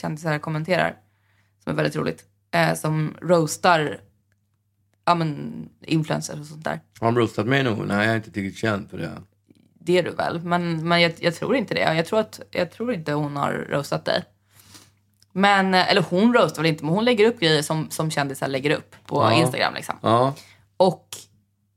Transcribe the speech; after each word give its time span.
kändisar 0.00 0.38
kommenterar. 0.38 0.96
Som 1.64 1.72
är 1.72 1.76
väldigt 1.76 1.96
roligt. 1.96 2.24
Eh, 2.50 2.74
som 2.74 3.14
roastar 3.22 4.00
ja, 5.04 5.14
men, 5.14 5.68
influencers 5.86 6.40
och 6.40 6.46
sånt 6.46 6.64
där. 6.64 6.80
Har 7.00 7.06
de 7.06 7.18
roastat 7.18 7.46
mig 7.46 7.62
någon? 7.62 7.88
Nej, 7.88 7.96
jag 7.96 8.12
är 8.12 8.16
inte 8.16 8.30
tillräckligt 8.30 8.58
känd 8.58 8.90
för 8.90 8.98
det. 8.98 9.10
Det 9.82 9.98
är 9.98 10.02
du 10.02 10.10
väl? 10.10 10.40
Men, 10.42 10.88
men 10.88 11.00
jag, 11.00 11.12
jag 11.18 11.34
tror 11.34 11.56
inte 11.56 11.74
det. 11.74 11.94
Jag 11.94 12.06
tror, 12.06 12.20
att, 12.20 12.40
jag 12.50 12.70
tror 12.70 12.92
inte 12.92 13.12
hon 13.12 13.36
har 13.36 13.52
roastat 13.52 14.04
dig. 14.04 14.24
Men, 15.32 15.74
eh, 15.74 15.90
eller 15.90 16.02
hon 16.02 16.34
roastar 16.34 16.62
väl 16.62 16.70
inte, 16.70 16.84
men 16.84 16.94
hon 16.94 17.04
lägger 17.04 17.26
upp 17.26 17.40
grejer 17.40 17.62
som, 17.62 17.90
som 17.90 18.10
kändisar 18.10 18.48
lägger 18.48 18.70
upp 18.70 18.96
på 19.06 19.16
Ja. 19.16 19.32
Instagram. 19.32 19.74
Liksom. 19.74 19.94
Ja. 20.02 20.34
Och 20.76 21.08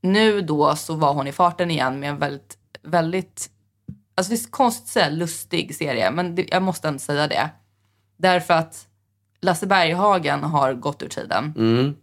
nu 0.00 0.40
då 0.40 0.76
så 0.76 0.94
var 0.94 1.14
hon 1.14 1.26
i 1.26 1.32
farten 1.32 1.70
igen 1.70 2.00
med 2.00 2.10
en 2.10 2.18
väldigt, 2.18 2.58
väldigt, 2.82 3.50
alltså 4.14 4.32
det 4.32 4.36
är 4.36 4.50
konstigt 4.50 4.84
att 4.84 4.88
säga 4.88 5.08
lustig 5.08 5.74
serie, 5.74 6.10
men 6.10 6.34
det, 6.34 6.46
jag 6.50 6.62
måste 6.62 6.88
ändå 6.88 6.98
säga 6.98 7.26
det. 7.26 7.50
Därför 8.16 8.54
att 8.54 8.86
Lasse 9.40 9.66
Berghagen 9.66 10.42
har 10.44 10.72
gått 10.74 11.02
ur 11.02 11.08
tiden. 11.08 11.54
Mm. 11.56 11.94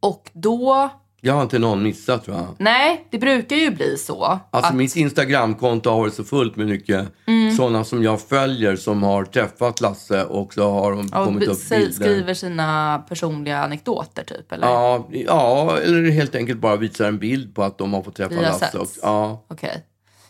Och 0.00 0.30
då, 0.32 0.88
Jag 1.20 1.34
har 1.34 1.42
inte 1.42 1.58
någon 1.58 1.82
missat 1.82 2.24
tror 2.24 2.36
jag. 2.36 2.46
nej, 2.58 3.06
det 3.10 3.18
brukar 3.18 3.56
ju 3.56 3.70
bli 3.70 3.98
så. 3.98 4.24
Alltså 4.50 4.70
att, 4.70 4.74
mitt 4.76 4.96
Instagramkonto 4.96 5.90
har 5.90 5.98
varit 5.98 6.14
så 6.14 6.24
fullt 6.24 6.56
med 6.56 6.66
mycket 6.66 7.08
Mm. 7.26 7.56
sådana 7.56 7.84
som 7.84 8.02
jag 8.02 8.20
följer 8.20 8.76
som 8.76 9.02
har 9.02 9.24
träffat 9.24 9.80
Lasse 9.80 10.24
och 10.24 10.54
så 10.54 10.70
har 10.70 10.92
de 10.92 11.08
ja, 11.12 11.24
kommit 11.24 11.48
upp 11.48 11.68
bilder. 11.70 11.92
skriver 11.92 12.34
sina 12.34 12.98
personliga 13.08 13.58
anekdoter 13.64 14.24
typ, 14.24 14.52
eller? 14.52 14.66
Ja, 14.66 15.08
ja, 15.10 15.78
eller 15.78 16.10
helt 16.10 16.34
enkelt 16.34 16.60
bara 16.60 16.76
visar 16.76 17.08
en 17.08 17.18
bild 17.18 17.54
på 17.54 17.62
att 17.62 17.78
de 17.78 17.92
har 17.94 18.02
fått 18.02 18.16
träffa 18.16 18.30
Vi 18.30 18.36
har 18.36 18.42
Lasse. 18.42 18.78
Och, 18.78 18.88
ja. 19.02 19.44
Okej. 19.48 19.86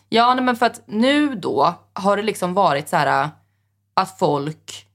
Ja, 0.09 0.33
nej, 0.33 0.43
men 0.43 0.55
för 0.55 0.65
att 0.65 0.81
nu 0.85 1.35
då 1.35 1.73
har 1.93 2.17
det 2.17 2.23
liksom 2.23 2.53
varit 2.53 2.89
så 2.89 2.95
här 2.95 3.29
att 3.93 4.19
folk... 4.19 4.85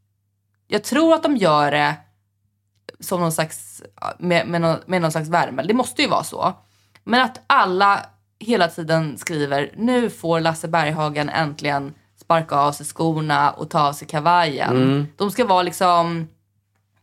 Jag 0.69 0.85
tror 0.85 1.15
att 1.15 1.23
de 1.23 1.37
gör 1.37 1.71
det 1.71 1.95
som 3.01 3.21
någon 3.21 3.33
slags, 3.33 3.83
med, 4.19 4.47
med, 4.49 4.61
någon, 4.61 4.79
med 4.87 5.03
någon 5.03 5.13
slags 5.13 5.29
värme. 5.29 5.63
Det 5.63 5.75
måste 5.75 6.03
ju 6.03 6.09
vara 6.09 6.25
så. 6.25 6.53
Men 7.05 7.21
att 7.21 7.41
alla 7.47 8.07
hela 8.39 8.69
tiden 8.69 9.19
skriver 9.19 9.73
nu 9.77 10.11
får 10.11 10.41
Lasse 10.41 10.69
Berghagen 10.69 11.29
äntligen 11.29 11.95
sparka 12.21 12.57
av 12.57 12.73
sig 12.73 12.87
skorna 12.87 13.51
och 13.51 13.71
ta 13.71 13.81
av 13.89 13.93
sig 13.93 14.09
kavajen. 14.09 15.09
De 15.17 15.31
ska 15.31 15.45
vara 15.45 15.63
liksom... 15.63 16.29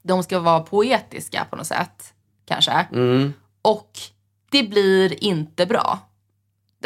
De 0.04 0.24
ska 0.24 0.40
vara 0.40 0.60
poetiska 0.60 1.46
på 1.50 1.56
något 1.56 1.68
sätt, 1.68 2.14
kanske. 2.48 2.72
Mm. 2.72 3.34
Och 3.62 3.92
det 4.52 4.64
blir 4.64 5.24
inte 5.24 5.66
bra. 5.66 6.00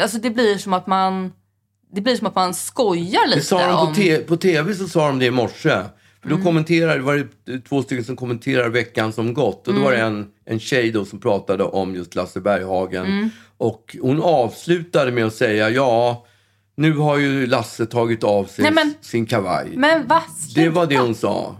Alltså 0.00 0.18
det 0.18 0.30
blir 0.30 0.58
som 0.58 0.72
att 0.72 0.86
man, 0.86 1.32
det 1.92 2.00
blir 2.00 2.16
som 2.16 2.26
att 2.26 2.34
man 2.34 2.54
skojar 2.54 3.26
lite 3.26 3.40
Det 3.40 3.44
sa 3.44 3.66
de 3.66 3.72
om... 3.74 3.88
på, 3.88 3.94
te- 3.94 4.18
på 4.18 4.36
tv 4.36 4.74
så 4.74 4.88
sa 4.88 5.06
de 5.06 5.18
det 5.18 5.26
i 5.26 5.30
morse. 5.30 5.82
För 6.22 6.28
Mm. 6.28 6.38
då 6.40 6.44
kommenterade, 6.44 7.00
var 7.02 7.28
det 7.44 7.60
två 7.60 7.82
stycken 7.82 8.04
som 8.04 8.16
kommenterar 8.16 8.68
veckan 8.68 9.12
som 9.12 9.34
gått. 9.34 9.68
Och 9.68 9.74
då 9.74 9.80
var 9.80 9.90
det 9.92 9.98
Mm. 9.98 10.14
en, 10.16 10.26
en 10.44 10.60
tjej 10.60 10.90
då 10.90 11.04
som 11.04 11.20
pratade 11.20 11.64
om 11.64 11.94
just 11.94 12.14
Lasse 12.14 12.40
Berghagen. 12.40 13.04
Mm. 13.06 13.30
Och 13.56 13.96
hon 14.02 14.22
avslutade 14.22 15.12
med 15.12 15.26
att 15.26 15.34
säga, 15.34 15.70
ja, 15.70 16.26
nu 16.76 16.92
har 16.96 17.18
ju 17.18 17.46
Lasse 17.46 17.86
tagit 17.86 18.24
av 18.24 18.44
sig 18.44 18.62
Nej, 18.62 18.72
men- 18.72 18.94
sin 19.00 19.26
kavaj. 19.26 19.68
Men 19.76 20.06
vad? 20.06 20.22
det 20.54 20.68
var 20.68 20.86
det 20.86 20.98
hon 20.98 21.14
sa. 21.14 21.56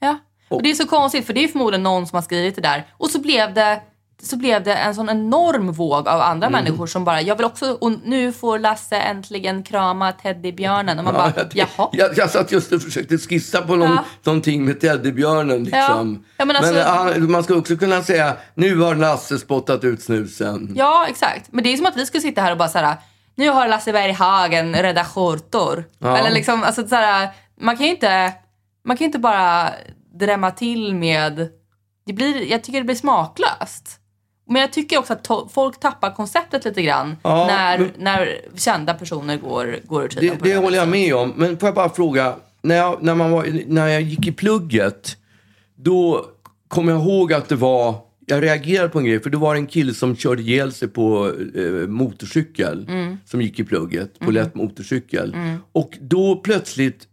Ja. 0.00 0.18
Och 0.48 0.62
det 0.62 0.70
är 0.70 0.74
så 0.74 0.86
konstigt 0.86 1.26
för 1.26 1.32
det 1.32 1.44
är 1.44 1.48
förmodligen 1.48 1.82
någon 1.82 2.06
som 2.06 2.16
har 2.16 2.22
skrivit 2.22 2.54
det 2.56 2.62
där. 2.62 2.86
Och 2.92 3.10
så 3.10 3.20
blev 3.20 3.54
det, 3.54 3.82
så 4.22 4.36
blev 4.36 4.62
det 4.62 4.74
en 4.74 4.94
sån 4.94 5.08
enorm 5.08 5.72
våg 5.72 6.08
av 6.08 6.20
andra 6.20 6.46
Mm. 6.46 6.64
människor 6.64 6.86
som 6.86 7.04
bara, 7.04 7.20
jag 7.22 7.36
vill 7.36 7.44
också, 7.46 7.72
och 7.80 7.92
nu 8.04 8.32
får 8.32 8.58
Lasse 8.58 8.96
äntligen 8.96 9.62
krama 9.62 10.12
teddybjörnen. 10.12 10.98
Och 10.98 11.04
man 11.04 11.14
bara, 11.14 11.32
jag, 11.36 11.46
jaha. 11.76 11.88
jag, 11.92 12.10
jag 12.18 12.30
satt 12.30 12.52
just 12.52 12.72
och 12.72 12.82
försökte 12.82 13.18
skissa 13.18 13.62
på 13.62 13.76
någon, 13.76 13.90
Ja. 13.90 14.04
någonting 14.22 14.64
med 14.64 14.80
teddybjörnen. 14.80 15.64
Liksom. 15.64 16.24
Ja, 16.36 16.44
men 16.44 16.56
alltså- 16.56 16.82
ah, 16.86 17.18
man 17.18 17.44
ska 17.44 17.54
också 17.54 17.76
kunna 17.76 18.02
säga, 18.02 18.36
nu 18.54 18.76
har 18.80 18.94
Lasse 18.94 19.38
spottat 19.38 19.84
ut 19.84 20.02
snusen. 20.02 20.72
Ja, 20.76 21.06
exakt. 21.08 21.48
Men 21.52 21.64
det 21.64 21.72
är 21.72 21.76
som 21.76 21.86
att 21.86 21.96
vi 21.96 22.06
skulle 22.06 22.20
sitta 22.20 22.40
här 22.42 22.52
och 22.52 22.58
bara 22.58 22.68
så 22.68 22.78
här, 22.78 22.96
nu 23.34 23.50
har 23.50 23.68
Lasse 23.68 23.92
Berghagen 23.92 24.74
rädda 24.74 25.04
skjortor. 25.04 25.84
Ja. 25.98 26.16
Eller 26.18 26.30
liksom, 26.30 26.62
alltså 26.62 26.88
så 26.88 26.94
här, 26.94 27.28
man 27.60 27.76
kan 27.76 27.86
ju 27.86 27.92
inte, 27.92 28.32
man 28.84 28.96
kan 28.96 29.04
inte 29.04 29.18
bara 29.18 29.70
drämma 30.20 30.50
till 30.50 30.94
med, 30.94 31.48
det 32.06 32.12
blir, 32.12 32.50
jag 32.50 32.64
tycker 32.64 32.78
det 32.78 32.84
blir 32.84 32.96
smaklöst. 32.96 34.00
Men 34.48 34.62
jag 34.62 34.72
tycker 34.72 34.98
också 34.98 35.12
att 35.12 35.52
folk 35.52 35.80
tappar 35.80 36.10
konceptet 36.14 36.64
lite 36.64 36.82
grann 36.82 37.16
Ja, 37.22 37.46
när, 37.46 37.78
men- 37.78 37.90
när 37.98 38.38
kända 38.56 38.94
personer 38.94 39.36
går, 39.36 39.78
går 39.84 40.04
ur 40.04 40.08
tiden. 40.08 40.38
Det, 40.42 40.48
det 40.50 40.56
håller 40.56 40.78
jag 40.78 40.88
med 40.88 41.14
om. 41.14 41.32
Men 41.36 41.58
får 41.58 41.66
jag 41.66 41.74
bara 41.74 41.88
fråga, 41.88 42.34
när 42.62 42.76
jag, 42.76 43.02
när, 43.02 43.14
man 43.14 43.30
var, 43.30 43.46
när 43.66 43.86
jag 43.88 44.02
gick 44.02 44.26
i 44.26 44.32
plugget, 44.32 45.16
då 45.76 46.26
kom 46.68 46.88
jag 46.88 47.00
ihåg 47.00 47.32
att 47.32 47.48
det 47.48 47.56
var, 47.56 47.94
jag 48.26 48.42
reagerade 48.42 48.88
på 48.88 48.98
en 48.98 49.04
grej, 49.04 49.20
för 49.20 49.30
det 49.30 49.36
var 49.36 49.54
en 49.54 49.66
kille 49.66 49.94
som 49.94 50.16
körde 50.16 50.42
ihjäl 50.42 50.72
sig 50.72 50.88
på 50.88 51.32
eh, 51.54 51.88
motorcykel, 51.88 52.86
som 53.24 53.42
gick 53.42 53.60
i 53.60 53.64
plugget, 53.64 54.18
på 54.18 54.30
lätt 54.30 54.54
motorcykel. 54.54 55.36
Och 55.72 55.90
då 56.00 56.36
plötsligt 56.36 57.06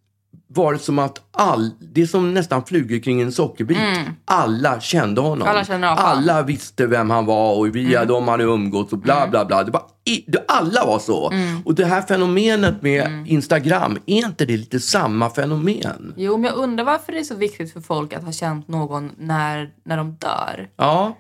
var 0.55 0.73
det 0.73 0.79
som 0.79 0.99
att 0.99 1.21
all, 1.31 1.71
det 1.79 2.01
är 2.01 2.05
som 2.05 2.33
nästan 2.33 2.65
flugor 2.65 2.99
kring 2.99 3.21
en 3.21 3.31
sockerbit. 3.31 3.77
Alla 4.25 4.79
kände 4.79 5.21
honom. 5.21 5.47
Alla 5.47 5.63
han. 5.63 5.83
Alla 5.83 6.41
visste 6.41 6.87
vem 6.87 7.09
han 7.09 7.25
var 7.25 7.57
och 7.57 7.75
via 7.75 8.05
dem 8.05 8.27
hade 8.27 8.43
umgåtts 8.43 8.93
och 8.93 8.99
bla 8.99 9.27
bla 9.27 9.45
bla. 9.45 9.63
Det 9.63 9.71
var, 9.71 9.83
alla 10.47 10.85
var 10.85 10.99
så. 10.99 11.33
Och 11.65 11.75
det 11.75 11.85
här 11.85 12.01
fenomenet 12.01 12.81
med 12.81 13.27
Instagram, 13.27 13.97
är 14.05 14.17
inte 14.17 14.45
det 14.45 14.57
lite 14.57 14.79
samma 14.79 15.29
fenomen? 15.29 16.13
Jo, 16.17 16.37
men 16.37 16.43
jag 16.43 16.57
undrar 16.57 16.83
varför 16.83 17.11
det 17.11 17.19
är 17.19 17.23
så 17.23 17.35
viktigt 17.35 17.73
för 17.73 17.81
folk 17.81 18.13
att 18.13 18.23
ha 18.23 18.31
känt 18.31 18.67
någon 18.67 19.11
när, 19.17 19.69
när 19.85 19.97
de 19.97 20.11
dör. 20.11 20.69
Ja, 20.75 21.15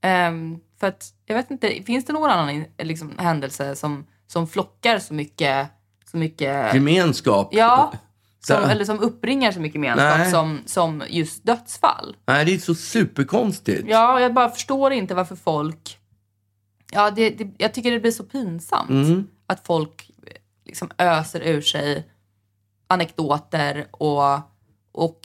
Ehm, 0.00 0.58
för 0.80 0.86
att, 0.86 1.04
jag 1.26 1.36
vet 1.36 1.50
inte, 1.50 1.82
finns 1.86 2.04
det 2.04 2.12
någon 2.12 2.30
annan 2.30 2.64
liksom, 2.82 3.12
händelse 3.18 3.76
som, 3.76 4.06
som 4.26 4.46
flockar 4.46 4.98
så 4.98 5.14
mycket, 5.14 5.68
så 6.10 6.16
mycket 6.16 6.74
gemenskap. 6.74 7.48
ja, 7.52 7.92
som, 8.40 8.56
Så- 8.62 8.68
eller 8.68 8.84
som 8.84 9.00
uppringar 9.00 9.52
så 9.52 9.60
mycket 9.60 9.74
gemenskap 9.74 10.18
Nej. 10.18 10.30
som, 10.30 10.60
som 10.66 11.02
just 11.08 11.44
dödsfall. 11.44 12.16
Nej, 12.26 12.44
det 12.44 12.54
är 12.54 12.58
så 12.58 12.74
superkonstigt. 12.74 13.84
Ja, 13.88 14.20
jag 14.20 14.34
bara 14.34 14.48
förstår 14.50 14.92
inte 14.92 15.14
varför 15.14 15.36
folk... 15.36 15.98
Ja, 16.92 17.10
det, 17.10 17.30
det, 17.30 17.48
jag 17.58 17.74
tycker 17.74 17.90
det 17.90 18.00
blir 18.00 18.10
så 18.12 18.24
pinsamt 18.24 18.90
Mm. 18.90 19.26
att 19.46 19.66
folk 19.66 20.10
liksom 20.66 20.90
öser 20.98 21.40
ur 21.40 21.60
sig 21.60 22.06
anekdoter 22.86 23.86
och, 23.90 24.34
och 24.92 25.20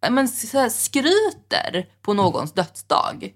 ja, 0.00 0.10
men, 0.10 0.28
så 0.28 0.58
här, 0.58 0.68
skryter 0.68 1.86
på 2.02 2.14
någons 2.14 2.52
dödsdag. 2.52 3.34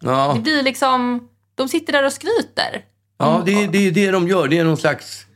Ja, 0.00 0.32
Det 0.34 0.40
blir 0.40 0.62
liksom... 0.62 1.28
De 1.54 1.68
sitter 1.68 1.92
där 1.92 2.04
och 2.06 2.12
skryter. 2.12 2.84
ja 3.18 3.42
det, 3.46 3.52
är- 3.64 3.68
det 3.68 3.78
är 3.78 3.90
det 3.90 4.10
de 4.10 4.28
gör. 4.28 4.48
Det 4.48 4.58
är 4.58 4.64
någon 4.64 4.76
slags, 4.76 5.26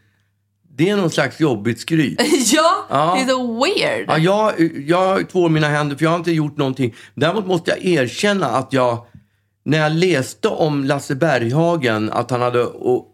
det 0.78 0.88
är 0.88 0.96
någon 0.96 1.10
slags 1.10 1.40
jobbigt 1.40 1.80
skryt. 1.80 2.20
ja, 2.52 2.86
Ja. 2.90 3.14
det 3.16 3.22
är 3.22 3.26
så 3.28 3.64
weird. 3.64 4.04
Ja, 4.08 4.18
jag, 4.18 4.72
jag 4.86 5.28
tvår 5.28 5.48
mina 5.48 5.68
händer 5.68 5.96
för 5.96 6.04
jag 6.04 6.10
har 6.10 6.18
inte 6.18 6.32
gjort 6.32 6.56
någonting. 6.56 6.94
Däremot 7.14 7.46
måste 7.46 7.70
jag 7.70 7.84
erkänna 7.84 8.46
att 8.46 8.72
jag, 8.72 9.06
när 9.64 9.78
jag 9.78 9.92
läste 9.92 10.48
om 10.48 10.84
Lasse 10.84 11.14
Berghagen, 11.14 12.10
att, 12.12 12.30
han 12.30 12.40
hade, 12.42 12.66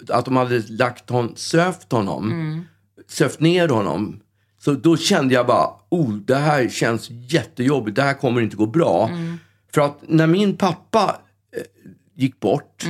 att 0.09 0.25
de 0.25 0.37
hade 0.37 0.63
lagt 0.69 1.11
hon, 1.11 1.33
sövt 1.37 1.93
honom, 1.93 2.65
sövt 3.09 3.41
ner 3.41 3.69
honom. 3.69 4.21
Så 4.65 4.73
då 4.73 4.97
kände 4.97 5.35
jag 5.35 5.47
bara, 5.47 5.69
oh, 5.91 6.13
det 6.13 6.35
här 6.37 6.69
känns 6.69 7.09
jättejobbigt, 7.11 7.97
det 7.97 8.03
här 8.03 8.15
kommer 8.15 8.41
inte 8.41 8.57
gå 8.57 8.67
bra. 8.67 9.11
För 9.75 9.81
att 9.81 9.99
när 10.09 10.27
min 10.27 10.57
pappa 10.57 11.17
eh, 11.57 11.63
gick 12.17 12.41
bort, 12.41 12.85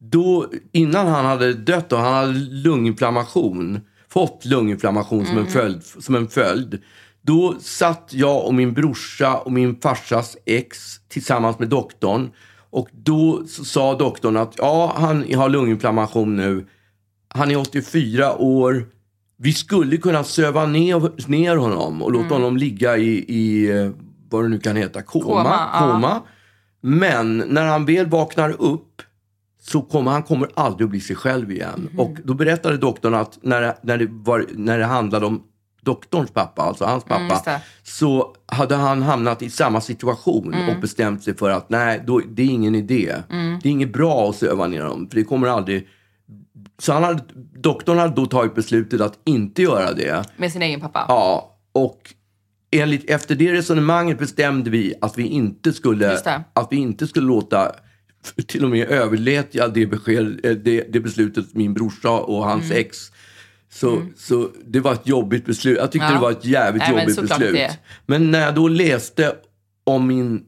då, 0.00 0.46
innan 0.72 1.06
han 1.06 1.24
hade 1.24 1.54
dött 1.54 1.92
och 1.92 1.98
han 1.98 2.14
hade 2.14 2.32
lunginflammation, 2.38 3.80
fått 4.10 4.44
lunginflammation 4.44 5.26
som, 5.26 5.38
en 5.38 5.46
följd, 5.46 5.82
som 5.84 6.14
en 6.14 6.28
följd. 6.28 6.82
Då 7.22 7.54
satt 7.60 8.10
jag 8.12 8.46
och 8.46 8.54
min 8.54 8.72
brorsa 8.72 9.36
och 9.36 9.52
min 9.52 9.80
farsas 9.80 10.36
ex 10.46 10.78
tillsammans 11.08 11.58
med 11.58 11.68
doktorn. 11.68 12.30
Och 12.70 12.88
då 12.92 13.46
sa 13.46 13.94
doktorn 13.94 14.36
att 14.36 14.54
ja, 14.56 14.94
han 14.96 15.34
har 15.34 15.48
lunginflammation 15.48 16.36
nu. 16.36 16.66
Han 17.28 17.50
är 17.50 17.56
84 17.56 18.36
år. 18.36 18.86
Vi 19.36 19.52
skulle 19.52 19.96
kunna 19.96 20.24
söva 20.24 20.66
ner, 20.66 21.28
ner 21.30 21.56
honom 21.56 22.02
och 22.02 22.12
låta 22.12 22.34
honom 22.34 22.56
ligga 22.56 22.96
i, 22.96 23.24
i 23.28 23.70
eh, 23.70 23.90
vad 24.30 24.44
det 24.44 24.48
nu 24.48 24.58
kan 24.58 24.76
heta, 24.76 25.02
koma. 25.02 25.24
Koma, 25.24 25.68
ja. 25.72 25.92
koma. 25.92 26.22
Men 26.80 27.38
när 27.38 27.66
han 27.66 27.84
väl 27.84 28.06
vaknar 28.06 28.50
upp 28.62 29.02
så 29.70 29.82
kommer 29.82 30.10
han 30.10 30.22
kommer 30.22 30.48
aldrig 30.54 30.84
att 30.84 30.90
bli 30.90 31.00
sig 31.00 31.16
själv 31.16 31.52
igen. 31.52 31.88
Mhm. 31.90 32.00
Och 32.00 32.16
då 32.24 32.34
berättade 32.34 32.76
doktorn 32.76 33.14
att 33.14 33.38
när, 33.42 33.60
det- 33.60 33.76
när, 33.82 33.98
det 33.98 34.06
var, 34.10 34.44
när 34.54 34.78
det 34.78 34.84
handlade 34.84 35.26
om 35.26 35.42
doktorns 35.82 36.30
pappa, 36.30 36.62
alltså 36.62 36.84
hans 36.84 37.04
pappa, 37.04 37.16
Mm, 37.16 37.30
just 37.30 37.44
det. 37.44 37.60
så 37.82 38.34
hade 38.46 38.74
han 38.74 39.02
hamnat 39.02 39.42
i 39.42 39.50
samma 39.50 39.80
situation 39.80 40.54
Mm. 40.54 40.68
och 40.74 40.80
bestämt 40.80 41.22
sig 41.24 41.36
för 41.36 41.50
att 41.50 41.70
nej, 41.70 42.02
då, 42.06 42.20
det 42.28 42.42
är 42.42 42.46
ingen 42.46 42.74
idé. 42.74 43.14
Mm. 43.30 43.58
Det 43.62 43.68
är 43.68 43.70
inget 43.72 43.92
bra 43.92 44.28
att 44.30 44.36
söva 44.36 44.66
ner 44.66 44.82
dem, 44.84 45.08
för 45.10 45.16
det 45.16 45.24
kommer 45.24 45.48
aldrig... 45.48 45.88
Så 46.78 46.92
han 46.92 47.02
hade, 47.04 47.22
doktorn 47.62 47.98
hade 47.98 48.14
då 48.14 48.26
tagit 48.26 48.54
beslutet 48.54 49.00
att 49.00 49.18
inte 49.24 49.62
göra 49.62 49.92
det. 49.92 50.24
Med 50.36 50.52
sin 50.52 50.62
egen 50.62 50.80
pappa. 50.80 51.04
Ja, 51.08 51.56
och 51.72 51.98
enligt, 52.70 53.10
efter 53.10 53.34
det 53.34 53.52
resonemanget 53.52 54.18
bestämde 54.18 54.70
vi 54.70 54.94
att 55.00 55.18
vi 55.18 55.26
inte 55.26 55.72
skulle, 55.72 56.18
att 56.52 56.68
vi 56.70 56.76
inte 56.76 57.06
skulle 57.06 57.26
låta 57.26 57.72
till 58.46 58.64
och 58.64 58.70
med 58.70 58.88
överlät 58.88 59.48
jag 59.50 59.74
det, 59.74 59.86
besked, 59.86 60.40
eh, 60.44 60.50
det, 60.52 60.80
det 60.92 61.00
beslutet 61.00 61.44
min 61.54 61.74
brorsa 61.74 62.10
och 62.10 62.44
hans 62.44 62.64
Mm. 62.64 62.76
ex. 62.78 62.96
Så, 63.72 64.02
så 64.16 64.48
det 64.66 64.80
var 64.80 64.92
ett 64.92 65.06
jobbigt 65.08 65.46
beslut. 65.46 65.78
Jag 65.78 65.92
tyckte 65.92 66.06
Ja. 66.08 66.12
det 66.14 66.20
var 66.20 66.30
ett 66.30 66.44
jävligt 66.44 66.80
Nej, 66.82 66.90
men 66.92 67.00
jobbigt 67.00 67.14
såklart 67.16 67.38
beslut. 67.38 67.54
det. 67.56 67.78
Men 68.06 68.30
när 68.30 68.40
jag 68.40 68.54
då 68.54 68.68
läste 68.68 69.32
om 69.84 70.06
min... 70.06 70.42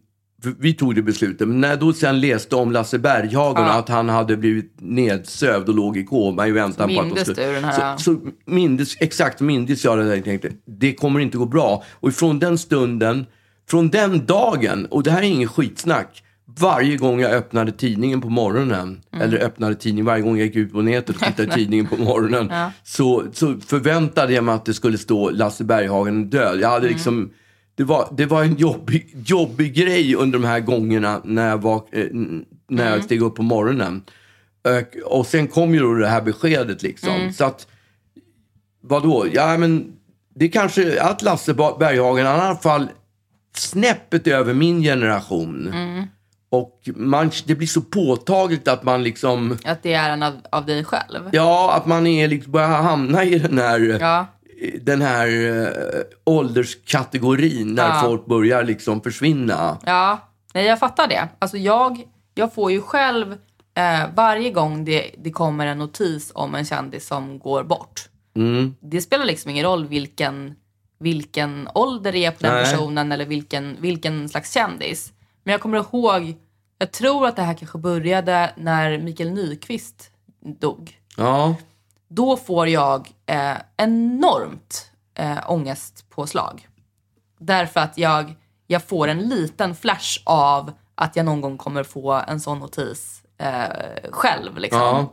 Vi 0.59 0.75
tog 0.75 0.95
det 0.95 1.03
beslutet, 1.03 1.49
men 1.49 1.61
när 1.61 1.69
jag 1.69 1.79
då 1.79 1.93
sen 1.93 2.21
läste 2.21 2.57
om 2.57 2.73
Lasse 2.73 2.99
Berghagen 2.99 3.65
Ja. 3.65 3.73
att 3.73 3.89
han 3.89 4.09
hade 4.09 4.37
blivit 4.37 4.75
nedsövd 4.79 5.69
och 5.69 5.75
låg 5.75 5.97
i 5.97 6.05
koma 6.05 6.47
i 6.49 6.51
väntan 6.51 6.95
på 6.95 7.01
att 7.01 7.15
de 7.17 7.25
skulle... 7.25 7.47
den 7.47 7.65
här- 7.65 7.97
Så, 7.97 8.03
så 8.17 8.21
mindes, 8.47 8.97
exakt 9.01 9.41
mindes 9.41 9.85
jag 9.85 9.99
det 9.99 10.05
där. 10.05 10.15
Jag 10.15 10.25
tänkte, 10.25 10.51
det 10.67 10.95
kommer 10.95 11.21
inte 11.21 11.39
gå 11.39 11.47
bra. 11.47 11.85
Och 11.91 12.09
ifrån 12.09 12.39
den 12.39 12.59
stunden, 12.59 13.27
från 13.71 13.89
den 13.91 14.27
dagen, 14.27 14.87
och 14.87 15.03
det 15.03 15.11
här 15.11 15.19
är 15.19 15.27
ingen 15.27 15.49
skitsnack. 15.49 16.23
Varje 16.61 16.97
gång 16.97 17.21
jag 17.21 17.33
öppnade 17.33 17.73
tidningen 17.73 18.21
på 18.21 18.29
morgonen, 18.29 19.01
Mm. 19.13 19.25
eller 19.29 19.39
öppnade 19.39 19.75
tidningen, 19.75 20.07
varje 20.07 20.23
gång 20.23 20.37
jag 20.39 20.47
gick 20.47 20.57
ut 20.57 20.73
på 20.73 20.83
nätet 20.83 21.17
och 21.17 21.23
tittade 21.23 21.49
tidningen 21.55 21.87
på 21.87 21.97
morgonen, 21.97 22.49
Ja. 22.51 22.73
så, 22.85 23.25
så 23.33 23.57
förväntade 23.67 24.33
jag 24.33 24.45
mig 24.45 24.55
att 24.55 24.65
det 24.65 24.75
skulle 24.75 24.99
stå 24.99 25.31
Lasse 25.31 25.65
Berghagen 25.65 26.31
död. 26.31 26.61
Jag 26.61 26.69
hade 26.69 26.87
Mm. 26.87 26.93
liksom, 26.95 27.31
det, 27.75 27.85
var, 27.85 28.09
det 28.17 28.27
var 28.27 28.43
en 28.45 28.57
jobbig, 28.57 29.17
jobbig 29.27 29.75
grej 29.75 30.15
under 30.15 30.39
de 30.39 30.47
här 30.49 30.61
gångerna 30.61 31.21
när 31.25 31.49
jag, 31.49 31.63
var, 31.63 31.77
eh, 31.93 32.05
när 32.13 32.45
Mm. 32.71 32.87
jag 32.95 33.05
steg 33.05 33.23
upp 33.23 33.35
på 33.35 33.43
morgonen. 33.43 34.03
Och, 34.65 35.19
och 35.19 35.27
sen 35.27 35.47
kom 35.49 35.75
ju 35.75 35.81
då 35.81 35.95
det 35.95 36.07
här 36.09 36.23
beskedet 36.23 36.83
liksom. 36.83 37.09
Mm. 37.15 37.33
Så 37.33 37.45
att, 37.45 37.67
vadå? 38.83 39.27
Ja, 39.33 39.57
men 39.59 39.93
det 40.35 40.45
är 40.45 40.49
kanske 40.49 41.03
att 41.03 41.23
Lasse 41.23 41.55
Berghagen, 41.55 42.27
i 42.27 42.29
alla 42.29 42.57
fall 42.57 42.89
snäppet 43.57 44.27
över 44.27 44.55
min 44.55 44.83
generation. 44.83 45.73
Och 46.53 46.81
man, 46.97 47.31
det 47.47 47.55
blir 47.55 47.67
så 47.67 47.81
påtagligt 47.81 48.69
att 48.69 48.83
man 48.83 49.03
liksom, 49.03 49.59
Att 49.65 49.83
det 49.83 49.93
är 49.95 50.11
en 50.11 50.23
av, 50.23 50.33
av 50.53 50.67
dig 50.67 50.85
själv. 50.85 51.29
ja, 51.33 51.73
att 51.73 51.87
man 51.87 52.07
är 52.07 52.29
liksom, 52.29 52.53
börjar 52.53 52.69
hamna 52.69 53.25
i 53.25 53.39
den 53.39 53.59
här, 53.59 53.99
Ja. 54.01 54.27
den 54.81 55.03
här 55.03 55.29
eh, 55.67 56.03
ålderskategorin 56.25 57.75
när 57.75 57.89
Ja. 57.89 58.01
folk 58.05 58.27
börjar 58.27 58.65
liksom 58.65 59.01
försvinna. 59.01 59.79
Ja, 59.87 60.19
nej, 60.55 60.67
jag 60.67 60.79
fattar 60.79 61.09
det. 61.09 61.29
Alltså 61.39 61.57
jag, 61.57 62.03
jag 62.35 62.55
får 62.55 62.73
ju 62.73 62.81
själv 62.81 63.33
eh, 63.75 64.01
varje 64.15 64.51
gång 64.51 64.85
det, 64.85 65.11
det 65.19 65.31
kommer 65.31 65.67
en 65.67 65.79
notis 65.79 66.33
om 66.35 66.55
en 66.55 66.65
kändis 66.65 67.07
som 67.07 67.39
går 67.39 67.65
bort. 67.65 68.09
Mm. 68.37 68.75
Det 68.81 69.01
spelar 69.01 69.25
liksom 69.25 69.51
ingen 69.51 69.65
roll 69.65 69.87
vilken, 69.87 70.55
vilken 71.01 71.69
ålder 71.75 72.13
det 72.13 72.25
är 72.25 72.31
på 72.31 72.39
den 72.41 72.55
Nej. 72.55 72.65
personen 72.65 73.13
eller 73.13 73.27
vilken, 73.27 73.77
vilken 73.81 74.29
slags 74.29 74.53
kändis. 74.55 75.13
Men 75.43 75.53
jag 75.53 75.61
kommer 75.61 75.79
ihåg, 75.79 76.35
jag 76.79 76.93
tror 76.93 77.27
att 77.27 77.37
det 77.37 77.43
här 77.43 77.55
kanske 77.55 77.79
började 77.79 78.53
när 78.57 78.99
Mikael 78.99 79.31
Nyqvist 79.31 80.11
dog. 80.41 81.01
Ja, 81.17 81.55
Då 82.09 82.37
får 82.37 82.69
jag 82.69 83.13
eh, 83.27 83.57
enormt 83.77 84.91
eh, 85.15 85.51
ångestpåslag. 85.51 86.69
Därför 87.39 87.81
att 87.81 87.99
jag, 87.99 88.35
jag 88.67 88.85
får 88.85 89.09
en 89.09 89.19
liten 89.19 89.75
flash 89.75 90.21
av 90.25 90.73
att 90.95 91.17
jag 91.17 91.27
någon 91.27 91.41
gång 91.41 91.59
kommer 91.59 91.83
få 91.85 92.13
en 92.13 92.41
sån 92.41 92.59
notis 92.59 93.23
eh, 93.39 94.11
själv. 94.11 94.59
Liksom. 94.59 94.81
ja. 94.81 95.13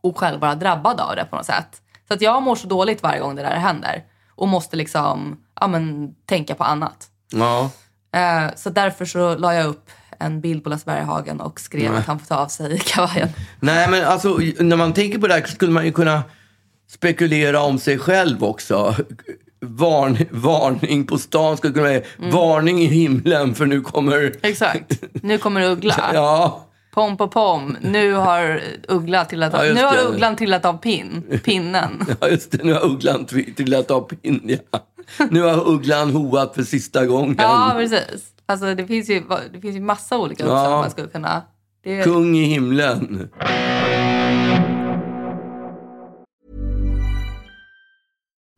Och 0.00 0.18
själv 0.18 0.40
vara 0.40 0.54
drabbad 0.54 1.00
av 1.00 1.16
det 1.16 1.24
på 1.24 1.36
något 1.36 1.46
sätt. 1.46 1.82
Så 2.08 2.14
att 2.14 2.20
jag 2.20 2.42
mår 2.42 2.54
så 2.54 2.66
dåligt 2.66 3.02
varje 3.02 3.20
gång 3.20 3.36
det 3.36 3.42
där 3.42 3.56
händer. 3.56 4.04
Och 4.34 4.48
måste 4.48 4.76
liksom 4.76 5.44
ja, 5.60 5.66
men, 5.66 6.14
tänka 6.26 6.54
på 6.54 6.64
annat. 6.64 7.10
ja. 7.32 7.70
Eh, 8.16 8.54
så 8.56 8.70
därför 8.70 9.04
så 9.04 9.36
la 9.36 9.54
jag 9.54 9.66
upp 9.66 9.90
en 10.18 10.40
bild 10.40 10.64
på 10.64 10.70
Lasse 10.70 10.84
Berghagen 10.86 11.40
och 11.40 11.60
skrev 11.60 11.94
att 11.94 12.06
han 12.06 12.18
får 12.18 12.26
ta 12.26 12.36
av 12.36 12.48
sig 12.48 12.78
kavajen. 12.84 13.28
Nej, 13.60 13.90
men 13.90 14.04
alltså 14.04 14.38
när 14.58 14.76
man 14.76 14.92
tänker 14.92 15.18
på 15.18 15.26
det 15.26 15.34
här 15.34 15.42
skulle 15.42 15.72
man 15.72 15.84
ju 15.84 15.92
kunna 15.92 16.22
spekulera 16.90 17.60
om 17.62 17.78
sig 17.78 17.98
själv 17.98 18.44
också. 18.44 18.94
Varn, 19.62 20.18
varning 20.30 21.06
på 21.06 21.18
stan 21.18 21.56
skulle 21.56 21.72
kunna 21.72 21.88
vara 21.88 22.00
Mm. 22.18 22.30
varning 22.30 22.80
i 22.82 22.86
himlen 22.86 23.54
för 23.54 23.66
nu 23.66 23.80
kommer... 23.80 24.32
Exakt. 24.42 25.02
Nu 25.12 25.38
kommer 25.38 25.62
Uggla. 25.70 25.94
Ja, 26.14 26.66
Pom 26.94 27.16
på 27.16 27.28
pom. 27.28 27.76
Nu 27.80 28.12
har 28.12 28.62
Uggla 28.88 29.24
trillat 29.24 29.54
av, 29.54 29.66
Ja, 29.66 29.74
nu 29.74 29.82
har. 29.82 30.06
Ugglan 30.06 30.36
trillat 30.36 30.64
av 30.64 30.72
pin, 30.78 31.40
pinnen. 31.44 32.04
ja, 32.20 32.28
just 32.28 32.50
det. 32.50 32.64
Nu 32.64 32.72
har 32.72 32.84
ugglan 32.86 33.24
trillat 33.56 33.90
av 33.90 34.00
pinn. 34.00 34.58
Ja. 34.72 34.78
Nu 35.30 35.40
har 35.42 35.68
ugglan 35.68 36.10
hoat 36.10 36.54
för 36.54 36.62
sista 36.62 37.06
gången. 37.06 37.36
Ja, 37.38 37.72
precis. 37.76 38.24
Alltså 38.46 38.74
det 38.74 38.86
finns 38.86 39.10
ju, 39.10 39.22
det 39.52 39.60
finns 39.60 39.76
ju 39.76 39.80
massa 39.80 40.18
olika 40.18 40.44
uppslag 40.44 40.72
Ja. 40.72 40.80
man 40.80 40.90
skulle 40.90 41.08
kunna... 41.08 41.42
Är, 41.84 42.02
Kung 42.02 42.36
i 42.36 42.44
himlen. 42.44 43.28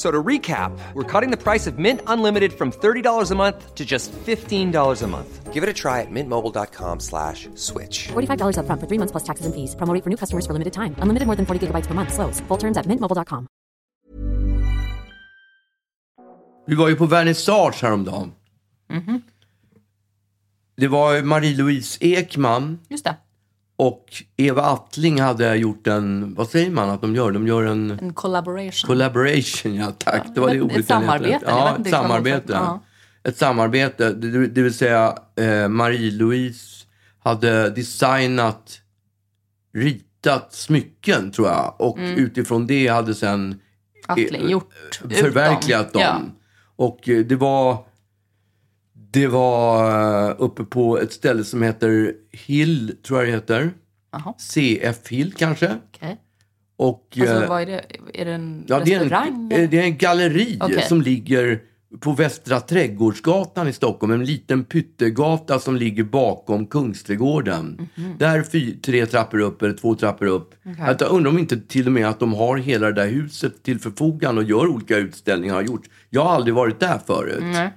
F- 0.00 0.06
So 0.06 0.10
to 0.10 0.22
recap, 0.28 0.72
we're 0.94 1.20
cutting 1.20 1.30
the 1.30 1.50
price 1.52 1.70
of 1.70 1.78
Mint 1.78 2.00
Unlimited 2.06 2.52
from 2.52 2.70
$30 2.72 3.30
a 3.30 3.34
month 3.34 3.74
to 3.74 3.84
just 3.84 4.12
$15 4.26 5.02
a 5.02 5.06
month. 5.06 5.52
Give 5.54 5.62
it 5.62 5.68
a 5.68 5.72
try 5.74 6.00
at 6.00 6.10
mintmobile.com 6.10 7.00
slash 7.00 7.48
switch. 7.54 8.08
$45 8.08 8.56
upfront 8.56 8.80
for 8.80 8.86
three 8.88 8.98
months 8.98 9.12
plus 9.12 9.24
taxes 9.24 9.46
and 9.46 9.54
fees. 9.54 9.74
Promo 9.76 9.92
rate 9.94 10.02
for 10.04 10.10
new 10.10 10.16
customers 10.16 10.46
for 10.46 10.52
limited 10.54 10.72
time. 10.72 10.94
Unlimited 11.02 11.26
more 11.26 11.36
than 11.36 11.44
40 11.46 11.58
gigabytes 11.66 11.86
per 11.86 11.94
month. 11.94 12.12
Slows. 12.14 12.40
Full 12.48 12.58
terms 12.58 12.76
at 12.78 12.86
mintmobile.com. 12.86 13.46
Vi 16.66 16.74
var 16.74 16.88
ju 16.88 16.96
på 16.96 17.06
vernissage 17.06 17.82
häromdagen. 17.82 18.32
Mhm. 18.90 19.22
Det 20.76 20.88
var 20.88 21.22
Marie-Louise 21.22 21.98
Ekman 22.00 22.78
just 22.88 23.04
det. 23.04 23.16
Och 23.80 24.04
Eva 24.36 24.62
Attling 24.62 25.20
hade 25.20 25.54
gjort 25.56 25.86
en, 25.86 26.34
vad 26.34 26.48
säger 26.48 26.70
man 26.70 26.90
att 26.90 27.00
de 27.00 27.14
gör? 27.14 27.32
De 27.32 27.46
gör 27.46 27.62
en 27.64 27.90
En 27.90 28.14
collaboration. 28.14 28.86
collaboration, 28.88 29.74
ja 29.74 29.92
tack. 29.98 30.22
Det 30.34 30.40
var 30.40 30.48
det 30.50 30.56
ett 30.56 30.62
ordet 30.62 30.76
jag 30.76 30.84
samarbete, 30.84 31.44
Ja, 31.46 31.76
ett 31.80 31.90
samarbete. 31.90 32.52
ja. 32.52 32.82
Ett 33.24 33.36
samarbete, 33.38 34.12
det, 34.12 34.46
det 34.46 34.62
vill 34.62 34.74
säga 34.74 35.18
eh, 35.36 35.68
Marie-Louise 35.68 36.86
hade 37.24 37.70
designat, 37.70 38.80
ritat 39.74 40.54
smycken 40.54 41.32
tror 41.32 41.48
jag. 41.48 41.74
Och 41.78 41.98
utifrån 42.16 42.66
det 42.66 42.88
hade 42.88 43.14
sen 43.14 43.60
Attling 44.06 44.42
eh, 44.44 44.50
gjort 44.50 44.72
ut 45.04 45.16
förverkligat 45.18 45.92
dem. 45.92 46.02
Ja. 46.02 46.20
Och 46.76 47.08
eh, 47.08 47.18
det 47.24 47.36
var, 47.36 47.78
det 49.12 49.26
var 49.26 50.28
eh, 50.30 50.34
uppe 50.38 50.64
på 50.64 50.98
ett 50.98 51.12
ställe 51.12 51.44
som 51.44 51.62
heter 51.62 52.12
Hill, 52.32 52.96
tror 53.06 53.18
jag 53.18 53.28
det 53.28 53.32
heter. 53.32 53.70
Jaha. 54.12 54.34
CF 54.38 55.08
Hill 55.08 55.32
kanske. 55.36 55.76
Okej. 55.94 56.16
Och, 56.76 57.16
Alltså, 57.20 57.42
eh, 57.42 57.48
vad 57.48 57.62
är 57.62 57.66
det? 57.66 57.84
Är 58.14 58.24
det 58.24 58.32
en 58.32 58.64
Ja, 58.68 58.80
det 58.84 58.94
är, 58.94 59.00
restaurang? 59.00 59.52
en, 59.52 59.62
eh, 59.62 59.70
det 59.70 59.78
är 59.78 59.82
en 59.82 59.98
galleri 59.98 60.58
Okej. 60.60 60.82
som 60.88 61.02
ligger 61.02 61.60
på 62.00 62.12
Västra 62.12 62.60
Trädgårdsgatan 62.60 63.68
i 63.68 63.72
Stockholm. 63.72 64.12
En 64.12 64.24
liten 64.24 64.64
pyttegata 64.64 65.58
som 65.58 65.76
ligger 65.76 66.04
bakom 66.04 66.66
Kungsträdgården. 66.66 67.88
Mhm. 67.94 68.18
Där 68.18 68.42
fy, 68.42 68.76
tre 68.76 69.06
trappor 69.06 69.40
upp 69.40 69.62
eller 69.62 69.74
två 69.74 69.94
trappor 69.94 70.26
upp. 70.26 70.54
Jag 70.78 71.02
undrar 71.02 71.30
om 71.30 71.38
inte 71.38 71.60
till 71.60 71.86
och 71.86 71.92
med 71.92 72.08
att 72.08 72.20
de 72.20 72.32
har 72.34 72.56
hela 72.56 72.86
det 72.86 72.92
där 72.92 73.06
huset 73.08 73.62
till 73.62 73.78
förfogande 73.78 74.40
och 74.42 74.48
gör 74.48 74.66
olika 74.66 74.96
utställningar. 74.96 75.54
Har 75.54 75.62
gjort. 75.62 75.82
Jag 76.10 76.24
har 76.24 76.30
aldrig 76.34 76.54
varit 76.54 76.80
där 76.80 76.98
förut. 77.06 77.42
Nej. 77.42 77.70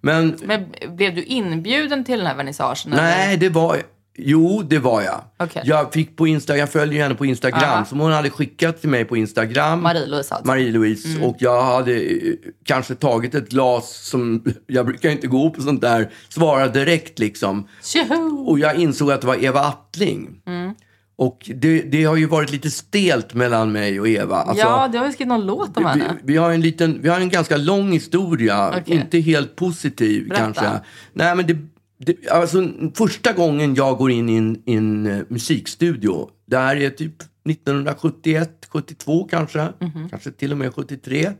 Men 0.00 0.38
Men 0.44 0.64
blev 0.96 1.14
du 1.14 1.22
inbjuden 1.22 2.04
till 2.04 2.18
den 2.18 2.26
här 2.26 2.36
vernissagen? 2.36 2.92
nej, 2.96 3.28
eller? 3.28 3.36
det 3.40 3.48
var... 3.48 3.76
Jo, 4.22 4.62
det 4.62 4.78
var 4.78 5.02
jag. 5.02 5.20
Okej. 5.38 5.62
Jag 5.64 5.92
fick 5.92 6.16
på 6.16 6.26
Insta, 6.26 6.56
jag 6.56 6.70
följer 6.72 7.02
henne 7.02 7.14
på 7.14 7.26
Instagram, 7.26 7.60
Ja. 7.62 7.84
som 7.84 8.00
hon 8.00 8.12
hade 8.12 8.30
skickat 8.30 8.80
till 8.80 8.88
mig 8.90 9.04
på 9.04 9.16
Instagram. 9.16 9.80
Marie-Louise 9.86 10.34
alltså. 10.34 10.46
Marie-Louise. 10.52 11.22
Och 11.24 11.36
jag 11.38 11.62
hade 11.62 11.92
eh, 12.00 12.32
kanske 12.64 12.94
tagit 12.94 13.34
ett 13.34 13.48
glas 13.48 13.96
som, 14.08 14.44
jag 14.66 14.86
brukar 14.86 15.10
inte 15.10 15.26
gå 15.26 15.50
på 15.50 15.62
sånt 15.62 15.80
där, 15.80 16.10
svara 16.28 16.68
direkt 16.68 17.18
liksom. 17.18 17.68
Tjoho! 17.82 18.44
Och 18.46 18.58
jag 18.58 18.76
insåg 18.76 19.12
att 19.12 19.20
det 19.20 19.26
var 19.26 19.44
Eva 19.44 19.60
Attling. 19.60 20.42
Mm. 20.46 20.74
Och 21.20 21.50
det, 21.54 21.82
det 21.82 22.04
har 22.04 22.16
ju 22.16 22.26
varit 22.26 22.52
lite 22.52 22.70
stelt 22.70 23.34
mellan 23.34 23.72
mig 23.72 24.00
och 24.00 24.08
Eva. 24.08 24.36
Alltså, 24.36 24.66
ja, 24.66 24.88
du 24.92 24.98
har 24.98 25.06
ju 25.06 25.12
skrivit 25.12 25.28
någon 25.28 25.46
låt 25.46 25.76
om 25.76 25.82
vi, 25.82 25.88
henne. 25.88 26.16
vi, 26.22 26.36
har 26.36 26.52
en 26.52 26.60
liten, 26.60 27.02
vi 27.02 27.08
har 27.08 27.20
en 27.20 27.28
ganska 27.28 27.56
lång 27.56 27.92
historia, 27.92 28.68
Okej. 28.80 28.94
inte 28.96 29.18
helt 29.18 29.56
positiv 29.56 30.28
Berätta. 30.28 30.44
kanske. 30.44 30.80
Nej, 31.12 31.36
men 31.36 31.46
det, 31.46 31.56
det, 31.98 32.28
alltså, 32.30 32.68
första 32.94 33.32
gången 33.32 33.74
jag 33.74 33.96
går 33.98 34.10
in 34.10 34.28
i 34.28 34.36
en, 34.36 34.62
en 34.66 35.06
eh, 35.06 35.22
musikstudio, 35.28 36.28
det 36.46 36.56
här 36.58 36.76
är 36.76 36.90
typ 36.90 37.14
1971, 37.48 38.66
72 38.68 39.24
kanske, 39.30 39.68
Mhm. 39.80 40.08
kanske 40.10 40.30
till 40.30 40.52
och 40.52 40.58
med 40.58 40.74
73. 40.74 41.30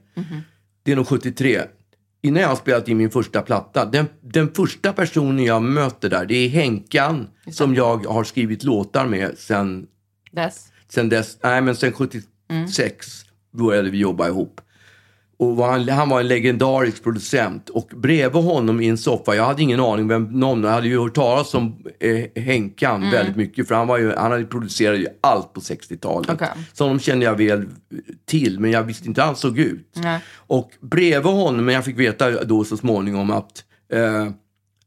Det 0.82 0.92
är 0.92 0.96
nog 0.96 1.06
73. 1.08 1.60
Innan 2.22 2.42
jag 2.42 2.48
har 2.48 2.56
spelat 2.56 2.88
in 2.88 2.96
min 2.96 3.10
första 3.10 3.42
platta, 3.42 3.84
den, 3.84 4.06
den 4.20 4.54
första 4.54 4.92
personen 4.92 5.44
jag 5.44 5.62
möter 5.62 6.10
där, 6.10 6.26
det 6.26 6.34
är 6.34 6.48
Henkan 6.48 7.28
som 7.50 7.74
jag 7.74 8.06
har 8.06 8.24
skrivit 8.24 8.64
låtar 8.64 9.06
med 9.06 9.38
sen 9.38 9.86
Dess. 10.32 10.68
sen 10.88 11.08
dess, 11.08 11.38
nej 11.42 11.60
men 11.60 11.76
sen 11.76 11.92
76 11.92 13.24
började 13.50 13.90
vi 13.90 13.98
jobba 13.98 14.28
ihop. 14.28 14.60
Och 15.40 15.56
var 15.56 15.70
han, 15.70 15.88
han 15.88 16.08
var 16.08 16.20
en 16.20 16.28
legendarisk 16.28 17.02
producent 17.02 17.68
och 17.68 17.90
bredvid 17.96 18.42
honom 18.42 18.80
i 18.80 18.88
en 18.88 18.98
soffa, 18.98 19.34
jag 19.34 19.44
hade 19.44 19.62
ingen 19.62 19.80
aning 19.80 20.08
vem 20.08 20.24
någon, 20.24 20.64
jag 20.64 20.70
hade 20.70 20.88
ju 20.88 20.98
hört 20.98 21.14
talas 21.14 21.54
om 21.54 21.84
eh, 22.00 22.42
Henkan 22.42 23.10
väldigt 23.10 23.36
mycket 23.36 23.68
för 23.68 23.74
han, 23.74 23.86
var 23.86 23.98
ju, 23.98 24.14
han 24.16 24.30
hade 24.30 24.44
producerat 24.44 24.98
ju 24.98 25.06
allt 25.20 25.52
på 25.52 25.60
60-talet. 25.60 26.30
Okej. 26.30 26.48
Så 26.72 26.84
honom 26.84 27.00
kände 27.00 27.24
jag 27.24 27.36
väl 27.36 27.68
till 28.26 28.60
men 28.60 28.70
jag 28.70 28.82
visste 28.82 29.08
inte 29.08 29.20
hur 29.20 29.26
han 29.26 29.36
såg 29.36 29.58
ut. 29.58 29.92
Nej. 29.94 30.20
Och 30.34 30.70
bredvid 30.80 31.32
honom, 31.32 31.64
men 31.64 31.74
jag 31.74 31.84
fick 31.84 31.98
veta 31.98 32.44
då 32.44 32.64
så 32.64 32.76
småningom 32.76 33.30
att 33.30 33.64
eh, 33.92 34.30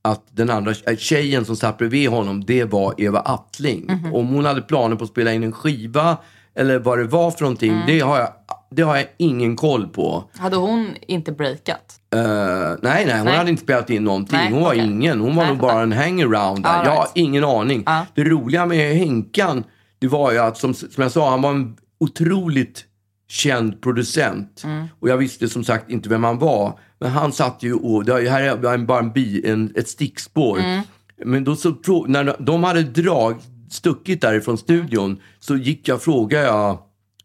att 0.01 0.27
den 0.31 0.49
andra 0.49 0.73
äh, 0.85 0.97
tjejen 0.97 1.45
som 1.45 1.55
satt 1.55 1.77
bredvid 1.77 2.09
honom, 2.09 2.45
det 2.45 2.63
var 2.63 2.93
Eva 2.97 3.19
Attling. 3.19 3.85
Mhm. 3.85 4.13
Om 4.13 4.27
hon 4.27 4.45
hade 4.45 4.61
planer 4.61 4.95
på 4.95 5.03
att 5.03 5.09
spela 5.09 5.33
in 5.33 5.43
en 5.43 5.51
skiva 5.51 6.17
eller 6.55 6.79
vad 6.79 6.97
det 6.97 7.03
var 7.03 7.31
för 7.31 7.41
någonting, 7.41 7.71
Mm. 7.73 7.83
det, 7.87 7.99
har 7.99 8.17
jag, 8.19 8.29
det 8.71 8.81
har 8.81 8.95
jag 8.95 9.05
ingen 9.17 9.55
koll 9.55 9.87
på. 9.87 10.29
Hade 10.37 10.55
hon 10.55 10.89
inte 11.07 11.31
breakat? 11.31 11.99
Eh, 12.15 12.21
nej, 12.81 13.05
nej, 13.05 13.15
hon 13.17 13.25
Nej. 13.25 13.37
hade 13.37 13.49
inte 13.49 13.63
spelat 13.63 13.89
in 13.89 14.03
någonting. 14.03 14.37
Nej, 14.37 14.51
hon 14.51 14.61
var 14.63 14.69
okej. 14.69 14.85
ingen. 14.85 15.19
Hon 15.21 15.35
var 15.35 15.43
Nej, 15.43 15.51
nog 15.53 15.61
bara 15.61 15.81
en 15.81 15.91
hangaround 15.91 16.63
där. 16.63 16.69
All 16.69 16.85
Jag 16.85 16.91
har 16.91 16.97
right. 17.01 17.11
ingen 17.15 17.43
aning. 17.43 17.83
Ja. 17.85 18.05
Det 18.15 18.23
roliga 18.23 18.65
med 18.65 18.95
Henkan, 18.97 19.63
det 19.99 20.07
var 20.07 20.31
ju 20.31 20.37
att 20.39 20.57
som, 20.57 20.73
som 20.73 20.89
jag 21.03 21.11
sa, 21.11 21.29
han 21.29 21.41
var 21.41 21.49
en 21.51 21.77
otroligt 21.99 22.85
känd 23.29 23.81
producent. 23.81 24.61
Mm. 24.63 24.85
Och 24.99 25.09
jag 25.09 25.17
visste 25.17 25.49
som 25.49 25.63
sagt 25.63 25.89
inte 25.89 26.09
vem 26.09 26.23
han 26.23 26.39
var. 26.39 26.79
Men 26.99 27.11
han 27.11 27.31
satt 27.31 27.63
ju 27.63 27.73
och, 27.73 28.05
det 28.05 28.29
här 28.29 28.41
är 28.41 28.77
bara 28.77 28.99
en 28.99 29.11
bi, 29.11 29.49
en, 29.49 29.73
ett 29.75 29.87
stickspår. 29.89 30.59
Mm. 30.59 30.81
Men 31.25 31.43
då 31.43 31.55
så, 31.55 32.05
när 32.07 32.35
de 32.39 32.63
hade 32.63 32.83
drag, 32.83 33.35
stuckit 33.73 34.21
därifrån 34.21 34.57
studion 34.57 35.19
så 35.39 35.55
gick 35.55 35.87
jag 35.87 35.95
och 35.95 36.01
frågade 36.01 36.45
jag 36.45 36.77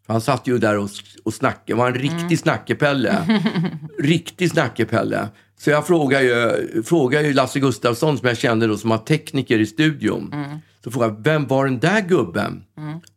han 0.07 0.21
satt 0.21 0.47
ju 0.47 0.59
där 0.59 0.78
och, 0.78 0.90
och 1.25 1.35
snackade. 1.35 1.78
var 1.78 1.87
en 1.88 1.95
riktig 1.95 2.19
Mm. 2.21 2.37
snackepelle. 2.37 3.40
riktig 3.99 4.50
snackepelle. 4.50 5.28
Så 5.59 5.71
jag 5.71 5.87
frågade 5.87 6.25
ju, 6.25 6.83
frågade 6.83 7.28
ju 7.28 7.35
Lasse 7.35 7.61
Gustafsson 7.61 8.19
som 8.19 8.28
jag 8.28 8.38
kände 8.38 8.67
då 8.67 8.76
som 8.76 8.90
var 8.90 8.99
tekniker 8.99 9.59
i 9.59 9.67
studion. 9.67 10.31
Mm. 10.33 10.59
Så 10.85 10.90
frågade 10.90 11.12
jag, 11.14 11.25
vem 11.25 11.47
var 11.47 11.64
den 11.64 11.78
där 11.78 12.00
gubben? 12.00 12.64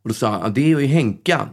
Och 0.03 0.09
då 0.09 0.13
sa 0.13 0.29
han, 0.31 0.41
"Ja, 0.43 0.50
det 0.50 0.61
är 0.73 0.79
ju 0.79 0.85
Henkan. 0.85 1.50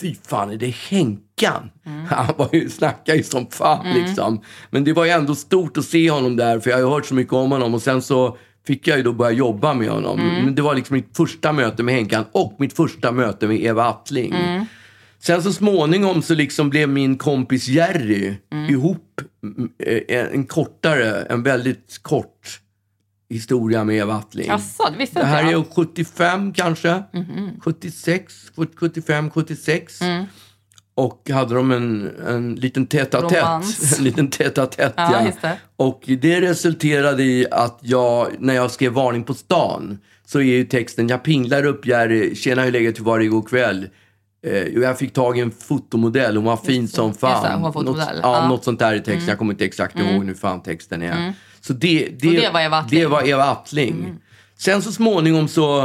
Fy 0.00 0.14
fan, 0.28 0.50
är 0.50 0.56
det 0.56 0.74
Henkan? 0.88 1.70
Mm. 1.86 2.04
Han 2.10 2.34
var 2.38 2.48
ju, 2.52 2.70
snackade 2.70 3.18
ju 3.18 3.24
som 3.24 3.46
fan 3.50 3.86
liksom. 3.94 4.40
Men 4.70 4.84
det 4.84 4.92
var 4.92 5.04
ju 5.04 5.10
ändå 5.10 5.34
stort 5.34 5.76
att 5.78 5.84
se 5.84 6.10
honom 6.10 6.36
där 6.36 6.60
för 6.60 6.70
jag 6.70 6.76
har 6.76 6.82
ju 6.84 6.88
hört 6.90 7.06
så 7.06 7.14
mycket 7.14 7.32
om 7.32 7.50
honom. 7.52 7.74
Och 7.74 7.82
sen 7.82 8.02
så 8.02 8.36
fick 8.66 8.88
jag 8.88 8.96
ju 8.96 9.02
då 9.02 9.12
börja 9.12 9.30
jobba 9.32 9.74
med 9.74 9.88
honom. 9.90 10.20
Mm. 10.20 10.44
Men 10.44 10.54
det 10.54 10.62
var 10.62 10.74
liksom 10.74 10.94
mitt 10.96 11.16
första 11.16 11.52
möte 11.52 11.82
med 11.82 11.94
Henkan 11.94 12.24
och 12.32 12.56
mitt 12.58 12.72
första 12.76 13.12
möte 13.12 13.46
med 13.46 13.60
Eva 13.64 13.84
Attling. 13.84 14.32
Mm. 14.34 14.64
Sen 15.18 15.42
så 15.42 15.52
småningom 15.52 16.22
så 16.22 16.34
liksom 16.34 16.70
blev 16.70 16.88
min 16.88 17.18
kompis 17.18 17.68
Jerry 17.68 18.34
Mm. 18.52 18.70
ihop 18.70 19.20
mm, 19.42 19.70
eh, 20.08 20.24
en 20.34 20.44
kortare, 20.46 21.22
en 21.22 21.42
väldigt 21.42 21.98
kort 22.02 22.60
historia 23.28 23.84
med 23.84 23.96
Eva 23.96 24.14
Attling. 24.14 24.46
Jaså, 24.46 24.90
det 24.92 24.98
visste 24.98 25.20
Det 25.20 25.26
här 25.26 25.42
jag. 25.50 25.60
Mhm. 25.60 25.70
är 25.70 25.74
75 25.74 26.52
kanske. 26.52 27.02
76, 27.60 28.34
75, 28.76 29.30
76. 29.30 30.00
Mm. 30.98 31.10
Och 31.10 31.30
hade 31.30 31.54
de 31.54 31.70
en, 31.70 32.10
en 32.26 32.54
liten 32.54 32.86
tätt-a-tätt. 32.86 33.98
En 33.98 34.04
liten 34.04 34.30
tätt-a-tätt, 34.30 34.94
Ja, 34.96 35.12
ja. 35.12 35.26
just 35.26 35.42
det. 35.42 35.58
Och 35.76 36.02
det 36.06 36.40
resulterade 36.40 37.22
i 37.22 37.46
att 37.50 37.78
jag, 37.82 38.28
när 38.38 38.54
jag 38.54 38.70
skrev 38.70 38.92
Varning 38.92 39.24
på 39.24 39.34
stan, 39.34 39.98
så 40.26 40.38
är 40.38 40.44
ju 40.44 40.64
texten 40.64 41.08
Jag 41.08 41.22
pinglar 41.22 41.66
upp 41.66 41.86
Jerry, 41.86 42.34
tjena 42.34 42.62
hur 42.62 42.72
läget, 42.72 43.00
var 43.00 43.18
det 43.18 43.24
igår 43.24 43.42
kväll? 43.42 43.88
Eh, 44.46 44.62
och 44.76 44.82
jag 44.82 44.98
fick 44.98 45.12
tag 45.12 45.38
i 45.38 45.40
en 45.40 45.50
fotomodell, 45.50 46.36
hon 46.36 46.44
var 46.44 46.56
fin 46.56 46.88
som 46.88 47.08
Just 47.08 47.20
det, 47.20 47.26
fan. 47.26 47.52
hon 47.52 47.62
var 47.62 47.72
fotomodell. 47.72 48.16
Något, 48.16 48.20
ja. 48.22 48.36
Mm. 48.38 48.48
något 48.48 48.64
sånt 48.64 48.78
där 48.78 48.94
i 48.94 49.00
texten, 49.00 49.28
jag 49.28 49.38
kommer 49.38 49.52
inte 49.52 49.64
exakt 49.64 49.98
ihåg 49.98 50.24
hur 50.24 50.34
fan 50.34 50.62
texten 50.62 51.02
är. 51.02 51.32
Så 51.60 51.72
det, 51.72 52.08
det, 52.20 52.30
det 52.30 52.50
var 52.52 52.60
Eva 52.60 52.76
Attling? 52.78 53.00
Det 53.00 53.06
var 53.06 53.28
Eva 53.28 53.44
Attling. 53.44 54.16
Sen 54.58 54.82
så 54.82 54.92
småningom 54.92 55.48
så, 55.48 55.84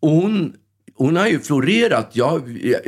och 0.00 0.10
hon, 0.10 0.52
hon 0.94 1.16
har 1.16 1.26
ju 1.26 1.40
florerat. 1.40 2.10
Jag, 2.12 2.42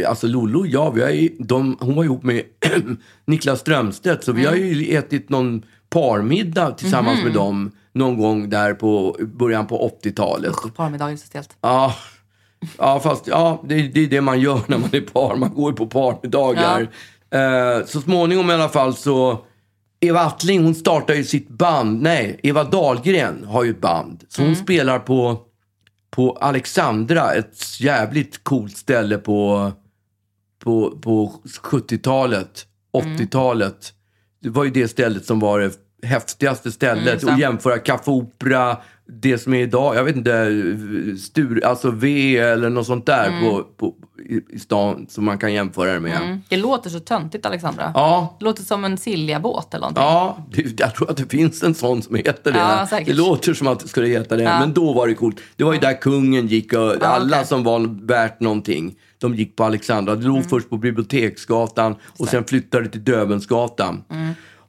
alltså 0.09 0.27
Lollo 0.27 0.61
och 0.61 0.67
jag, 0.67 0.95
vi 0.95 1.03
har 1.03 1.11
ju, 1.11 1.29
de, 1.39 1.77
hon 1.81 1.95
var 1.95 2.05
ihop 2.05 2.23
med 2.23 2.43
Niklas 3.27 3.61
Strömstedt. 3.61 4.25
Så 4.25 4.33
vi 4.33 4.47
har 4.47 4.55
ju 4.55 4.97
ätit 4.97 5.29
någon 5.29 5.63
parmiddag 5.91 6.71
tillsammans 6.71 7.25
med 7.25 7.33
dem 7.33 7.71
någon 7.93 8.19
gång 8.19 8.51
där 8.51 8.75
på 8.75 9.17
början 9.21 9.67
på 9.67 9.99
80-talet. 10.03 10.55
Parmiddag 10.77 11.11
är 11.11 11.17
så 11.17 11.27
stelt. 11.27 11.57
Ja, 11.61 11.95
ja 12.79 13.01
fast 13.01 13.27
ja, 13.27 13.65
det, 13.69 13.83
det 13.83 14.01
är 14.01 14.07
det 14.07 14.21
man 14.21 14.41
gör 14.41 14.61
när 14.67 14.79
man 14.79 14.91
är 14.93 15.01
par. 15.01 15.37
Man 15.37 15.55
går 15.55 15.71
ju 15.71 15.77
på 15.77 15.87
parmiddagar. 15.87 16.89
Eh, 17.31 17.87
så 17.87 18.01
småningom 18.01 18.51
i 18.51 18.53
alla 18.53 18.69
fall 18.69 18.95
så... 18.95 19.45
Eva 20.01 20.21
Attling 20.21 20.65
hon 20.65 20.75
startar 20.75 21.15
ju 21.15 21.25
sitt 21.25 21.49
band. 21.49 22.03
Nej, 22.03 22.41
Eva 22.43 22.65
Dahlgren 22.65 23.45
har 23.45 23.65
ju 23.65 23.71
ett 23.71 23.81
band. 23.81 24.25
Så 24.29 24.43
hon 24.43 24.57
spelar 24.57 24.99
på, 24.99 25.39
på 26.15 26.33
Alexandra, 26.33 27.35
ett 27.35 27.81
jävligt 27.81 28.45
coolt 28.45 28.77
ställe 28.77 29.19
på, 29.19 29.73
på, 30.65 30.99
på 30.99 31.41
70-talet, 31.63 32.67
80-talet. 32.93 33.93
Det 34.43 34.51
var 34.51 34.65
ju 34.65 34.71
det 34.71 34.89
stället 34.89 35.27
som 35.27 35.41
var 35.41 35.61
det 35.61 36.07
häftigaste 36.07 36.73
stället. 36.73 37.21
det. 37.21 37.33
och 37.33 37.39
jämföra 37.39 37.79
Café 37.79 38.11
Opera, 38.11 38.77
det 39.07 39.39
som 39.39 39.55
är 39.55 39.59
idag, 39.61 39.97
jag 39.97 40.05
vet 40.05 40.17
inte, 40.17 40.47
Stur, 41.21 41.65
alltså 41.65 41.91
V 41.91 42.37
eller 42.39 42.71
något 42.71 42.87
sånt 42.87 43.07
där 43.07 43.41
på, 43.41 43.63
på, 43.77 43.95
i, 44.29 44.41
i 44.55 44.59
stan 44.59 45.07
som 45.09 45.25
man 45.25 45.39
kan 45.39 45.53
jämföra 45.53 45.93
det 45.93 46.01
med. 46.01 46.17
Mm. 46.23 46.39
Det 46.49 46.57
låter 46.57 46.91
så 46.91 47.01
töntigt, 47.01 47.47
Alexandra. 47.47 47.93
Ja, 47.95 48.37
Det 48.39 48.45
låter 48.45 48.63
som 48.63 48.85
en 48.85 48.99
Silja-båt 48.99 49.75
eller 49.75 49.81
någonting. 49.81 50.03
Ja, 50.05 50.47
det, 50.53 50.81
jag 50.81 50.95
tror 50.95 51.11
att 51.11 51.17
det 51.17 51.31
finns 51.31 51.63
en 51.63 51.75
sån 51.75 52.03
som 52.03 52.15
heter 52.17 52.53
det. 52.53 52.59
Ja, 52.59 52.87
säkert. 52.91 53.07
det 53.09 53.15
låter 53.15 53.55
som 53.55 53.67
att 53.67 53.81
det 53.81 53.89
skulle 53.89 54.07
heta 54.07 54.37
det, 54.37 54.43
Ja. 54.43 54.61
men 54.61 54.73
då 54.75 54.93
var 54.93 55.07
det 55.09 55.15
coolt. 55.15 55.41
Det 55.57 55.65
var 55.65 55.73
ju 55.73 55.79
där 55.81 56.01
kungen 56.01 56.47
gick 56.47 56.73
och 56.73 57.05
alla 57.05 57.37
okej. 57.37 57.47
som 57.47 57.65
var 57.65 58.07
värt 58.07 58.41
någonting, 58.41 58.95
de 59.19 59.35
gick 59.35 59.57
på 59.57 59.65
Alexandra. 59.65 60.15
Det 60.17 60.25
låg 60.27 60.37
Mm. 60.37 60.49
först 60.49 60.71
på 60.71 60.77
Biblioteksgatan 60.77 61.97
och 62.19 62.29
sen 62.29 62.45
flyttade 62.45 62.85
det 62.85 62.91
till 62.91 63.05
Dövensgatan. 63.05 64.05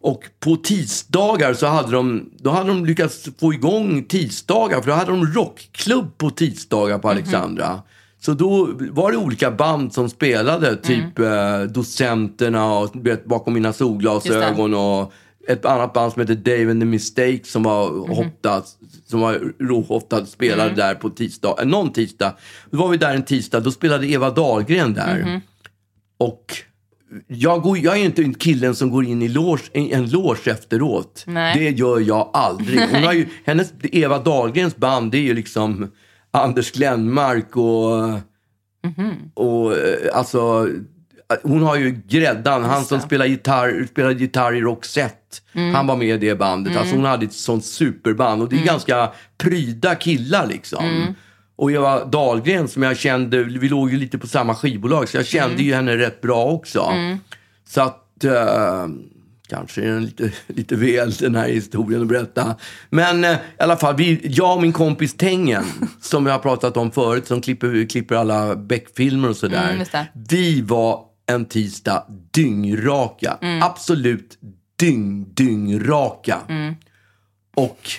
Mm. 0.05 0.13
Och 0.15 0.23
på 0.39 0.55
tisdagar 0.55 1.53
så 1.53 1.67
hade 1.67 1.91
de, 1.91 2.29
då 2.39 2.49
hade 2.49 2.69
de 2.69 2.85
lyckats 2.85 3.27
få 3.39 3.53
igång 3.53 4.03
tisdagar, 4.03 4.81
för 4.81 4.87
då 4.89 4.93
hade 4.95 5.11
de 5.11 5.25
rockklubb 5.25 6.17
på 6.17 6.29
tisdagar 6.29 6.93
Mhm. 6.95 7.01
på 7.01 7.09
Alexandra. 7.09 7.81
Så 8.21 8.33
då 8.33 8.69
var 8.91 9.11
det 9.11 9.17
olika 9.17 9.51
band 9.51 9.93
som 9.93 10.09
spelade, 10.09 10.67
Mm. 10.67 10.81
typ 10.81 11.19
eh, 11.19 11.61
Docenterna 11.61 12.73
och 12.73 12.89
vet, 13.05 13.25
Bakom 13.25 13.53
mina 13.53 13.73
solglasögon 13.73 14.73
och 14.73 15.11
ett 15.47 15.65
annat 15.65 15.93
band 15.93 16.13
som 16.13 16.19
heter 16.21 16.35
Dave 16.35 16.71
and 16.71 16.81
the 16.81 16.85
Mistakes 16.85 17.51
som 17.51 17.63
var 17.63 17.91
Mhm. 17.91 18.09
hottat, 18.15 18.65
som 19.07 19.19
var 19.19 19.53
råhottat, 19.59 20.29
spelade 20.29 20.63
Mm. 20.63 20.75
där 20.75 20.95
på 20.95 21.09
tisdag, 21.09 21.55
eh, 21.59 21.65
någon 21.65 21.93
tisdag. 21.93 22.35
Då 22.71 22.77
var 22.77 22.87
vi 22.89 22.97
där 22.97 23.15
en 23.15 23.23
tisdag, 23.25 23.59
då 23.59 23.71
spelade 23.71 24.07
Eva 24.07 24.29
Dahlgren 24.29 24.93
där. 24.93 25.23
Mhm. 25.25 25.41
Och 26.17 26.45
jag, 27.27 27.61
går, 27.61 27.77
jag 27.77 27.97
är 27.97 28.05
inte 28.05 28.21
en 28.21 28.33
killen 28.33 28.75
som 28.75 28.91
går 28.91 29.05
in 29.05 29.21
i 29.21 29.27
loge, 29.27 29.63
en, 29.73 30.09
loge 30.09 30.51
efteråt. 30.51 31.23
Nej. 31.27 31.59
Det 31.59 31.69
gör 31.69 31.99
jag 31.99 32.29
aldrig. 32.33 32.79
Hon 32.79 33.03
har 33.03 33.13
ju, 33.13 33.27
hennes, 33.45 33.73
Eva 33.83 34.19
Dahlgrens 34.19 34.75
band, 34.75 35.11
det 35.11 35.17
är 35.17 35.21
ju 35.21 35.33
liksom 35.33 35.91
Anders 36.31 36.71
Glenmark 36.71 37.57
och... 37.57 37.93
och 39.33 39.73
eh, 39.73 40.17
alltså, 40.17 40.69
hon 41.43 41.63
har 41.63 41.75
ju 41.75 42.01
gräddan. 42.07 42.63
Han 42.63 42.85
som 42.85 42.99
spelar 42.99 43.25
gitarr, 43.25 43.87
spelar 43.91 44.11
gitarr 44.11 44.55
i 44.55 44.61
Roxette. 44.61 45.37
Han 45.73 45.87
var 45.87 45.95
med 45.95 46.23
i 46.23 46.27
det 46.27 46.35
bandet. 46.35 46.77
Alltså 46.77 46.95
hon 46.95 47.05
hade 47.05 47.25
ett 47.25 47.33
sånt 47.33 47.65
superband. 47.65 48.41
Och 48.41 48.49
det 48.49 48.55
är 48.55 48.65
ganska 48.65 49.11
pryda 49.37 49.95
killar 49.95 50.47
liksom. 50.47 51.15
Och 51.55 51.71
Eva 51.71 52.05
Dahlgren 52.05 52.67
som 52.67 52.83
jag 52.83 52.97
kände, 52.97 53.43
vi 53.43 53.69
låg 53.69 53.91
ju 53.91 53.97
lite 53.97 54.17
på 54.17 54.27
samma 54.27 54.55
skivbolag 54.55 55.09
så 55.09 55.17
jag 55.17 55.25
kände 55.25 55.63
ju 55.63 55.73
henne 55.73 55.97
rätt 55.97 56.21
bra 56.21 56.45
också. 56.45 56.93
Så 57.67 57.81
att 57.81 58.23
eh, 58.23 58.87
kanske 59.47 59.81
är 59.81 59.87
den 59.87 60.05
lite, 60.05 60.31
lite 60.47 60.75
väl 60.75 61.11
den 61.11 61.35
här 61.35 61.47
historien 61.47 62.01
att 62.01 62.07
berätta. 62.07 62.55
Men 62.89 63.23
eh, 63.23 63.31
i 63.31 63.37
alla 63.59 63.77
fall, 63.77 63.95
vi, 63.95 64.21
jag 64.23 64.55
och 64.55 64.61
min 64.61 64.73
kompis 64.73 65.13
Tengen 65.13 65.63
som 66.01 66.25
jag 66.25 66.33
har 66.33 66.39
pratat 66.39 66.77
om 66.77 66.91
förut 66.91 67.27
som 67.27 67.41
klipper, 67.41 67.89
klipper 67.89 68.15
alla 68.15 68.55
Beck-filmer 68.55 69.29
och 69.29 69.37
sådär. 69.37 69.73
Mm, 69.73 70.05
vi 70.29 70.61
var 70.61 71.03
en 71.25 71.45
tisdag 71.45 72.05
dyngraka. 72.31 73.37
Absolut 73.61 74.37
dyng, 74.79 75.33
dyngraka. 75.33 76.37
Och 77.55 77.89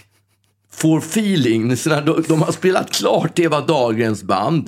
får 0.77 0.99
feeling, 0.99 1.77
så 1.77 1.91
när 1.91 2.03
de, 2.03 2.25
de 2.29 2.43
har 2.43 2.53
spelat 2.53 2.91
klart 2.91 3.39
Eva 3.39 3.61
Dahlgrens 3.61 4.23
band. 4.23 4.67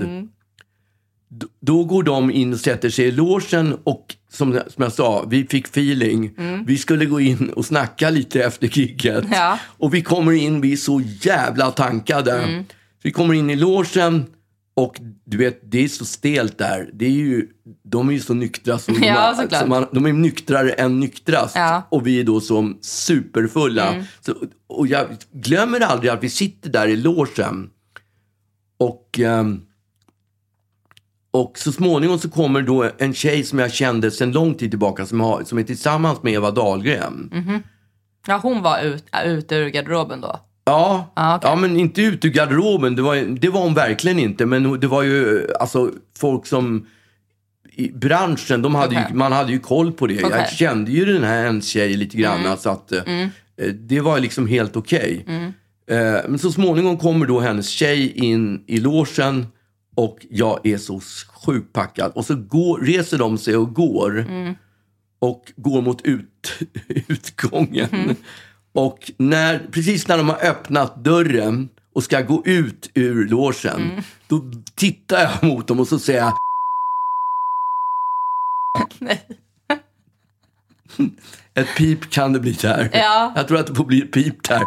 D- 1.31 1.47
Då 1.61 1.85
går 1.85 2.03
de 2.03 2.31
in 2.31 2.53
och 2.53 2.61
sätter 2.61 2.91
sig 2.91 3.05
i 3.07 3.11
logen 3.13 3.77
och 3.85 4.15
som, 4.31 4.53
som 4.69 4.83
jag 4.85 4.93
sa, 4.93 5.25
vi 5.31 5.47
fick 5.47 5.67
feeling. 5.67 6.31
Vi 6.67 6.79
skulle 6.79 7.07
gå 7.07 7.21
in 7.21 7.51
och 7.51 7.65
snacka 7.65 8.11
lite 8.11 8.43
efter 8.45 8.79
gigget. 8.79 9.25
Ja. 9.33 9.59
Och 9.65 9.95
vi 9.95 10.03
kommer 10.03 10.33
in, 10.33 10.61
vi 10.61 10.73
är 10.73 10.77
så 10.77 11.03
jävla 11.21 11.71
tankade. 11.71 12.65
Vi 13.03 13.11
kommer 13.11 13.35
in 13.35 13.51
i 13.51 13.57
logen 13.57 14.27
och 14.79 15.01
du 15.25 15.37
vet, 15.37 15.61
det 15.63 15.85
är 15.85 15.89
så 15.89 16.05
stelt 16.05 16.59
där. 16.59 16.91
Det 16.93 17.07
är 17.07 17.11
ju, 17.11 17.49
de 17.83 18.09
är 18.09 18.13
ju 18.13 18.21
så 18.21 18.35
nyktra 18.35 18.79
som 18.79 18.95
Ja, 19.03 19.47
de, 19.51 19.57
som 19.57 19.69
man, 19.69 19.87
de 19.93 20.07
är 20.07 20.13
nyktrare 20.13 20.71
än 20.71 21.01
nyktrast. 21.01 21.57
Ja. 21.57 21.69
Mm. 21.69 21.83
Och 21.89 22.07
vi 22.07 22.21
är 22.21 22.25
då 22.25 22.41
som 22.41 22.79
superfulla. 22.81 24.05
Så, 24.21 24.35
och 24.67 24.87
jag 24.87 25.07
glömmer 25.33 25.81
aldrig 25.81 26.11
att 26.11 26.23
vi 26.23 26.31
sitter 26.31 26.71
där 26.71 26.89
i 26.89 26.97
logen. 26.97 27.71
Och, 28.79 29.19
ehm, 29.19 29.61
och 31.31 31.59
så 31.59 31.73
småningom 31.73 32.19
så 32.19 32.31
kommer 32.31 32.63
då 32.63 32.91
en 32.99 33.15
tjej 33.15 33.45
som 33.45 33.59
jag 33.59 33.73
kände 33.73 34.11
sedan 34.11 34.33
lång 34.33 34.55
tid 34.55 34.71
tillbaka 34.71 35.07
som, 35.07 35.21
har, 35.21 35.45
som 35.45 35.59
är 35.59 35.63
tillsammans 35.63 36.23
med 36.23 36.33
Eva 36.33 36.51
Dahlgren. 36.51 37.31
Mm. 37.33 37.63
Ja, 38.27 38.41
hon 38.43 38.63
var 38.63 38.81
ut, 38.81 39.05
ute 39.25 39.55
ur 39.55 39.69
garderoben 39.69 40.21
då. 40.21 40.41
Ja, 40.69 41.11
Ah, 41.15 41.37
okej. 41.37 41.51
ja, 41.51 41.57
men 41.57 41.77
inte 41.77 42.03
ut 42.03 42.25
ur 42.25 42.29
garderoben. 42.31 42.97
Det 42.97 43.03
var, 43.03 43.17
det 43.41 43.49
var 43.49 43.61
hon 43.61 43.75
verkligen 43.75 44.19
inte. 44.19 44.47
Men 44.47 44.81
det 44.81 44.87
var 44.87 45.03
ju 45.03 45.47
alltså, 45.61 45.91
folk 46.19 46.47
som 46.47 46.87
i 47.77 47.93
branschen, 47.93 48.63
de 48.63 48.75
hade 48.75 48.87
Okej. 48.97 49.07
ju, 49.11 49.15
man 49.17 49.33
hade 49.33 49.53
ju 49.53 49.59
koll 49.59 49.93
på 49.93 50.07
det. 50.07 50.19
Mm. 50.19 50.31
Jag 50.31 50.51
kände 50.53 50.91
ju 50.93 51.05
den 51.05 51.25
här 51.25 51.47
en 51.47 51.63
tjej 51.63 51.97
lite 51.97 52.17
grann. 52.17 52.57
Så 52.59 52.71
att, 52.71 52.93
eh, 52.93 53.03
eh, 53.57 53.69
det 53.75 54.01
var 54.01 54.21
liksom 54.21 54.47
helt 54.47 54.77
okej. 54.77 55.25
Mm. 55.29 55.45
Eh, 55.91 56.21
men 56.29 56.39
så 56.39 56.53
småningom 56.53 56.97
kommer 56.99 57.27
då 57.27 57.41
hennes 57.41 57.69
tjej 57.69 58.13
in 58.13 58.65
i 58.67 58.81
logen 58.81 59.47
och 59.97 60.27
jag 60.31 60.67
är 60.67 60.79
så 60.79 61.01
sjukt 61.47 61.73
packad. 61.73 62.13
Och 62.15 62.25
så 62.25 62.35
går, 62.35 62.79
reser 62.81 63.19
de 63.19 63.39
sig 63.39 63.57
och 63.57 63.75
går. 63.75 64.19
Mm. 64.19 64.55
Och 65.21 65.53
går 65.57 65.83
mot 65.83 66.03
ut, 66.03 66.53
utgången. 67.09 68.17
Och 68.79 69.13
när, 69.17 69.67
precis 69.73 70.09
när 70.09 70.19
de 70.19 70.29
har 70.29 70.45
öppnat 70.45 71.05
dörren 71.05 71.69
och 71.95 72.05
ska 72.05 72.21
gå 72.21 72.43
ut 72.45 72.91
ur 72.95 73.29
logen. 73.29 74.03
Då 74.29 74.43
tittar 74.75 75.21
jag 75.21 75.45
mot 75.51 75.67
dem 75.67 75.81
och 75.81 75.89
så 75.89 75.99
säger 75.99 76.21
jag 76.21 76.33
Nej. 78.99 79.27
Ett 81.55 81.69
pip 81.77 82.11
kan 82.11 82.33
det 82.33 82.41
bli 82.41 82.53
där. 82.53 82.91
Ja. 82.93 83.33
Jag 83.37 83.49
tror 83.49 83.59
att 83.59 83.67
det 83.67 83.75
får 83.75 83.85
bli 83.85 84.03
ett 84.03 84.13
pip 84.13 84.49
där. 84.49 84.67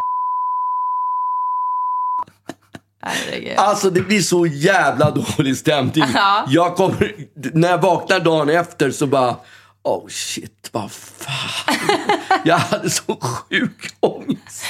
Herregud. 3.01 3.57
Alltså 3.57 3.89
det 3.89 4.01
blir 4.01 4.21
så 4.21 4.45
jävla 4.45 5.11
dålig 5.11 5.57
stämning. 5.57 6.05
Ja. 6.13 6.45
Jag 6.47 6.75
kommer, 6.75 7.15
när 7.53 7.69
jag 7.69 7.81
vaknar 7.81 8.19
dagen 8.19 8.49
efter 8.49 8.91
så 8.91 9.07
bara, 9.07 9.35
oh 9.83 10.07
shit, 10.07 10.69
vad 10.71 10.91
fan. 10.91 11.75
Jag 12.45 12.57
hade 12.57 12.89
så 12.89 13.17
sjuk 13.21 13.93
ångest. 13.99 14.65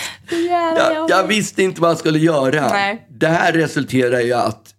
Jag, 0.49 1.09
jag 1.09 1.27
visste 1.27 1.63
inte 1.63 1.81
vad 1.81 1.89
jag 1.89 1.97
skulle 1.97 2.19
göra. 2.19 2.69
Nej. 2.69 3.07
Det 3.09 3.27
här 3.27 3.53
resulterar 3.53 4.19
i 4.19 4.33
att 4.33 4.73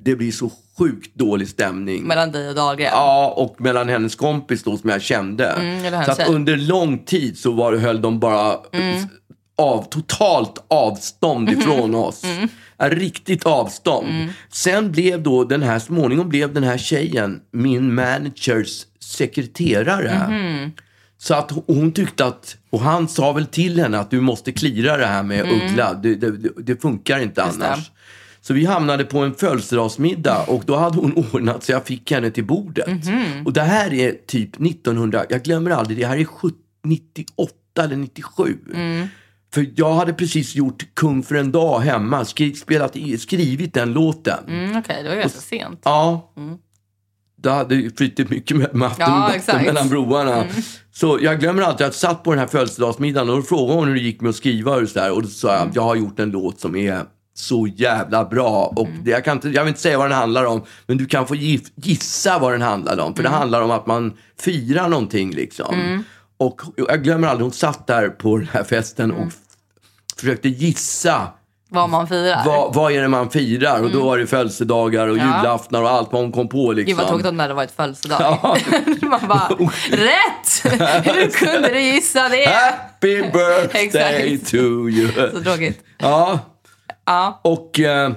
det 0.00 0.16
blir 0.16 0.32
så 0.32 0.50
sjukt 0.78 1.14
dålig 1.14 1.48
stämning. 1.48 2.02
Mellan 2.02 2.32
dig 2.32 2.48
och 2.48 2.54
Dahlgren. 2.54 2.90
Ja, 2.92 3.34
och 3.36 3.60
mellan 3.60 3.88
hennes 3.88 4.14
kompis 4.14 4.62
då 4.62 4.76
som 4.76 4.90
jag 4.90 5.02
kände. 5.02 5.46
Mm, 5.46 6.04
så 6.04 6.10
att. 6.10 6.18
Mm. 6.18 6.34
under 6.34 6.56
lång 6.56 6.98
tid 6.98 7.38
så 7.38 7.52
var, 7.52 7.76
höll 7.76 8.02
de 8.02 8.20
bara 8.20 8.58
av, 9.56 9.82
totalt 9.82 10.64
avstånd 10.68 11.50
ifrån 11.50 11.94
oss. 11.94 12.22
Riktigt 12.90 13.46
avstånd. 13.46 14.08
Mm. 14.08 14.28
Sen 14.52 14.92
blev 14.92 15.22
då 15.22 15.44
den 15.44 15.62
här, 15.62 15.78
småningom 15.78 16.28
blev 16.28 16.54
den 16.54 16.62
här 16.64 16.78
tjejen 16.78 17.40
min 17.50 17.94
managers 17.94 18.82
sekreterare. 19.00 20.26
Mhm. 20.28 20.72
Så 21.18 21.34
att 21.34 21.50
hon- 21.66 21.92
tyckte 21.92 22.24
att, 22.26 22.56
och 22.70 22.80
han 22.80 23.08
sa 23.08 23.32
väl 23.32 23.46
till 23.46 23.78
henne 23.80 23.98
att 23.98 24.10
du 24.10 24.20
måste 24.20 24.52
klira 24.52 24.96
det 24.96 25.06
här 25.06 25.22
med 25.22 25.52
Uggla. 25.52 25.94
Det, 25.94 26.14
det, 26.14 26.30
det, 26.30 26.48
det 26.56 26.82
funkar 26.82 27.18
inte 27.18 27.40
Mm. 27.40 27.48
Just 27.50 27.60
det. 27.60 27.66
annars. 27.66 27.90
Så 28.40 28.54
vi 28.54 28.64
hamnade 28.64 29.04
på 29.04 29.18
en 29.18 29.34
födelsedagsmiddag 29.34 30.44
och 30.48 30.62
då 30.66 30.76
hade 30.76 30.96
hon 30.98 31.12
ordnat 31.32 31.64
så 31.64 31.72
jag 31.72 31.84
fick 31.86 32.10
henne 32.10 32.30
till 32.30 32.44
bordet. 32.44 33.04
Mhm. 33.06 33.46
Och 33.46 33.52
det 33.52 33.62
här 33.62 33.92
är 33.94 34.12
typ 34.26 34.60
1900, 34.60 35.24
jag 35.28 35.42
glömmer 35.42 35.70
aldrig, 35.70 35.98
det 35.98 36.06
här 36.06 36.16
är 36.16 36.24
70, 36.24 36.56
98 36.84 37.52
eller 37.84 37.96
97. 37.96 38.58
Mm. 38.74 39.06
För 39.54 39.66
jag 39.76 39.94
hade 39.94 40.12
precis 40.12 40.54
gjort 40.54 40.84
Kung 40.94 41.22
för 41.22 41.34
en 41.34 41.52
dag 41.52 41.80
hemma, 41.80 42.24
skri, 42.24 42.54
spelat, 42.54 42.96
skrivit 43.18 43.74
den 43.74 43.92
låten. 43.92 44.38
Mm, 44.48 44.76
Okej, 44.76 45.02
det 45.02 45.08
var 45.08 45.16
ganska 45.16 45.40
sent. 45.40 45.80
Ja. 45.84 46.32
Det 47.42 47.50
hade 47.50 47.74
ju 47.74 47.90
flyttat 47.96 48.30
mycket 48.30 48.56
med 48.56 48.74
med 48.74 48.90
Ja. 48.98 49.32
Mm. 49.48 49.64
mellan 49.64 49.88
broarna. 49.88 50.44
Så 50.92 51.18
jag 51.22 51.40
glömmer 51.40 51.62
alltid 51.62 51.74
att 51.74 51.80
jag 51.80 51.94
satt 51.94 52.24
på 52.24 52.30
den 52.30 52.38
här 52.38 52.46
födelsedagsmiddagen 52.46 53.30
och 53.30 53.36
då 53.36 53.42
frågade 53.42 53.78
hon 53.78 53.88
hur 53.88 53.94
det 53.94 54.00
gick 54.00 54.20
med 54.20 54.30
att 54.30 54.36
skriva 54.36 54.76
och 54.76 54.88
så 54.88 54.98
där. 54.98 55.12
Och 55.12 55.22
då 55.22 55.28
sa 55.28 55.54
jag, 55.54 55.70
jag 55.74 55.82
har 55.82 55.96
gjort 55.96 56.18
en 56.18 56.30
låt 56.30 56.60
som 56.60 56.76
är 56.76 57.02
så 57.34 57.66
jävla 57.76 58.24
bra. 58.24 58.72
Och 58.76 58.88
det, 59.04 59.10
jag, 59.10 59.24
kan 59.24 59.36
inte, 59.36 59.48
jag 59.48 59.62
vill 59.64 59.68
inte 59.68 59.80
säga 59.80 59.98
vad 59.98 60.10
den 60.10 60.18
handlar 60.18 60.44
om, 60.44 60.62
men 60.86 60.96
du 60.96 61.06
kan 61.06 61.26
få 61.26 61.34
gissa 61.76 62.38
vad 62.38 62.52
den 62.52 62.62
handlar 62.62 62.98
om. 63.00 63.14
För 63.14 63.22
det 63.22 63.28
handlar 63.28 63.62
om 63.62 63.70
att 63.70 63.86
man 63.86 64.12
firar 64.40 64.88
någonting 64.88 65.30
liksom. 65.34 66.04
Och 66.46 66.60
jag 66.76 67.02
glömmer 67.04 67.28
aldrig, 67.28 67.44
hon 67.44 67.52
satt 67.52 67.86
där 67.86 68.08
på 68.08 68.36
den 68.36 68.48
här 68.52 68.64
festen 68.64 69.12
och 69.12 69.26
f- 69.28 69.34
försökte 70.20 70.48
gissa 70.48 71.28
Vad 71.68 71.88
man 71.90 72.08
firar. 72.08 72.42
vad, 72.46 72.74
vad 72.74 72.92
är 72.92 73.02
det 73.02 73.08
man 73.08 73.30
firar? 73.30 73.82
Och 73.82 73.90
då 73.90 74.04
var 74.04 74.18
det 74.18 74.26
födelsedagar 74.26 75.06
och 75.08 75.16
Mm. 75.16 75.26
Julaftnar 75.36 75.82
och 75.82 75.90
allt 75.90 76.12
vad 76.12 76.22
hon 76.22 76.32
kom 76.32 76.48
på. 76.48 76.72
Liksom. 76.72 76.86
Gud 76.90 76.96
vad 76.96 77.06
tråkigt 77.08 77.26
om 77.26 77.36
det 77.36 77.42
hade 77.42 77.54
varit 77.54 77.70
födelsedag. 77.70 78.20
Ja. 78.42 78.56
man 79.08 79.28
bara, 79.28 79.48
rätt! 79.90 80.64
Hur 81.06 81.30
kunde 81.30 81.68
du 81.68 81.80
gissa 81.80 82.28
det? 82.28 82.44
Happy 82.48 83.22
birthday 83.32 83.84
Exakt. 83.86 84.50
to 84.50 84.56
you. 84.88 85.30
Så 85.32 85.40
tråkigt. 85.42 85.84
Ja, 85.98 86.38
Ja. 87.04 87.40
och... 87.44 87.80
Eh, 87.80 88.12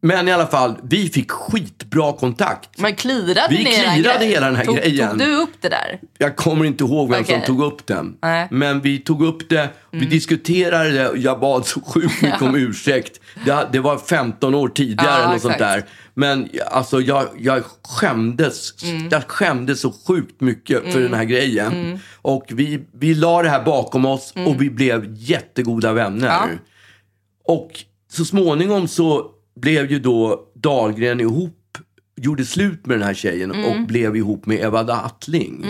men 0.00 0.28
i 0.28 0.32
alla 0.32 0.46
fall, 0.46 0.76
vi 0.82 1.08
fick 1.08 1.30
skitbra 1.30 2.12
kontakt. 2.12 2.70
Men 2.78 2.94
klirade 2.96 3.46
Vi 3.50 3.64
klirade 3.64 4.24
hela 4.24 4.46
den 4.46 4.56
här 4.56 4.64
tog, 4.64 4.76
grejen. 4.76 5.10
Tog 5.10 5.18
du 5.18 5.36
upp 5.36 5.52
det 5.60 5.68
där? 5.68 6.00
Jag 6.18 6.36
kommer 6.36 6.64
inte 6.64 6.84
ihåg 6.84 7.10
vem 7.10 7.24
som 7.24 7.34
Okej. 7.34 7.46
tog 7.46 7.62
upp 7.62 7.86
den. 7.86 8.16
Nej. 8.22 8.48
Mm. 8.50 8.58
Men 8.58 8.80
vi 8.80 8.98
tog 8.98 9.22
upp 9.22 9.48
det, 9.48 9.68
vi 9.90 10.06
diskuterade 10.06 10.90
det 10.90 11.08
och 11.08 11.18
jag 11.18 11.40
bad 11.40 11.66
så 11.66 11.80
sjukt 11.80 12.22
mycket 12.22 12.42
om 12.42 12.56
ursäkt. 12.56 13.20
Det, 13.44 13.68
det 13.72 13.80
var 13.80 13.98
15 13.98 14.54
år 14.54 14.68
tidigare 14.68 15.20
Ja, 15.22 15.28
eller 15.28 15.38
sånt 15.38 15.58
där. 15.58 15.84
Men 16.14 16.48
alltså 16.70 17.00
jag, 17.00 17.26
jag 17.38 17.62
skämdes. 17.88 18.82
Mm. 18.82 19.08
Jag 19.10 19.22
skämdes 19.28 19.80
så 19.80 19.94
sjukt 20.06 20.40
mycket 20.40 20.92
för 20.92 21.00
den 21.00 21.14
här 21.14 21.24
grejen. 21.24 22.00
Och 22.16 22.44
vi, 22.48 22.80
vi 22.92 23.14
la 23.14 23.42
det 23.42 23.48
här 23.48 23.64
bakom 23.64 24.06
oss 24.06 24.32
och 24.46 24.62
vi 24.62 24.70
blev 24.70 25.14
jättegoda 25.16 25.92
vänner. 25.92 26.36
Mm. 26.42 26.50
Ja. 26.50 27.54
Och 27.54 27.70
så 28.12 28.24
småningom 28.24 28.88
så 28.88 29.30
blev 29.60 29.90
ju 29.90 29.98
då 29.98 30.44
Dahlgren 30.54 31.20
ihop, 31.20 31.78
gjorde 32.16 32.44
slut 32.44 32.86
med 32.86 32.98
den 32.98 33.06
här 33.06 33.14
tjejen 33.14 33.50
Mm. 33.52 33.64
och 33.64 33.86
blev 33.86 34.16
ihop 34.16 34.46
med 34.46 34.60
Eva 34.60 34.80
Attling. 34.80 35.64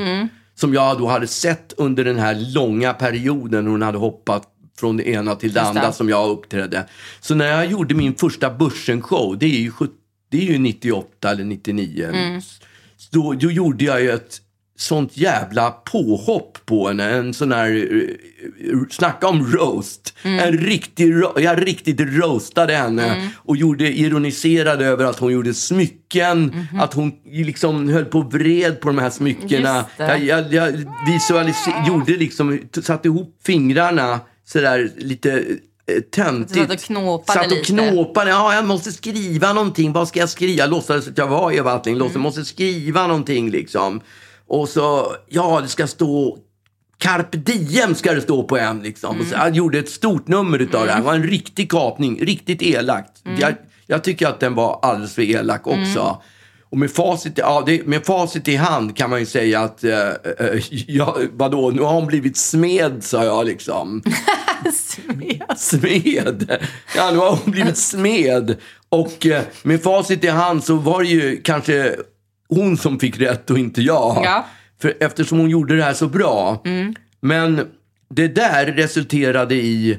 Som 0.55 0.75
jag 0.75 0.99
då 0.99 1.07
hade 1.07 1.27
sett 1.27 1.75
under 1.77 2.05
den 2.05 2.19
här 2.19 2.55
långa 2.55 2.93
perioden 2.95 3.65
när 3.65 3.71
hon 3.71 3.83
hade 3.83 3.99
hoppat 3.99 4.43
från 4.79 4.97
det 4.97 5.09
ena 5.09 5.35
till 5.35 5.53
det 5.53 5.61
Just 5.61 5.69
andra 5.69 5.87
det. 5.87 5.93
som 5.93 6.09
jag 6.09 6.31
uppträdde. 6.31 6.85
Så 7.21 7.35
när 7.35 7.47
jag 7.47 7.67
gjorde 7.67 7.95
min 7.95 8.15
första 8.15 8.51
Börsen-show, 8.51 9.37
det 9.39 9.47
är 9.47 9.61
ju, 9.61 9.73
det 10.31 10.39
är 10.49 10.53
ju 10.53 10.59
98 10.59 11.31
eller 11.31 11.45
99. 11.45 12.07
Mm. 12.13 12.41
Då, 13.11 13.33
då 13.33 13.51
gjorde 13.51 13.85
jag 13.85 14.03
ju 14.03 14.11
ett 14.11 14.41
sånt 14.81 15.17
jävla 15.17 15.71
påhopp 15.71 16.59
på 16.67 16.89
henne. 16.89 17.11
En 17.11 17.35
sån 17.35 17.53
här, 17.53 17.89
eh, 17.93 18.79
snacka 18.91 19.29
om 19.29 19.53
roast. 19.53 20.15
Mm. 20.23 20.49
En 20.49 20.59
riktig, 20.59 21.15
jag 21.37 21.67
riktigt 21.67 22.01
roastade 22.01 22.75
henne 22.75 23.31
och 23.37 23.57
gjorde, 23.57 23.93
ironiserade 23.93 24.87
över 24.87 25.05
att 25.05 25.19
hon 25.19 25.33
gjorde 25.33 25.55
smycken, 25.55 26.67
att 26.81 26.95
hon 26.95 27.13
liksom 27.25 27.89
höll 27.89 28.05
på 28.05 28.21
vred 28.21 28.81
på 28.81 28.89
de 28.89 28.99
här 28.99 29.11
smyckena. 29.11 29.85
Jag, 29.97 30.23
jag, 30.23 30.53
jag 30.53 30.73
visualiserade, 31.07 31.89
gjorde 31.89 32.13
liksom, 32.13 32.61
satte 32.83 33.09
ihop 33.09 33.41
fingrarna 33.45 34.21
sådär 34.45 34.91
lite 34.97 35.33
eh, 35.87 36.01
töntigt. 36.15 36.59
Satt 36.59 36.71
och 36.71 36.79
knåpade 36.79 37.39
Satt 37.39 37.47
och 37.47 37.53
lite. 37.53 37.73
knåpade. 37.73 38.31
Ja, 38.31 38.55
jag 38.55 38.65
måste 38.65 38.93
skriva 38.93 39.53
någonting. 39.53 39.93
Vad 39.93 40.09
ska 40.09 40.21
jag 40.21 40.29
skriva? 40.29 40.59
Jag 40.59 40.71
låtsades 40.71 41.09
att 41.09 41.19
jag 41.19 41.27
var 41.27 41.53
Eva 41.53 41.73
Attling. 41.73 41.97
Mm. 41.97 42.09
Jag 42.13 42.21
måste 42.21 42.45
skriva 42.45 43.07
någonting 43.07 43.51
liksom. 43.51 44.01
Och 44.49 44.69
så, 44.69 45.15
ja, 45.29 45.61
det 45.61 45.69
ska 45.69 45.87
stå 45.87 46.39
Carpe 46.99 47.37
diem 47.39 47.95
ska 47.95 48.13
det 48.15 48.21
stå 48.21 48.43
på 48.43 48.59
en. 48.59 48.83
Liksom. 48.83 49.21
Och 49.21 49.27
så, 49.27 49.35
Mm. 49.35 49.47
jag 49.47 49.57
gjorde 49.57 49.79
ett 49.79 49.89
stort 49.91 50.29
nummer 50.29 50.59
utav 50.59 50.87
det 50.87 50.93
här. 50.93 50.99
Det 50.99 51.05
var 51.07 51.15
en 51.15 51.23
riktig 51.23 51.71
kapning, 51.71 52.25
riktigt 52.25 52.63
elakt. 52.63 53.27
Mm. 53.27 53.39
Jag, 53.41 53.55
jag 53.87 54.05
tycker 54.05 54.27
att 54.27 54.41
den 54.41 54.55
var 54.55 54.79
alldeles 54.83 55.15
för 55.15 55.23
elak 55.23 55.67
också. 55.67 56.23
Och 56.71 56.79
med 56.79 56.91
facit, 56.91 57.33
ja, 57.39 57.63
det, 57.67 57.87
med 57.87 58.07
facit 58.07 58.49
i 58.49 58.57
hand 58.57 58.97
kan 58.97 59.11
man 59.11 59.21
ju 59.21 59.27
säga 59.27 59.61
att, 59.61 59.85
eh, 59.85 60.09
eh, 60.09 60.61
ja, 60.87 61.17
vadå, 61.33 61.71
nu 61.71 61.83
har 61.83 61.93
hon 61.93 62.07
blivit 62.07 62.37
smed, 62.37 63.05
sa 63.05 63.25
jag 63.25 63.47
liksom. 63.47 64.03
Smed. 64.75 65.59
Smed. 65.59 66.59
Ja, 66.97 67.11
nu 67.11 67.19
har 67.19 67.31
hon 67.45 67.53
blivit 67.53 67.79
smed. 67.79 68.57
Och 68.89 69.27
eh, 69.27 69.43
med 69.63 69.83
facit 69.83 70.25
i 70.25 70.29
hand 70.29 70.65
så 70.65 70.75
var 70.75 71.03
det 71.03 71.09
ju 71.09 71.41
kanske 71.43 71.97
hon 72.49 72.77
som 72.77 72.99
fick 73.01 73.21
rätt 73.21 73.51
och 73.51 73.59
inte 73.59 73.83
jag. 73.83 74.21
Ja. 74.25 74.45
För 74.81 74.95
eftersom 75.01 75.39
hon 75.39 75.51
gjorde 75.51 75.77
det 75.77 75.83
här 75.83 75.95
så 75.95 76.09
bra. 76.09 76.63
Men 77.21 77.67
det 78.11 78.29
där 78.29 78.67
resulterade 78.67 79.55
i 79.55 79.99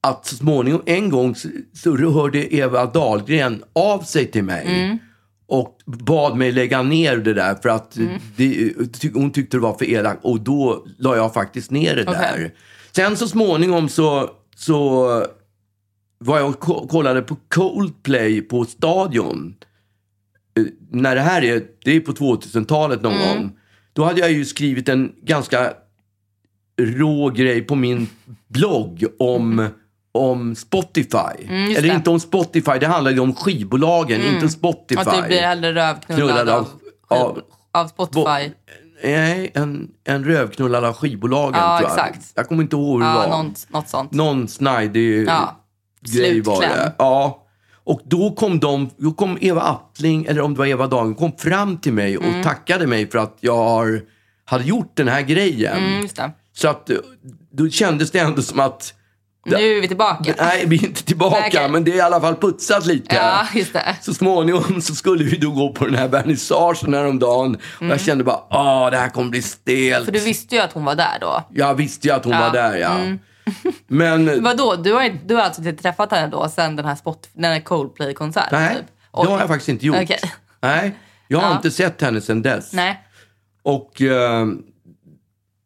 att 0.00 0.26
så 0.26 0.36
småningom 0.36 0.82
en 0.86 1.10
gång 1.10 1.34
så, 1.74 1.96
hörde 2.10 2.54
Eva 2.54 2.86
Dahlgren 2.86 3.62
av 3.72 3.98
sig 4.02 4.26
till 4.26 4.44
mig. 4.44 5.00
Och 5.46 5.78
bad 5.86 6.36
mig 6.36 6.52
lägga 6.52 6.82
ner 6.82 7.16
det 7.16 7.34
där 7.34 7.54
för 7.54 7.68
att 7.68 7.98
det, 8.36 8.70
ty, 9.00 9.10
hon 9.14 9.30
tyckte 9.30 9.56
det 9.56 9.60
var 9.60 9.74
för 9.78 9.84
elakt. 9.90 10.20
Och 10.24 10.40
då 10.40 10.84
la 10.98 11.16
jag 11.16 11.34
faktiskt 11.34 11.70
ner 11.70 11.96
det 11.96 12.04
där. 12.04 12.50
Sen 12.96 13.16
så 13.16 13.28
småningom 13.28 13.88
så, 13.88 14.30
så 14.56 15.06
var 16.18 16.38
jag 16.38 16.48
och 16.48 16.60
ko- 16.60 16.86
kollade 16.88 17.22
på 17.22 17.36
Coldplay 17.48 18.40
på 18.42 18.64
Stadion. 18.64 19.54
Eh, 20.58 20.64
När 20.90 21.14
det 21.14 21.20
här 21.20 21.42
är, 21.44 21.62
det 21.84 21.96
är 21.96 22.00
på 22.00 22.12
2000-talet 22.12 23.02
någon 23.02 23.18
gång. 23.18 23.52
Då 23.92 24.04
hade 24.04 24.20
jag 24.20 24.32
ju 24.32 24.44
skrivit 24.44 24.88
en 24.88 25.12
ganska 25.22 25.72
rå 26.80 27.28
grej 27.30 27.62
på 27.62 27.74
min 27.74 28.08
blogg 28.48 29.04
om, 29.18 29.68
om 30.12 30.54
Spotify. 30.54 31.18
just 31.38 31.78
Eller 31.78 31.88
det. 31.88 31.94
inte 31.94 32.10
om 32.10 32.20
Spotify, 32.20 32.78
det 32.80 32.86
handlade 32.86 33.16
ju 33.16 33.20
om 33.22 33.34
skivbolagen, 33.34 34.20
inte 34.34 34.48
Spotify. 34.48 35.00
Att 35.00 35.22
du 35.22 35.28
blir 35.28 35.40
hellre 35.42 35.74
rövknullad 35.74 36.28
Knullad 36.28 36.48
av, 36.48 36.68
av- 37.08 37.40
av, 37.72 37.86
Spotify. 37.88 38.52
Nej, 39.04 39.50
en, 39.54 39.90
en 40.04 40.24
rövknullad 40.24 40.84
av 40.84 40.92
skivbolagen 40.94 41.60
Ja, 41.60 41.78
tror 41.78 41.90
jag. 41.90 42.08
exakt. 42.08 42.32
Jag 42.34 42.48
kommer 42.48 42.62
inte 42.62 42.76
ihåg 42.76 43.00
hur 43.02 43.08
det 43.08 43.14
Ja, 43.14 43.28
var. 43.28 43.42
något, 43.44 43.66
något 43.70 43.88
sånt. 43.88 44.12
Någon 44.12 44.48
snajdig 44.48 45.26
Ja. 45.28 45.56
grej 46.00 46.40
var 46.40 46.60
det. 46.60 46.92
Ja. 46.98 47.41
Och 47.84 48.00
då 48.04 48.30
kom, 48.34 48.60
de, 48.60 48.90
då 48.96 49.12
kom 49.12 49.38
Eva 49.40 49.60
Attling, 49.60 50.24
eller 50.24 50.40
om 50.40 50.54
det 50.54 50.58
var 50.58 50.66
Eva 50.66 50.86
Dagen, 50.86 51.14
kom 51.14 51.32
fram 51.32 51.76
till 51.78 51.92
mig 51.92 52.18
och 52.18 52.24
Mm. 52.24 52.42
tackade 52.42 52.86
mig 52.86 53.10
för 53.10 53.18
att 53.18 53.36
jag 53.40 53.56
har, 53.56 54.00
hade 54.44 54.64
gjort 54.64 54.92
den 54.96 55.08
här 55.08 55.22
grejen. 55.22 55.76
Mm. 55.78 56.08
Så 56.54 56.68
att 56.68 56.90
eh, 56.90 56.96
då 57.52 57.68
kändes 57.68 58.10
det 58.10 58.18
ändå 58.18 58.42
som 58.42 58.60
att, 58.60 58.94
Nu 59.46 59.76
är 59.76 59.80
vi 59.80 59.88
tillbaka. 59.88 60.34
nej 60.38 60.64
vi 60.66 60.76
är 60.76 60.84
inte 60.84 61.02
tillbaka, 61.04 61.44
okej. 61.46 61.68
men 61.68 61.84
det 61.84 61.90
är 61.92 61.96
i 61.96 62.00
alla 62.00 62.20
fall 62.20 62.34
putsat 62.36 62.86
lite. 62.86 63.14
Ja, 63.16 63.46
just 63.54 63.72
det. 63.72 63.96
Så 64.02 64.14
småningom 64.14 64.80
så 64.82 64.94
skulle 64.94 65.24
vi 65.24 65.36
då 65.36 65.50
gå 65.50 65.72
på 65.72 65.84
den 65.84 65.94
här 65.94 66.08
vernissagen 66.08 66.94
häromdagen. 66.94 67.54
Och 67.80 67.86
jag 67.86 68.00
kände 68.00 68.24
bara, 68.24 68.40
ah 68.50 68.90
det 68.90 68.96
här 68.96 69.08
kommer 69.08 69.30
bli 69.30 69.42
stelt. 69.42 69.94
Mm. 69.94 70.04
För 70.04 70.12
du 70.12 70.20
visste 70.20 70.54
ju 70.54 70.60
att 70.60 70.72
hon 70.72 70.84
var 70.84 70.94
där 70.94 71.18
då. 71.20 71.42
Jag 71.54 71.74
visste 71.74 72.08
ju 72.08 72.14
att 72.14 72.24
hon 72.24 72.32
Ja, 72.34 72.40
var 72.40 72.50
där 72.50 72.76
ja. 72.76 72.90
mm. 72.98 73.18
Men 73.86 74.42
Vadå? 74.42 74.76
Du 74.76 74.92
har, 74.92 75.18
du 75.26 75.34
har 75.34 75.42
alltså 75.42 75.62
inte 75.62 75.82
träffat 75.82 76.10
henne 76.12 76.26
då 76.28 76.48
sen 76.48 76.76
den 76.76 76.84
här, 76.86 76.94
spot, 76.94 77.28
den 77.32 77.52
här 77.52 77.60
Coldplay-konserten? 77.60 78.60
nej, 78.62 78.76
Typ. 78.76 78.86
det 79.12 79.28
har 79.30 79.38
jag 79.38 79.48
faktiskt 79.48 79.68
inte 79.68 79.86
gjort. 79.86 79.96
Okej. 80.02 80.20
Nej, 80.60 80.94
jag 81.28 81.38
har 81.38 81.48
Ja. 81.50 81.56
inte 81.56 81.70
sett 81.70 82.00
henne 82.02 82.20
sedan 82.20 82.42
dess. 82.42 82.72
Nej. 82.72 83.00
Och, 83.62 84.02
eh, 84.02 84.46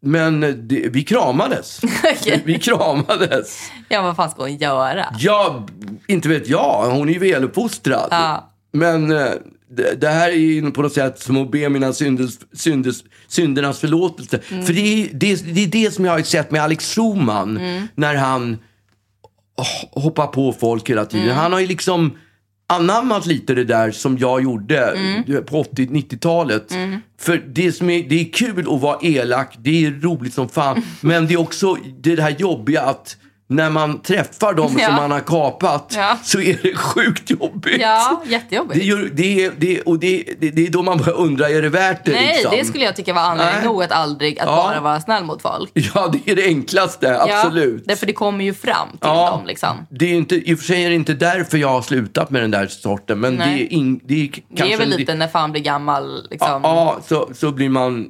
men 0.02 0.40
det, 0.40 0.88
vi 0.92 1.02
kramades. 1.04 1.80
Okej. 2.04 2.42
Vi 2.44 2.58
kramades. 2.58 3.70
Ja, 3.88 4.02
vad 4.02 4.16
fan 4.16 4.30
ska 4.30 4.42
hon 4.42 4.56
göra? 4.56 5.06
Ja, 5.18 5.66
inte 6.06 6.28
vet 6.28 6.48
jag. 6.48 6.90
Hon 6.90 7.08
är 7.08 7.12
ju 7.12 7.18
väluppfostrad. 7.18 8.08
Ja. 8.10 8.50
Men 8.72 9.10
eh, 9.10 9.32
det, 9.76 10.00
det 10.00 10.08
här 10.08 10.28
är 10.30 10.34
ju 10.34 10.70
på 10.70 10.82
något 10.82 10.92
sätt 10.92 11.18
som 11.18 11.36
att 11.36 11.50
be 11.50 11.68
mina 11.68 11.92
synders, 11.92 12.38
synders, 12.52 13.04
syndernas 13.28 13.78
förlåtelse. 13.78 14.40
Mm. 14.50 14.66
För 14.66 14.72
det 14.72 14.80
är 14.80 15.08
det, 15.12 15.54
det 15.54 15.64
är 15.64 15.66
det 15.66 15.94
som 15.94 16.04
jag 16.04 16.12
har 16.12 16.22
sett 16.22 16.50
med 16.50 16.62
Alex 16.62 16.94
Schulman. 16.94 17.56
Mm. 17.56 17.88
När 17.94 18.14
han 18.14 18.58
oh, 19.56 20.02
hoppar 20.02 20.26
på 20.26 20.52
folk 20.52 20.90
hela 20.90 21.04
tiden. 21.04 21.26
Mm. 21.26 21.36
Han 21.36 21.52
har 21.52 21.60
ju 21.60 21.66
liksom 21.66 22.12
anammat 22.68 23.26
lite 23.26 23.54
det 23.54 23.64
där 23.64 23.90
som 23.90 24.18
jag 24.18 24.42
gjorde 24.42 24.78
Mm. 24.78 25.44
på 25.44 25.62
80-90-talet. 25.62 26.72
För 27.20 27.44
det, 27.46 27.72
som 27.72 27.90
är, 27.90 28.08
det 28.08 28.20
är 28.20 28.32
kul 28.32 28.60
att 28.60 28.80
vara 28.80 28.98
elak, 29.02 29.56
det 29.58 29.86
är 29.86 29.90
roligt 29.90 30.34
som 30.34 30.48
fan. 30.48 30.82
Men 31.00 31.26
det 31.26 31.34
är 31.34 31.40
också 31.40 31.76
det 32.00 32.20
här 32.20 32.34
jobbiga 32.38 32.82
att 32.82 33.16
när 33.48 33.70
man 33.70 34.02
träffar 34.02 34.54
dem 34.54 34.76
Ja. 34.78 34.86
som 34.86 34.94
man 34.94 35.10
har 35.10 35.20
kapat 35.20 35.92
Ja. 35.96 36.18
så 36.22 36.40
är 36.40 36.58
det 36.62 36.74
sjukt 36.76 37.30
jobbigt. 37.30 37.80
Ja, 37.80 38.22
jättejobbigt. 38.26 38.80
Det, 38.80 38.84
gör, 38.86 39.10
det, 39.12 39.44
är- 39.44 39.52
det, 39.58 39.80
och 39.80 39.98
det, 39.98 40.24
det, 40.40 40.50
det 40.50 40.66
är 40.66 40.70
då 40.70 40.82
man 40.82 40.98
börjar 40.98 41.16
undra, 41.16 41.48
är 41.50 41.62
det 41.62 41.68
värt 41.68 42.04
det? 42.04 42.12
Nej, 42.12 42.26
liksom? 42.34 42.50
det 42.56 42.64
skulle 42.64 42.84
jag 42.84 42.96
tycka 42.96 43.12
var 43.12 43.20
anledning 43.22 43.64
nog 43.64 43.82
att 43.82 43.92
aldrig 43.92 44.38
att 44.38 44.46
Ja. 44.46 44.56
bara 44.56 44.80
vara 44.80 45.00
snäll 45.00 45.24
mot 45.24 45.42
folk. 45.42 45.70
Ja, 45.94 46.08
det 46.12 46.30
är 46.32 46.36
det 46.36 46.44
enklaste, 46.44 47.20
absolut. 47.22 47.74
Ja, 47.80 47.84
därför 47.88 48.06
det 48.06 48.12
kommer 48.12 48.44
ju 48.44 48.54
fram 48.54 48.88
till 48.90 48.98
dem 49.08 49.46
liksom. 49.46 49.86
Det 49.90 50.04
är 50.04 50.14
inte, 50.14 50.34
I 50.50 50.54
och 50.54 50.58
för 50.58 50.64
sig 50.66 50.84
är 50.84 50.88
det 50.88 50.94
inte 50.94 51.14
därför 51.14 51.58
jag 51.58 51.68
har 51.68 51.82
slutat 51.82 52.30
med 52.30 52.42
den 52.42 52.50
där 52.50 52.66
sorten, 52.66 53.20
men 53.20 53.36
det 53.36 53.44
är, 53.44 53.72
in, 53.72 54.00
det 54.04 54.14
är 54.14 54.28
Det 54.28 54.56
kanske... 54.56 54.74
är 54.74 54.78
väl 54.78 54.88
lite 54.88 55.14
när 55.14 55.28
fan 55.28 55.52
blir 55.52 55.62
gammal 55.62 56.26
liksom. 56.30 56.60
Ja, 56.62 56.98
så, 57.08 57.30
så 57.34 57.52
blir 57.52 57.68
man 57.68 58.08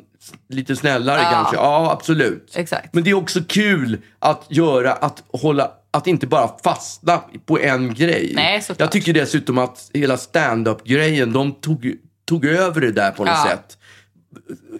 lite 0.48 0.76
snällare 0.76 1.20
Ja. 1.22 1.30
kanske. 1.32 1.56
Ja, 1.56 1.90
absolut. 1.92 2.52
Exakt. 2.56 2.94
Men 2.94 3.04
det 3.04 3.10
är 3.10 3.14
också 3.14 3.40
kul 3.48 3.98
att 4.18 4.44
göra, 4.48 4.92
att 4.92 5.22
hålla, 5.32 5.70
att 5.90 6.06
inte 6.06 6.26
bara 6.26 6.50
fastna 6.64 7.20
på 7.46 7.58
en 7.58 7.94
grej. 7.94 8.32
Nej, 8.34 8.60
såklart. 8.62 8.80
Jag 8.80 8.92
tycker 8.92 9.12
dessutom 9.12 9.58
att 9.58 9.90
hela 9.94 10.16
stand-up-grejen, 10.16 11.32
de 11.32 11.52
tog, 11.52 11.92
tog 12.28 12.44
över 12.44 12.80
det 12.80 12.92
där 12.92 13.10
på 13.10 13.24
något 13.24 13.34
Ja. 13.44 13.50
sätt. 13.50 13.78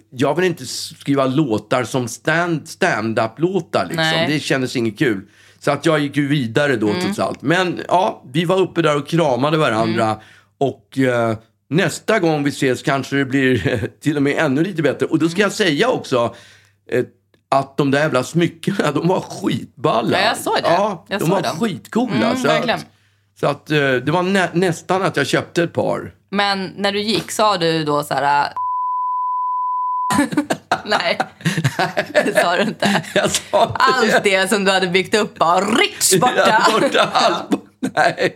Jag 0.09 0.35
vill 0.35 0.45
inte 0.45 0.65
skriva 0.65 1.25
låtar 1.25 1.83
som 1.83 2.07
stand, 2.07 2.67
stand-up-låtar. 2.69 3.83
Liksom. 3.83 4.03
Nej. 4.03 4.17
Mm. 4.19 4.31
Det 4.31 4.39
kändes 4.39 4.75
inget 4.75 4.99
kul. 4.99 5.21
Så 5.59 5.71
att 5.71 5.85
jag 5.85 5.99
gick 5.99 6.17
ju 6.17 6.27
vidare 6.27 6.75
då 6.75 6.93
trots 7.01 7.19
allt. 7.19 7.41
Men 7.41 7.81
ja, 7.87 8.23
vi 8.33 8.45
var 8.45 8.57
uppe 8.59 8.81
där 8.81 8.97
och 8.97 9.07
kramade 9.07 9.57
varandra. 9.57 10.05
Mm. 10.05 10.17
Och 10.57 10.97
eh, 10.97 11.37
nästa 11.69 12.19
gång 12.19 12.43
vi 12.43 12.49
ses 12.49 12.81
kanske 12.81 13.15
det 13.15 13.25
blir 13.25 13.89
till 14.01 14.15
och 14.17 14.23
med 14.23 14.37
ännu 14.37 14.63
lite 14.63 14.81
bättre. 14.81 15.05
Och 15.05 15.19
då 15.19 15.29
ska 15.29 15.41
jag 15.41 15.51
säga 15.51 15.89
också 15.89 16.35
eh, 16.91 17.03
att 17.51 17.77
de 17.77 17.91
där 17.91 17.99
jävla 17.99 18.23
smyckena, 18.23 18.91
de 18.95 19.07
var 19.07 19.19
skitballa. 19.21 20.19
Ja, 20.21 20.25
jag 20.27 20.37
såg 20.37 20.55
det. 20.55 20.61
Ja, 20.69 21.05
Jag 21.09 21.19
de 21.19 21.29
var 21.29 21.41
dem. 21.41 21.59
skitcoola. 21.59 22.13
Mm, 22.25 22.37
så 22.37 22.47
verkligen. 22.47 22.79
att, 22.79 22.85
så 23.39 23.47
att 23.47 23.71
eh, 23.71 23.77
det 23.77 24.11
var 24.11 24.23
nä 24.23 24.49
nästan 24.53 25.03
att 25.03 25.17
jag 25.17 25.27
köpte 25.27 25.63
ett 25.63 25.73
par. 25.73 26.13
Men 26.31 26.73
när 26.77 26.91
du 26.91 27.01
gick 27.01 27.31
sa 27.31 27.57
du 27.57 27.83
då 27.83 28.03
så 28.03 28.13
här... 28.13 28.43
äh, 28.43 28.49
Nej, 30.85 31.19
det 32.13 32.41
sa 32.41 32.55
du 32.55 32.61
inte. 32.61 33.03
Jag 33.15 33.31
sa 33.31 33.63
inte 33.63 33.75
Allt 33.79 34.23
det 34.23 34.49
som 34.49 34.63
du 34.65 34.71
hade 34.71 34.87
byggt 34.87 35.15
upp 35.15 35.39
bara 35.39 35.65
rycks 35.65 36.19
borta. 36.19 36.67
Borta 36.81 37.09
allt. 37.13 37.49
Nej. 37.95 38.35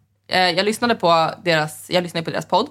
Eh, 0.31 0.49
jag, 0.49 0.65
lyssnade 0.65 0.95
på 0.95 1.31
deras, 1.43 1.89
jag 1.89 2.03
lyssnade 2.03 2.23
på 2.23 2.31
deras 2.31 2.45
podd. 2.45 2.69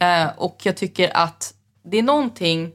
Eh, 0.00 0.26
och 0.36 0.60
jag 0.62 0.76
tycker 0.76 1.16
att 1.16 1.54
det 1.84 1.98
är 1.98 2.02
någonting... 2.02 2.72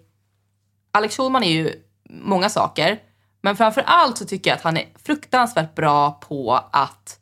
Alex 0.91 1.17
Schulman 1.17 1.43
är 1.43 1.51
ju 1.51 1.73
många 2.09 2.49
saker. 2.49 2.99
Men 3.41 3.55
framför 3.57 3.81
allt 3.85 4.17
så 4.17 4.25
tycker 4.25 4.49
jag 4.49 4.57
att 4.57 4.63
han 4.63 4.77
är 4.77 4.85
fruktansvärt 5.05 5.75
bra 5.75 6.11
på 6.11 6.53
att, 6.71 7.19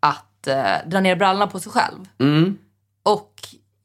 att 0.00 0.46
eh, 0.46 0.74
dra 0.86 1.00
ner 1.00 1.16
brallorna 1.16 1.46
på 1.46 1.60
sig 1.60 1.72
själv. 1.72 2.08
Och 3.02 3.32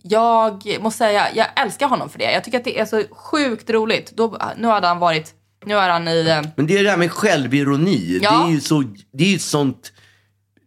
jag 0.03 0.77
måste 0.79 0.97
säga, 0.97 1.27
jag 1.35 1.47
älskar 1.55 1.87
honom 1.87 2.09
för 2.09 2.19
det. 2.19 2.31
Jag 2.31 2.43
tycker 2.43 2.57
att 2.57 2.63
det 2.63 2.79
är 2.79 2.85
så 2.85 3.03
sjukt 3.11 3.69
roligt. 3.69 4.11
Då, 4.11 4.37
nu 4.57 4.67
hade 4.67 4.87
han 4.87 4.99
varit, 4.99 5.33
nu 5.65 5.75
är 5.75 5.89
han 5.89 6.07
i... 6.07 6.43
Men 6.55 6.67
det 6.67 6.77
är 6.77 6.83
det 6.83 6.89
här 6.89 6.97
med 6.97 7.11
självironi. 7.11 8.19
Ja. 8.21 8.31
Det 8.31 8.51
är 8.51 8.53
ju 8.53 8.61
så, 8.61 8.83
det 9.11 9.23
är 9.23 9.29
ju 9.29 9.39
sånt, 9.39 9.93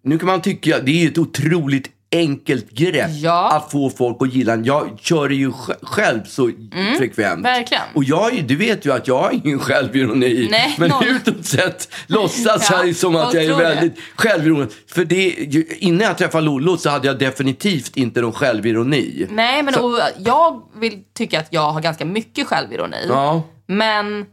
nu 0.04 0.18
kan 0.18 0.26
man 0.26 0.42
tycka, 0.42 0.78
det 0.80 1.04
är 1.04 1.08
ett 1.08 1.18
otroligt 1.18 1.90
enkelt 2.12 2.70
grepp 2.70 3.10
Ja. 3.10 3.50
att 3.56 3.70
få 3.72 3.90
folk 3.90 4.16
att 4.20 4.34
gilla. 4.34 4.56
Jag 4.56 4.98
kör 5.00 5.28
det 5.28 5.34
ju 5.34 5.50
sj- 5.50 5.74
själv 5.82 6.24
så 6.24 6.50
frekvent. 6.98 7.32
Mm, 7.32 7.42
verkligen. 7.42 7.82
Och 7.94 8.04
jag, 8.04 8.44
du 8.44 8.56
vet 8.56 8.86
ju 8.86 8.92
att 8.92 9.08
jag 9.08 9.18
har 9.18 9.40
ingen 9.44 9.58
självironi. 9.58 10.48
Nej, 10.50 10.74
men 10.78 10.90
noll. 10.90 11.04
utåt 11.06 11.44
sett 11.46 11.88
låtsas 12.06 12.68
Ja, 12.72 12.84
jag 12.86 12.96
som 12.96 13.16
att 13.16 13.34
jag 13.34 13.44
är 13.44 13.54
väldigt 13.56 13.94
självironisk. 14.16 14.76
För 14.94 15.04
det, 15.04 15.28
innan 15.78 16.00
jag 16.00 16.18
träffade 16.18 16.44
Lollo 16.46 16.76
så 16.76 16.90
hade 16.90 17.06
jag 17.06 17.18
definitivt 17.18 17.96
inte 17.96 18.20
någon 18.20 18.32
självironi. 18.32 19.26
Nej, 19.30 19.62
men 19.62 19.74
Så- 19.74 19.80
och 19.86 19.98
jag 20.18 20.62
vill 20.76 20.98
tycka 21.14 21.40
att 21.40 21.48
jag 21.50 21.72
har 21.72 21.80
ganska 21.80 22.04
mycket 22.04 22.46
självironi. 22.46 23.04
Ja. 23.08 23.42
Men, 23.66 24.26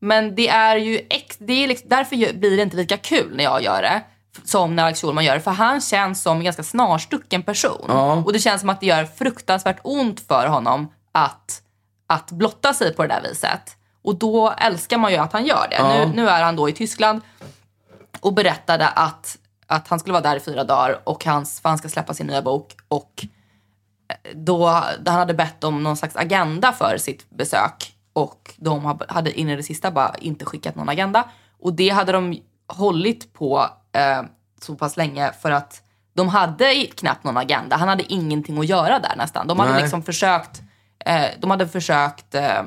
men 0.00 0.34
det 0.34 0.48
är 0.48 0.76
ju 0.76 0.96
ex, 1.10 1.36
det 1.38 1.64
är 1.64 1.68
liksom, 1.68 1.88
därför 1.88 2.38
blir 2.38 2.56
det 2.56 2.62
inte 2.62 2.76
lika 2.76 2.96
kul 2.96 3.32
när 3.36 3.44
jag 3.44 3.62
gör 3.62 3.82
det 3.82 4.02
som 4.44 4.76
när 4.76 4.82
Alex 4.82 5.00
Schulman 5.00 5.24
gör 5.24 5.34
det. 5.34 5.40
För 5.40 5.50
han 5.50 5.80
känns 5.80 6.22
som 6.22 6.36
en 6.36 6.44
ganska 6.44 6.62
snarstucken 6.62 7.42
person. 7.42 7.84
Ja. 7.88 8.12
Och 8.12 8.32
det 8.32 8.38
känns 8.38 8.60
som 8.60 8.70
att 8.70 8.80
det 8.80 8.86
gör 8.86 9.04
fruktansvärt 9.04 9.80
ont 9.84 10.20
för 10.20 10.46
honom 10.46 10.92
att, 11.12 11.62
att 12.06 12.30
blotta 12.30 12.74
sig 12.74 12.94
på 12.94 13.02
det 13.02 13.08
där 13.08 13.22
viset. 13.28 13.76
Och 14.02 14.14
då 14.14 14.50
älskar 14.50 14.98
man 14.98 15.12
ju 15.12 15.16
att 15.18 15.32
han 15.32 15.46
gör 15.46 15.66
det. 15.70 15.76
Ja. 15.76 15.88
Nu, 15.88 16.12
nu 16.14 16.28
är 16.28 16.42
han 16.42 16.56
då 16.56 16.68
i 16.68 16.72
Tyskland 16.72 17.20
och 18.20 18.32
berättade 18.34 18.88
att, 18.88 19.38
att 19.66 19.88
han 19.88 19.98
skulle 19.98 20.12
vara 20.12 20.22
där 20.22 20.36
i 20.36 20.40
fyra 20.40 20.64
dagar 20.64 21.00
och 21.04 21.24
hans, 21.24 21.60
för 21.60 21.68
han 21.68 21.78
ska 21.78 21.88
släppa 21.88 22.14
sin 22.14 22.26
nya 22.26 22.42
bok. 22.42 22.76
Och 22.88 23.26
då 24.34 24.66
han 24.66 25.04
hade 25.06 25.34
bett 25.34 25.64
om 25.64 25.82
någon 25.82 25.96
slags 25.96 26.16
agenda 26.16 26.72
för 26.72 26.98
sitt 26.98 27.30
besök 27.30 27.94
och 28.12 28.54
de 28.56 28.84
ha- 28.84 28.98
hade 29.08 29.40
in 29.40 29.48
i 29.48 29.56
det 29.56 29.62
sista 29.62 29.90
bara 29.90 30.14
inte 30.18 30.44
skickat 30.44 30.74
någon 30.74 30.88
agenda. 30.88 31.24
Och 31.62 31.72
det 31.72 31.88
hade 31.88 32.12
de 32.12 32.42
hållit 32.66 33.32
på 33.32 33.66
eh, 33.98 34.22
så 34.60 34.74
pass 34.74 34.96
länge 34.96 35.32
för 35.42 35.50
att 35.50 35.82
de 36.14 36.28
hade 36.28 36.86
knappt 36.96 37.24
någon 37.24 37.36
agenda. 37.36 37.76
Han 37.76 37.88
hade 37.88 38.12
ingenting 38.12 38.58
att 38.58 38.66
göra 38.66 38.98
där 38.98 39.16
nästan. 39.16 39.46
De 39.46 39.58
hade 39.58 39.72
Nej. 39.72 39.82
liksom 39.82 40.02
försökt, 40.02 40.62
eh, 41.04 41.26
de 41.40 41.50
hade 41.50 41.68
försökt 41.68 42.34
eh, 42.34 42.62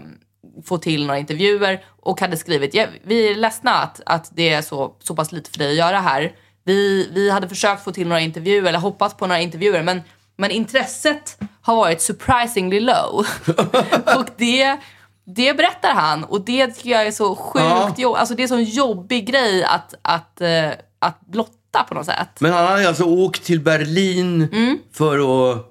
få 0.65 0.77
till 0.77 1.05
några 1.05 1.19
intervjuer 1.19 1.83
och 2.01 2.21
hade 2.21 2.37
skrivit 2.37 2.73
ja, 2.73 2.85
vi 3.03 3.31
är 3.31 3.35
ledsna 3.35 3.71
att, 3.71 4.01
att 4.05 4.29
det 4.35 4.49
är 4.53 4.61
så, 4.61 4.95
så 4.99 5.15
pass 5.15 5.31
lite 5.31 5.51
för 5.51 5.59
dig 5.59 5.69
att 5.69 5.75
göra 5.77 5.99
här. 5.99 6.31
Vi, 6.63 7.09
vi 7.13 7.29
hade 7.29 7.49
försökt 7.49 7.83
få 7.83 7.91
till 7.91 8.07
några 8.07 8.21
intervjuer 8.21 8.69
eller 8.69 8.79
hoppats 8.79 9.17
på 9.17 9.27
några 9.27 9.41
intervjuer 9.41 9.83
men, 9.83 10.01
men 10.37 10.51
intresset 10.51 11.37
har 11.61 11.75
varit 11.75 12.01
surprisingly 12.01 12.79
low. 12.79 13.25
och 14.17 14.25
det, 14.37 14.77
det 15.25 15.53
berättar 15.57 15.93
han 15.93 16.23
och 16.23 16.41
det 16.45 16.67
tycker 16.67 16.89
jag 16.89 17.07
är 17.07 17.11
så 17.11 17.35
sjukt 17.35 17.65
Ja. 17.65 17.93
jobb, 17.97 18.15
alltså 18.15 18.35
det 18.35 18.43
är 18.43 18.53
en 18.53 18.63
jobbig 18.63 19.27
grej 19.27 19.63
att, 19.63 19.93
att, 20.01 20.41
eh, 20.41 20.69
att 21.01 21.19
blotta 21.25 21.83
på 21.87 21.93
något 21.93 22.05
sätt. 22.05 22.29
Men 22.39 22.53
han 22.53 22.65
hade 22.67 22.87
alltså 22.87 23.03
åkt 23.03 23.43
till 23.43 23.59
Berlin 23.59 24.47
Mm. 24.51 24.77
för 24.93 25.51
att 25.51 25.65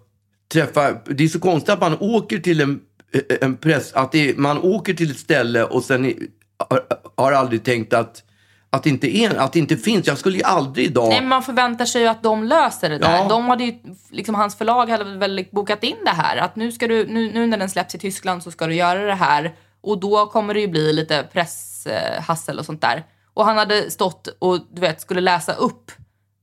träffa... 0.52 0.92
Det 1.06 1.24
är 1.24 1.28
så 1.28 1.40
konstigt 1.40 1.70
att 1.70 1.80
man 1.80 1.96
åker 2.00 2.38
till 2.38 2.60
en, 2.60 2.80
en 3.40 3.56
press... 3.56 3.92
Att 3.92 4.12
det, 4.12 4.38
man 4.38 4.58
åker 4.58 4.94
till 4.94 5.10
ett 5.10 5.18
ställe 5.18 5.64
och 5.64 5.82
sen 5.84 6.04
är, 6.04 6.14
har, 6.70 6.82
har 7.16 7.32
aldrig 7.32 7.64
tänkt 7.64 7.94
att, 7.94 8.22
att, 8.70 8.82
det 8.82 8.90
inte 8.90 9.16
är, 9.16 9.34
att 9.36 9.56
inte 9.56 9.76
finns. 9.76 10.06
Jag 10.06 10.18
skulle 10.18 10.36
ju 10.36 10.44
aldrig 10.44 10.86
idag... 10.86 11.08
Nej, 11.08 11.20
men 11.20 11.28
man 11.28 11.42
förväntar 11.42 11.84
sig 11.84 12.02
ju 12.02 12.08
att 12.08 12.22
de 12.22 12.44
löser 12.44 12.90
det 12.90 12.98
där. 12.98 13.16
Ja. 13.16 13.26
De 13.28 13.48
hade 13.48 13.64
ju, 13.64 13.74
liksom, 14.10 14.34
hans 14.34 14.56
förlag 14.56 14.90
hade 14.90 15.04
väl 15.04 15.46
bokat 15.52 15.84
in 15.84 15.96
det 16.04 16.10
här. 16.10 16.36
Att 16.36 16.56
nu, 16.56 16.72
ska 16.72 16.88
du, 16.88 17.06
nu, 17.06 17.32
nu 17.32 17.46
när 17.46 17.58
den 17.58 17.70
släpps 17.70 17.94
i 17.94 17.98
Tyskland 17.98 18.42
så 18.42 18.50
ska 18.50 18.66
du 18.66 18.74
göra 18.74 19.06
det 19.06 19.14
här. 19.14 19.54
Och 19.80 20.00
då 20.00 20.26
kommer 20.26 20.54
det 20.54 20.60
ju 20.60 20.68
bli 20.68 20.92
lite 20.92 21.28
presshassel 21.32 22.58
och 22.58 22.66
sånt 22.66 22.80
där. 22.80 23.04
Och 23.40 23.46
han 23.46 23.58
hade 23.58 23.90
stått 23.90 24.26
och 24.38 24.58
du 24.72 24.80
vet, 24.80 25.00
skulle 25.00 25.20
läsa 25.20 25.52
upp 25.52 25.92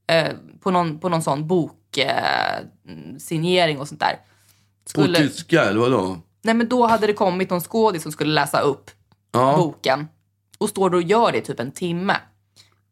eh, 0.08 0.32
på, 0.60 0.72
någon, 0.72 1.00
på 1.00 1.10
någon 1.10 1.22
sån 1.22 1.48
boksignering 1.48 3.76
eh, 3.76 3.82
och 3.82 3.88
sånt 3.88 4.00
där. 4.00 4.14
på 4.14 4.90
Skulle, 4.90 5.18
tyska, 5.18 5.64
eller 5.64 5.80
vadå? 5.80 6.18
nej 6.44 6.54
men 6.54 6.70
då 6.70 6.88
hade 6.88 7.08
det 7.08 7.14
kommit 7.14 7.50
någon 7.50 7.62
skådis 7.62 8.04
som 8.04 8.12
skulle 8.12 8.34
läsa 8.34 8.60
upp 8.60 8.92
Ja. 9.32 9.58
boken 9.58 10.08
och 10.58 10.70
står 10.70 10.96
och 10.96 11.02
gör 11.02 11.32
det 11.32 11.38
i 11.38 11.42
typ 11.42 11.60
en 11.60 11.72
timme. 11.72 12.16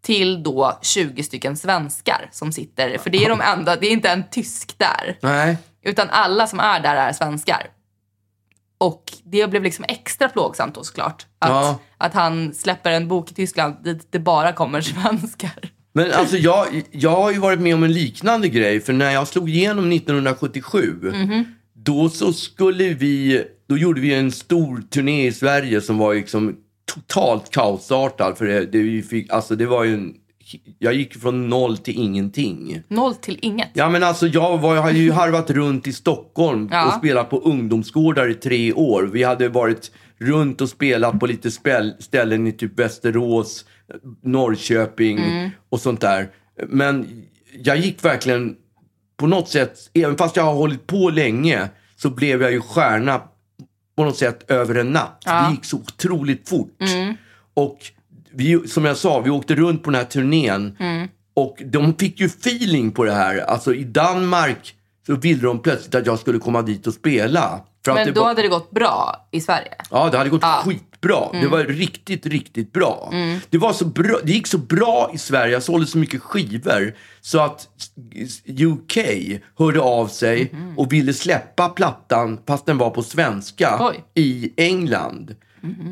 Till 0.01 0.43
då 0.43 0.79
20 0.81 1.23
stycken 1.23 1.57
svenskar 1.57 2.29
som 2.31 2.51
sitter, 2.51 2.97
för 2.97 3.09
det 3.09 3.25
är 3.25 3.29
de 3.29 3.41
enda, 3.41 3.75
det 3.75 3.87
är 3.87 3.91
inte 3.91 4.09
en 4.09 4.29
tysk 4.29 4.77
där. 4.77 5.17
Nej. 5.21 5.57
Utan 5.81 6.09
alla 6.09 6.47
som 6.47 6.59
är 6.59 6.79
där 6.79 6.95
är 6.95 7.13
svenskar. 7.13 7.67
Och 8.85 9.03
det 9.23 9.47
blev 9.49 9.63
liksom 9.63 9.85
extra 9.87 10.29
plågsamt 10.29 10.75
då 10.75 10.83
såklart. 10.83 11.25
Att, 11.39 11.49
Ja. 11.49 11.79
att 11.97 12.13
han 12.13 12.53
släpper 12.53 12.91
en 12.91 13.07
bok 13.07 13.31
i 13.31 13.33
Tyskland 13.33 13.75
dit 13.83 14.07
det 14.11 14.19
bara 14.19 14.51
kommer 14.53 14.81
svenskar. 14.91 15.51
Men 15.93 16.11
alltså 16.11 16.37
jag, 16.37 16.67
jag 16.91 17.11
har 17.11 17.31
ju 17.31 17.39
varit 17.39 17.59
med 17.59 17.75
om 17.75 17.83
en 17.83 17.93
liknande 17.93 18.49
grej. 18.49 18.79
För 18.81 18.93
när 18.93 19.11
jag 19.11 19.27
slog 19.27 19.49
igenom 19.49 19.91
1977, 19.91 20.99
Mhm. 21.13 21.45
då 21.73 22.09
så 22.09 22.33
skulle 22.33 22.93
vi, 22.93 23.43
då 23.69 23.77
gjorde 23.77 24.01
vi 24.01 24.13
en 24.13 24.31
stor 24.31 24.83
turné 24.89 25.27
i 25.27 25.31
Sverige 25.31 25.81
som 25.81 25.97
var 25.97 26.13
liksom 26.13 26.55
totalt 26.93 27.51
kaosartad. 27.51 28.37
För 28.37 28.45
det, 28.45 28.65
det, 28.65 28.77
vi 28.79 29.01
fick, 29.03 29.31
alltså 29.31 29.55
det 29.55 29.65
var 29.65 29.83
ju 29.83 29.93
en, 29.93 30.13
jag 30.79 30.93
gick 30.93 31.13
från 31.21 31.49
noll 31.49 31.77
till 31.77 31.95
ingenting. 31.99 32.81
Noll 32.87 33.15
till 33.15 33.39
inget. 33.41 33.69
Ja 33.73 33.89
men 33.89 34.03
alltså 34.03 34.27
jag, 34.27 34.57
var, 34.57 34.75
jag 34.75 34.81
hade 34.81 34.97
ju 34.97 35.11
harvat 35.11 35.49
runt 35.49 35.87
i 35.87 35.93
Stockholm 35.93 36.69
Ja. 36.71 36.85
och 36.87 36.93
spelat 36.93 37.29
på 37.29 37.37
ungdomsgårdar 37.39 38.29
i 38.29 38.33
tre 38.33 38.73
år. 38.73 39.03
Vi 39.13 39.23
hade 39.23 39.49
varit 39.49 39.91
runt 40.17 40.61
och 40.61 40.69
spelat 40.69 41.19
på 41.19 41.25
lite 41.27 41.51
spel, 41.51 41.93
ställen 41.99 42.47
i 42.47 42.51
typ 42.51 42.79
Västerås, 42.79 43.65
Norrköping 44.23 45.17
Mm. 45.19 45.49
och 45.69 45.79
sånt 45.81 46.01
där. 46.01 46.29
Men 46.67 47.23
jag 47.63 47.77
gick 47.77 48.05
verkligen 48.05 48.55
på 49.17 49.27
något 49.27 49.49
sätt, 49.49 49.77
även 49.93 50.17
fast 50.17 50.35
jag 50.35 50.43
har 50.43 50.53
hållit 50.53 50.87
på 50.87 51.09
länge, 51.09 51.69
så 51.95 52.09
blev 52.09 52.41
jag 52.41 52.51
ju 52.51 52.61
stjärna 52.61 53.21
på 53.97 54.03
något 54.05 54.17
sätt 54.17 54.51
över 54.51 54.75
en 54.75 54.87
natt. 54.87 55.23
Ja. 55.25 55.31
Mm. 55.39 55.45
Det 55.51 55.55
gick 55.55 55.65
så 55.65 55.77
otroligt 55.77 56.49
fort. 56.49 56.77
Och 57.53 57.77
vi, 58.35 58.67
som 58.67 58.85
jag 58.85 58.97
sa, 58.97 59.19
vi 59.19 59.29
åkte 59.29 59.55
runt 59.55 59.83
på 59.83 59.91
den 59.91 59.99
här 59.99 60.07
turnén. 60.07 60.77
Mm. 60.79 61.07
Och 61.33 61.57
de 61.65 61.93
fick 61.95 62.19
ju 62.19 62.25
feeling 62.25 62.91
på 62.91 63.03
det 63.05 63.11
här. 63.13 63.37
Alltså 63.37 63.73
i 63.73 63.83
Danmark 63.83 64.75
så 65.07 65.15
ville 65.15 65.41
de 65.41 65.59
plötsligt 65.59 65.95
att 65.95 66.05
jag 66.05 66.19
skulle 66.19 66.39
komma 66.39 66.61
dit 66.61 66.87
och 66.87 66.93
spela. 66.93 67.59
Men 67.87 68.13
då 68.13 68.21
var, 68.21 68.27
hade 68.27 68.41
det 68.41 68.47
gått 68.47 68.71
bra 68.71 69.27
i 69.31 69.41
Sverige. 69.41 69.75
Ja, 69.91 70.09
det 70.11 70.17
hade 70.17 70.29
gått. 70.29 70.43
Mm. 70.43 70.55
skitbra. 70.63 71.31
Det 71.41 71.47
var 71.47 71.63
riktigt, 71.63 72.25
riktigt 72.25 72.73
bra. 72.73 73.13
Det, 73.49 73.57
var 73.57 73.73
så 73.73 73.85
bra. 73.85 74.17
det 74.23 74.31
gick 74.31 74.47
så 74.47 74.57
bra 74.57 75.11
i 75.13 75.17
Sverige, 75.17 75.53
jag 75.53 75.63
sålde 75.63 75.87
så 75.87 75.97
mycket 75.97 76.21
skivor, 76.21 76.93
så 77.21 77.39
att 77.39 77.67
UK 78.59 78.97
hörde 79.59 79.81
av 79.81 80.07
sig 80.07 80.49
Mhm. 80.53 80.77
och 80.79 80.93
ville 80.93 81.13
släppa 81.13 81.69
plattan, 81.69 82.39
fast 82.47 82.65
den 82.65 82.77
var 82.77 82.89
på 82.89 83.03
svenska, 83.03 83.77
Oj. 83.79 84.03
I 84.13 84.51
England. 84.57 85.35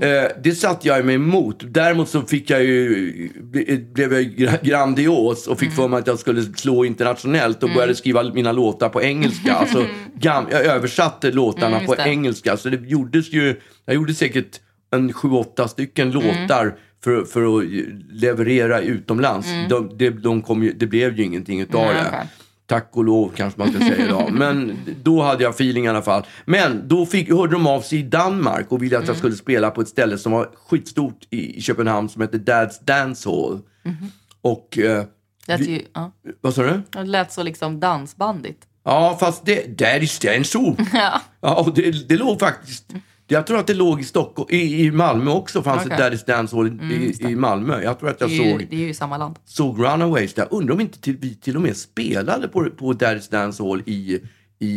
Eh, 0.02 0.32
det 0.44 0.52
satte 0.52 0.88
jag 0.88 1.06
mig 1.06 1.16
emot. 1.16 1.64
Däremot 1.68 2.10
så 2.10 2.22
fick 2.22 2.50
jag 2.50 2.64
ju, 2.64 3.04
ble- 3.42 3.94
blev 3.94 4.14
jag 4.14 4.24
gra- 4.24 4.64
grandios 4.66 5.48
och 5.48 5.60
fick 5.60 5.68
Mm. 5.68 5.76
för 5.76 5.88
mig 5.88 6.00
att 6.00 6.08
jag 6.08 6.20
skulle 6.20 6.42
slå 6.42 6.86
internationellt 6.86 7.64
och 7.64 7.70
började 7.70 7.96
skriva 7.96 8.24
mina 8.24 8.52
låtar 8.52 8.90
på 8.90 9.02
engelska. 9.02 9.54
Alltså, 9.64 9.86
gam, 10.16 10.46
jag 10.52 10.66
översatte 10.66 11.32
låtarna 11.32 11.76
Mm, 11.76 11.86
på 11.88 11.96
det. 11.96 12.04
engelska. 12.10 12.58
Så 12.58 12.70
det 12.70 12.90
gjordes 12.90 13.34
ju, 13.34 13.56
jag 13.86 13.96
gjorde 13.96 14.14
säkert 14.14 14.60
en 14.92 15.14
sju, 15.14 15.30
åtta 15.30 15.68
stycken 15.68 16.12
Mm. 16.12 16.24
låtar 16.28 16.76
för, 17.04 17.24
för 17.24 17.58
att 17.60 17.64
leverera 18.12 18.80
utomlands. 18.82 19.48
De, 19.70 19.98
de, 19.98 20.10
de 20.10 20.42
kom 20.42 20.64
ju, 20.64 20.74
det 20.74 20.88
blev 20.88 21.18
ju 21.18 21.24
ingenting 21.24 21.62
utav 21.62 21.82
Mm, 21.84 21.96
det. 21.96 22.28
Tack 22.74 22.90
och 22.98 23.04
lov 23.04 23.32
kanske 23.36 23.60
man 23.60 23.70
ska 23.70 23.80
säga 23.80 24.06
idag. 24.06 24.32
Men 24.34 24.78
då 25.04 25.22
hade 25.22 25.44
jag 25.44 25.50
feeling 25.50 25.86
i 25.86 25.88
alla 25.88 26.02
fall. 26.02 26.24
Men 26.46 26.88
då 26.88 27.06
fick, 27.06 27.30
hörde 27.30 27.54
de 27.54 27.68
av 27.68 27.82
sig 27.82 28.00
i 28.00 28.04
Danmark 28.04 28.72
och 28.72 28.84
ville 28.84 28.96
att 28.98 29.04
Mm. 29.04 29.08
jag 29.10 29.18
skulle 29.18 29.36
spela 29.36 29.72
på 29.72 29.82
ett 29.82 29.88
ställe 29.88 30.18
som 30.18 30.32
var 30.32 30.50
skitstort 30.70 31.18
i, 31.30 31.62
Köpenhamn 31.62 32.10
som 32.10 32.22
heter 32.22 32.38
Dad's 32.38 32.84
Dance 32.84 33.30
Hall. 33.30 33.60
Och, 34.42 34.78
eh, 34.78 35.04
lät, 35.48 35.60
Vi- 35.60 35.72
ju, 35.72 35.82
ja. 35.94 36.12
vad 36.42 36.54
sa 36.54 36.64
du? 36.64 36.82
det 36.92 37.04
lät 37.04 37.32
så 37.32 37.44
liksom 37.44 37.80
dansbandigt. 37.80 38.64
Ja, 38.86 39.18
fast 39.20 39.46
det, 39.46 39.80
Daddy's 39.80 40.34
Dance 40.34 40.58
Hall. 40.58 40.76
Ja. 40.94 41.22
Ja, 41.42 41.56
och 41.56 41.74
det, 41.74 42.10
det 42.10 42.18
låg 42.18 42.40
faktiskt... 42.40 42.94
Jag 43.28 43.48
tror 43.48 43.60
att 43.60 43.68
det 43.68 43.74
låg 43.74 44.00
i 44.02 44.04
Stockholm, 44.04 44.48
i, 44.52 44.86
i 44.86 44.92
Malmö 44.92 45.32
också 45.32 45.62
fanns 45.64 45.86
Okej. 45.86 45.94
ett 45.94 46.00
Daddy's 46.14 46.28
Dance 46.28 46.56
Hall 46.56 46.68
i, 46.68 47.16
i 47.20 47.36
Malmö. 47.36 47.84
Jag 47.84 48.00
tror 48.00 48.10
att 48.10 48.22
jag 48.22 48.30
Det, 48.30 48.34
ju, 48.34 48.52
såg, 48.52 48.68
det 48.70 48.76
är 48.76 48.80
ju 48.80 48.90
i 48.90 48.94
samma 48.94 49.18
land. 49.18 49.40
såg 49.46 49.80
Runaways 49.80 50.34
där. 50.34 50.48
Undrar 50.52 50.74
om 50.74 50.82
inte 50.82 51.02
till, 51.02 51.18
vi 51.18 51.36
till 51.36 51.56
och 51.56 51.62
med 51.62 51.78
spelade 51.78 52.48
på, 52.48 52.68
på 52.78 52.94
Daddy's 52.94 53.32
Dance 53.32 53.64
Hall 53.64 53.82
i, 53.86 54.20
i, 54.60 54.68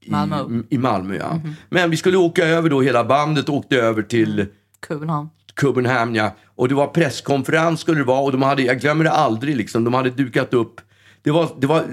i 0.00 0.10
Malmö. 0.10 0.42
Mhm. 0.42 0.66
I 0.70 0.78
Malmö 0.78 1.16
ja. 1.16 1.40
Men 1.70 1.90
vi 1.90 1.96
skulle 1.96 2.16
åka 2.16 2.44
över 2.46 2.70
då, 2.70 2.80
hela 2.80 3.04
bandet 3.04 3.48
åkte 3.48 3.76
över 3.76 4.02
till 4.02 4.46
Köpenhamn. 4.88 5.28
Köpenhamn 5.60 6.14
ja. 6.14 6.36
Och 6.46 6.68
det 6.68 6.74
var 6.74 6.86
presskonferens 6.86 7.80
skulle 7.80 7.98
det 7.98 8.04
vara 8.04 8.20
och 8.20 8.32
de 8.32 8.42
hade, 8.42 8.62
jag 8.62 8.80
glömmer 8.80 9.04
det 9.04 9.10
aldrig 9.10 9.56
liksom, 9.56 9.84
de 9.84 9.94
hade 9.94 10.10
dukat 10.10 10.54
upp 10.54 10.80
det 11.22 11.30
var, 11.30 11.48
det, 11.60 11.66
var, 11.66 11.84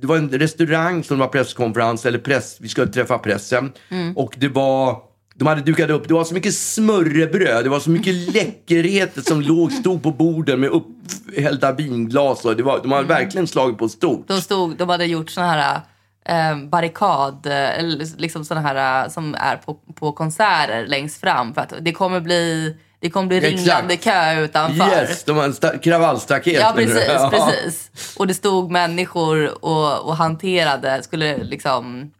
det, 0.00 0.06
var 0.06 0.16
en 0.16 0.28
restaurang 0.30 1.04
som 1.04 1.18
var 1.18 1.26
presskonferens, 1.28 2.06
eller 2.06 2.18
press, 2.18 2.56
vi 2.60 2.68
skulle 2.68 2.86
träffa 2.86 3.18
pressen. 3.18 3.72
Och 4.16 4.34
det 4.38 4.48
var, 4.48 4.96
de 5.38 5.46
hade 5.48 5.60
dukat 5.60 5.90
upp, 5.90 6.08
det 6.08 6.14
var 6.14 6.24
så 6.24 6.34
mycket 6.34 6.54
smörrebröd, 6.54 7.64
det 7.64 7.68
var 7.70 7.80
så 7.80 7.90
mycket 7.90 8.14
läckerheter 8.34 9.20
som 9.22 9.40
låg, 9.40 9.72
stod 9.72 10.02
på 10.02 10.10
borden 10.10 10.60
med 10.60 10.70
upphällda 10.70 11.72
vinglas. 11.72 12.44
Och 12.44 12.56
det 12.56 12.62
var, 12.62 12.80
de 12.82 12.92
hade 12.92 13.08
verkligen 13.08 13.46
slagit 13.46 13.78
på 13.78 13.88
stort. 13.88 14.28
De, 14.28 14.40
stod, 14.40 14.76
de 14.76 14.88
hade 14.88 15.04
gjort 15.04 15.30
såna 15.30 15.46
här 15.46 15.80
eh, 16.24 16.58
barrikad, 16.68 17.46
eh, 17.46 17.84
liksom 18.16 18.44
såna 18.44 18.60
här 18.60 19.04
eh, 19.04 19.10
som 19.10 19.34
är 19.34 19.56
på, 19.56 19.74
på 19.94 20.12
konserter 20.12 20.86
längst 20.86 21.20
fram. 21.20 21.54
För 21.54 21.60
att 21.60 21.72
det 21.80 21.92
kommer 21.92 22.20
bli, 22.20 22.76
det 23.00 23.10
kommer 23.10 23.26
bli 23.26 23.36
Exakt. 23.36 23.56
ringlande 23.56 23.96
kö 23.96 24.40
utanför. 24.44 24.86
Yes, 24.90 25.24
de 25.24 25.32
hade 25.36 25.46
en 25.48 25.52
sta- 25.52 25.78
kravallstaket. 25.78 26.60
Ja, 26.60 26.72
precis, 26.76 27.04
Ja. 27.08 27.30
precis. 27.32 27.90
Och 28.16 28.26
det 28.26 28.34
stod 28.34 28.70
människor 28.70 29.64
och, 29.64 30.06
och 30.08 30.16
hanterade, 30.16 31.02
skulle 31.02 31.44
liksom 31.44 32.10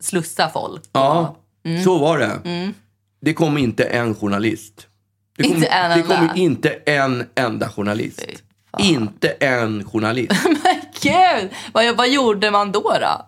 slussa 0.00 0.48
folk. 0.48 0.82
Ja, 0.92 1.36
Mm. 1.66 1.84
så 1.84 1.98
var 1.98 2.18
det. 2.18 2.72
Det 3.20 3.32
kom 3.34 3.58
inte 3.58 3.84
en 3.84 4.14
journalist. 4.14 4.86
Det 5.36 5.42
kom, 5.42 5.52
Inte 5.54 5.66
en 5.66 5.98
det 5.98 6.02
kom 6.02 6.16
enda. 6.16 6.34
inte 6.34 6.68
en 6.70 7.24
enda 7.34 7.68
journalist. 7.68 8.26
Inte 8.78 9.28
en 9.28 9.84
journalist. 9.84 10.32
Men 10.44 10.76
gud! 11.02 11.50
Vad, 11.72 11.96
vad 11.96 12.08
gjorde 12.08 12.50
man 12.50 12.72
då? 12.72 12.80
då? 13.00 13.26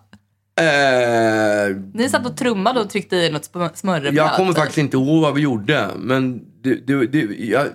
eh, 0.63 1.75
Ni 1.93 2.09
satt 2.09 2.25
och 2.25 2.37
trummade 2.37 2.79
och 2.79 2.89
tryckte 2.89 3.15
i 3.15 3.29
något 3.31 3.49
sm- 3.51 3.69
smörrebröd. 3.75 4.13
jag 4.15 4.35
kommer 4.35 4.53
faktiskt 4.53 4.77
inte 4.77 4.97
ihåg 4.97 5.21
vad 5.21 5.33
vi 5.35 5.41
gjorde. 5.41 5.87
Men 5.97 6.41
det, 6.63 6.87
det, 6.87 7.07
det, 7.07 7.19
jag, 7.45 7.67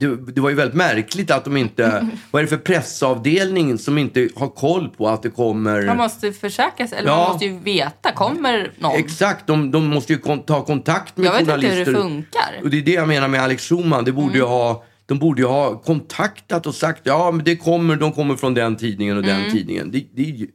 det, 0.00 0.32
det 0.32 0.40
var 0.40 0.50
ju 0.50 0.56
väldigt 0.56 0.76
märkligt 0.76 1.30
att 1.30 1.44
de 1.44 1.56
inte... 1.56 2.08
Vad 2.30 2.40
är 2.40 2.44
det 2.44 2.48
för 2.50 2.56
pressavdelning 2.56 3.78
som 3.78 3.98
inte 3.98 4.28
har 4.36 4.48
koll 4.48 4.88
på 4.88 5.08
att 5.08 5.22
det 5.22 5.30
kommer... 5.30 5.86
Man 5.86 5.96
måste 5.96 6.32
försäkra 6.32 6.86
sig, 6.86 6.98
eller 6.98 7.10
Ja. 7.10 7.16
man 7.16 7.28
måste 7.32 7.44
ju 7.46 7.58
veta. 7.58 8.12
Kommer 8.12 8.72
någon? 8.78 8.96
Exakt, 8.98 9.46
de, 9.46 9.70
de 9.70 9.86
måste 9.86 10.12
ju 10.12 10.18
kon- 10.18 10.42
ta 10.42 10.64
kontakt 10.64 11.16
med 11.16 11.26
Jag 11.26 11.32
vet 11.32 11.40
inte 11.40 11.52
journalister. 11.52 11.76
hur 11.78 11.84
det 11.92 12.00
funkar. 12.00 12.52
Mm. 12.52 12.64
Och 12.64 12.70
det 12.70 12.78
är 12.78 12.82
det 12.82 12.92
jag 12.92 13.08
menar 13.08 13.28
med 13.28 13.40
Alex 13.42 13.68
Schulman. 13.68 14.04
Det 14.04 14.12
borde 14.12 14.38
ju 14.38 14.44
ha, 14.44 14.84
de 15.06 15.18
borde 15.18 15.42
ju 15.42 15.48
ha 15.48 15.78
kontaktat 15.78 16.66
och 16.66 16.74
sagt 16.74 17.00
ja 17.04 17.30
men 17.30 17.44
det 17.44 17.56
kommer, 17.56 17.96
de 17.96 18.12
kommer 18.12 18.36
från 18.36 18.54
den 18.54 18.76
tidningen 18.76 19.18
och 19.18 19.24
Mm. 19.24 19.42
den 19.42 19.52
tidningen. 19.52 19.90
Det, 19.90 20.04
det, 20.16 20.46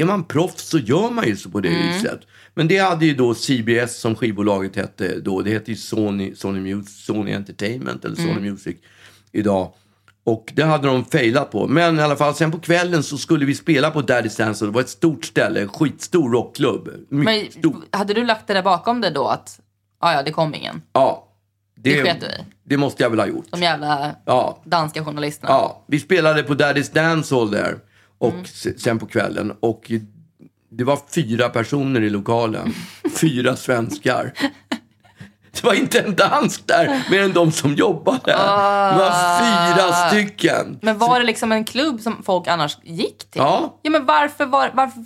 är 0.00 0.04
man 0.04 0.24
proffs 0.24 0.68
så 0.68 0.78
gör 0.78 1.10
man 1.10 1.26
ju 1.26 1.36
så 1.36 1.50
på 1.50 1.60
det 1.60 1.68
Mm. 1.68 1.92
viset. 1.92 2.20
Men 2.58 2.68
det 2.68 2.78
hade 2.78 3.06
ju 3.06 3.14
då 3.14 3.34
CBS 3.34 3.96
som 4.00 4.14
skivbolaget 4.14 4.76
hette 4.76 5.20
då. 5.20 5.40
Det 5.42 5.50
hette 5.50 5.70
ju 5.70 5.76
Sony, 5.76 6.34
Sony, 6.34 6.60
Mus- 6.74 7.04
Sony 7.04 7.32
Entertainment 7.32 8.04
eller 8.04 8.18
Mm. 8.18 8.34
Sony 8.34 8.50
Music 8.50 8.76
idag. 9.32 9.72
Och 10.24 10.52
det 10.54 10.62
hade 10.64 10.88
de 10.88 11.04
failat 11.04 11.50
på. 11.50 11.66
Men 11.66 11.98
i 11.98 12.02
alla 12.02 12.16
fall, 12.16 12.34
sen 12.34 12.50
på 12.52 12.58
kvällen 12.58 13.02
så 13.02 13.18
skulle 13.18 13.46
vi 13.46 13.54
spela 13.54 13.90
på 13.90 14.02
Daddy's 14.02 14.38
Dance. 14.38 14.64
och 14.64 14.70
Det 14.70 14.74
var 14.74 14.80
ett 14.80 14.88
stort 14.88 15.24
ställe, 15.24 15.60
en 15.60 15.68
skitstor 15.68 16.32
rockklubb. 16.32 16.88
Men 17.08 17.50
stor. 17.50 17.76
hade 17.90 18.14
du 18.14 18.24
lagt 18.24 18.46
det 18.46 18.54
där 18.54 18.62
bakom 18.62 19.00
dig 19.00 19.10
då 19.12 19.26
att 19.28 19.60
ah, 19.98 20.12
ja, 20.12 20.22
det 20.22 20.30
kom 20.30 20.54
ingen? 20.54 20.82
Ja. 20.92 21.28
Det 21.76 22.02
sket 22.02 22.20
du 22.20 22.26
i? 22.26 22.44
Det 22.64 22.76
måste 22.76 23.02
jag 23.02 23.10
väl 23.10 23.18
ha 23.18 23.26
gjort. 23.26 23.46
De 23.50 23.62
jävla 23.62 24.14
Ja. 24.24 24.62
danska 24.64 25.04
journalisterna. 25.04 25.52
Ja, 25.52 25.84
vi 25.88 26.00
spelade 26.00 26.42
på 26.42 26.54
Daddy's 26.54 26.94
Dance 26.94 27.34
Hall 27.34 27.50
där. 27.50 27.78
Och 28.18 28.32
Mm. 28.32 28.44
se- 28.44 28.78
sen 28.78 28.98
på 28.98 29.06
kvällen. 29.06 29.52
Och 29.60 29.90
det 30.70 30.84
var 30.84 30.98
fyra 31.14 31.48
personer 31.48 32.00
i 32.00 32.10
lokalen. 32.10 32.74
fyra 33.20 33.56
svenskar. 33.56 34.32
Det 35.50 35.64
var 35.64 35.74
inte 35.74 36.00
en 36.00 36.14
dansk 36.14 36.66
där, 36.66 37.04
mer 37.10 37.22
än 37.22 37.32
de 37.32 37.52
som 37.52 37.74
jobbade. 37.74 38.18
Det 38.24 38.98
var 38.98 39.38
fyra 39.40 39.92
stycken. 39.92 40.78
Men 40.82 40.98
var 40.98 41.20
det 41.20 41.26
liksom 41.26 41.52
en 41.52 41.64
klubb 41.64 42.00
som 42.00 42.22
folk 42.22 42.46
annars 42.46 42.78
gick 42.82 43.18
till? 43.18 43.40
Ja. 43.40 43.78
Ja, 43.82 43.90
men 43.90 44.06
varför, 44.06 44.46
var, 44.46 44.70
varför 44.74 45.02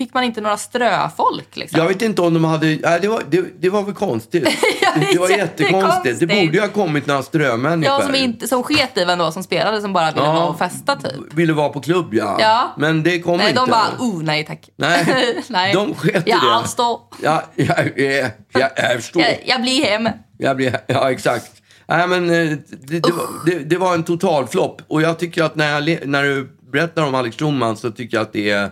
fick 0.00 0.14
man 0.14 0.24
inte 0.24 0.40
några 0.40 0.56
ströfolk? 0.56 1.56
Liksom? 1.56 1.80
Jag 1.80 1.88
vet 1.88 2.02
inte 2.02 2.22
om 2.22 2.34
de 2.34 2.44
hade... 2.44 2.66
Nej, 2.66 2.98
det, 3.00 3.08
var, 3.08 3.22
det, 3.30 3.44
det 3.60 3.70
var 3.70 3.82
väl 3.82 3.94
konstigt. 3.94 4.44
Det 4.94 5.06
det 5.12 5.18
var 5.18 5.28
jättekonstigt. 5.28 6.20
Det 6.20 6.26
borde 6.26 6.40
ju 6.40 6.60
ha 6.60 6.68
kommit 6.68 7.06
några 7.06 7.22
strömänniskor. 7.22 8.00
Ja, 8.00 8.06
som, 8.06 8.14
inte, 8.14 8.48
som 8.48 8.62
sket 8.62 8.98
i 8.98 9.04
vem 9.04 9.18
det 9.18 9.24
var 9.24 9.30
som 9.30 9.42
spelade, 9.42 9.80
som 9.80 9.92
bara 9.92 10.12
ville 10.12 10.26
Ja. 10.26 10.32
vara 10.32 10.46
och 10.46 10.58
festa 10.58 10.96
typ. 10.96 11.34
Ville 11.34 11.52
vara 11.52 11.68
på 11.68 11.80
klubb, 11.80 12.14
ja. 12.14 12.36
Ja. 12.40 12.74
Men 12.78 13.02
det 13.02 13.20
kom 13.20 13.38
Nej, 13.38 13.48
inte. 13.48 13.60
de 13.60 13.70
bara, 13.70 13.86
oh 13.98 14.22
nej 14.22 14.46
tack. 14.46 14.68
Nej, 14.76 15.06
nej. 15.48 15.72
de 15.74 15.94
sket 15.94 16.26
i 16.26 16.30
jag 16.30 16.40
det. 16.42 16.56
avstår. 16.56 17.00
Ja, 17.22 17.42
jag, 17.54 17.66
jag, 17.78 17.86
jag, 17.96 18.30
jag. 18.52 18.70
Jag, 19.14 19.38
jag 19.46 19.62
blir 19.62 19.84
hem. 19.84 20.08
Jag 20.38 20.56
blir, 20.56 20.80
ja, 20.86 21.10
exakt. 21.10 21.52
Nej, 21.86 22.08
men 22.08 22.30
eh, 22.30 22.56
det, 22.70 23.00
det, 23.00 23.12
var, 23.12 23.26
det, 23.46 23.58
det 23.58 23.76
var 23.76 23.94
en 23.94 24.04
total 24.04 24.46
flopp. 24.46 24.82
Och 24.88 25.02
jag 25.02 25.18
tycker 25.18 25.42
att 25.42 25.56
när, 25.56 25.80
jag, 25.80 26.06
när 26.06 26.22
du 26.22 26.56
berättar 26.72 27.02
om 27.06 27.14
Alex 27.14 27.36
Schulman 27.36 27.76
så 27.76 27.90
tycker 27.90 28.16
jag 28.16 28.22
att 28.22 28.32
det 28.32 28.50
är, 28.50 28.70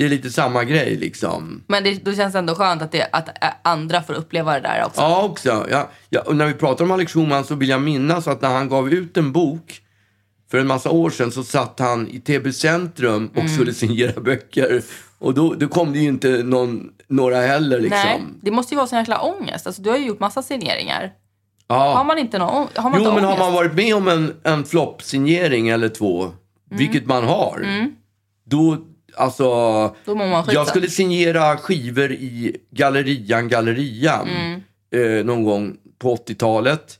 det 0.00 0.06
är 0.06 0.08
lite 0.08 0.30
samma 0.30 0.64
grej 0.64 0.96
liksom. 0.96 1.62
Men 1.66 1.84
det, 1.84 2.04
då 2.04 2.12
känns 2.14 2.32
det 2.32 2.38
ändå 2.38 2.54
skönt 2.54 2.82
att, 2.82 2.92
det, 2.92 3.08
att 3.12 3.28
andra 3.62 4.02
får 4.02 4.14
uppleva 4.14 4.54
det 4.54 4.60
där 4.60 4.84
också. 4.86 5.00
Ja, 5.00 5.22
också. 5.22 5.66
Ja, 5.70 5.90
ja, 6.08 6.20
och 6.20 6.36
när 6.36 6.46
vi 6.46 6.54
pratar 6.54 6.84
om 6.84 6.90
Alex 6.90 7.12
Schulman 7.12 7.44
så 7.44 7.54
vill 7.54 7.68
jag 7.68 7.82
minnas 7.82 8.28
att 8.28 8.42
när 8.42 8.48
han 8.48 8.68
gav 8.68 8.92
ut 8.92 9.16
en 9.16 9.32
bok 9.32 9.80
för 10.50 10.58
en 10.58 10.66
massa 10.66 10.90
år 10.90 11.10
sedan 11.10 11.32
så 11.32 11.44
satt 11.44 11.78
han 11.78 12.08
i 12.08 12.20
TB 12.20 12.52
Centrum 12.52 13.26
och 13.32 13.36
Mm. 13.38 13.48
skulle 13.54 13.74
signera 13.74 14.20
böcker. 14.20 14.82
Och 15.18 15.34
då, 15.34 15.54
då 15.54 15.68
kom 15.68 15.92
det 15.92 15.98
ju 15.98 16.08
inte 16.08 16.28
någon, 16.42 16.90
några 17.08 17.40
heller 17.40 17.80
liksom. 17.80 17.98
Nej, 18.04 18.20
det 18.42 18.50
måste 18.50 18.74
ju 18.74 18.76
vara 18.76 18.86
sån 18.86 18.98
jäkla 18.98 19.20
ångest. 19.20 19.66
Alltså, 19.66 19.82
du 19.82 19.90
har 19.90 19.96
ju 19.96 20.06
gjort 20.06 20.20
massa 20.20 20.42
signeringar. 20.42 21.12
Ja. 21.68 21.94
Har 21.96 22.04
man 22.04 22.18
inte 22.18 22.38
någon 22.38 22.68
har 22.74 22.90
man 22.90 23.02
Jo, 23.04 23.12
men 23.14 23.24
har 23.24 23.38
man 23.38 23.52
varit 23.52 23.74
med 23.74 23.94
om 23.96 24.08
en, 24.08 24.34
en 24.44 24.64
floppsignering 24.64 25.68
eller 25.68 25.88
två, 25.88 26.22
Mm. 26.72 26.78
vilket 26.78 27.06
man 27.06 27.24
har, 27.24 27.66
då, 28.44 28.76
alltså, 29.16 29.44
jag 30.52 30.66
skulle 30.66 30.90
signera 30.90 31.56
skivor 31.56 32.12
i 32.12 32.56
Gallerian 32.70 33.48
Gallerian 33.48 34.28
Mm. 34.28 34.60
eh, 35.18 35.24
någon 35.24 35.44
gång 35.44 35.76
på 35.98 36.16
80-talet. 36.16 36.98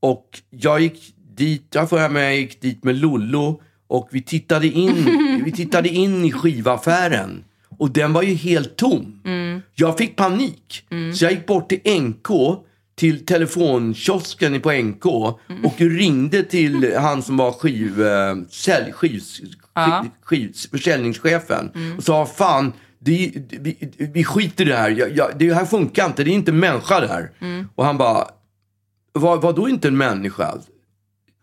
Och 0.00 0.40
jag 0.50 0.80
gick 0.80 1.14
dit, 1.36 1.66
jag 1.74 1.90
får 1.90 2.08
med 2.08 2.24
jag 2.24 2.36
gick 2.36 2.60
dit 2.60 2.84
med 2.84 2.96
Lollo 2.96 3.62
och 3.88 4.08
vi 4.10 4.22
tittade 4.22 4.66
in, 4.66 5.42
vi 5.44 5.52
tittade 5.52 5.88
in 5.88 6.24
i 6.24 6.32
skivaffären. 6.32 7.44
Och 7.78 7.90
den 7.90 8.12
var 8.12 8.22
ju 8.22 8.34
helt 8.34 8.76
tom. 8.76 9.20
Mm. 9.24 9.60
Jag 9.74 9.98
fick 9.98 10.16
panik. 10.16 10.84
Så 11.14 11.24
jag 11.24 11.32
gick 11.32 11.46
bort 11.46 11.68
till 11.68 12.02
NK, 12.02 12.28
till 12.94 13.26
telefonkiosken 13.26 14.60
på 14.60 14.72
NK 14.72 15.04
Mm. 15.48 15.64
och 15.64 15.74
ringde 15.78 16.42
till 16.42 16.96
han 16.96 17.22
som 17.22 17.36
var 17.36 17.52
skiv, 17.52 18.02
eh, 18.06 18.34
sälj, 18.50 18.92
skiv, 18.92 19.22
Ja. 19.74 20.06
skiv, 20.22 20.52
försäljningschefen 20.70 21.70
och 21.96 22.04
sa 22.04 22.26
fan 22.26 22.72
det, 22.98 23.32
vi, 23.50 23.76
vi 24.14 24.24
skiter 24.24 24.64
i 24.66 24.68
det 24.68 24.76
här. 24.76 24.90
Jag, 24.90 25.16
jag, 25.16 25.30
det 25.38 25.54
här 25.54 25.64
funkar 25.64 26.06
inte. 26.06 26.24
Det 26.24 26.30
är 26.30 26.34
inte 26.34 26.50
en 26.50 26.58
människa 26.58 27.00
där. 27.00 27.30
Och 27.74 27.84
han 27.84 27.98
bara, 27.98 28.28
vad, 29.12 29.42
vad 29.42 29.56
då 29.56 29.68
inte 29.68 29.88
en 29.88 29.96
människa? 29.96 30.54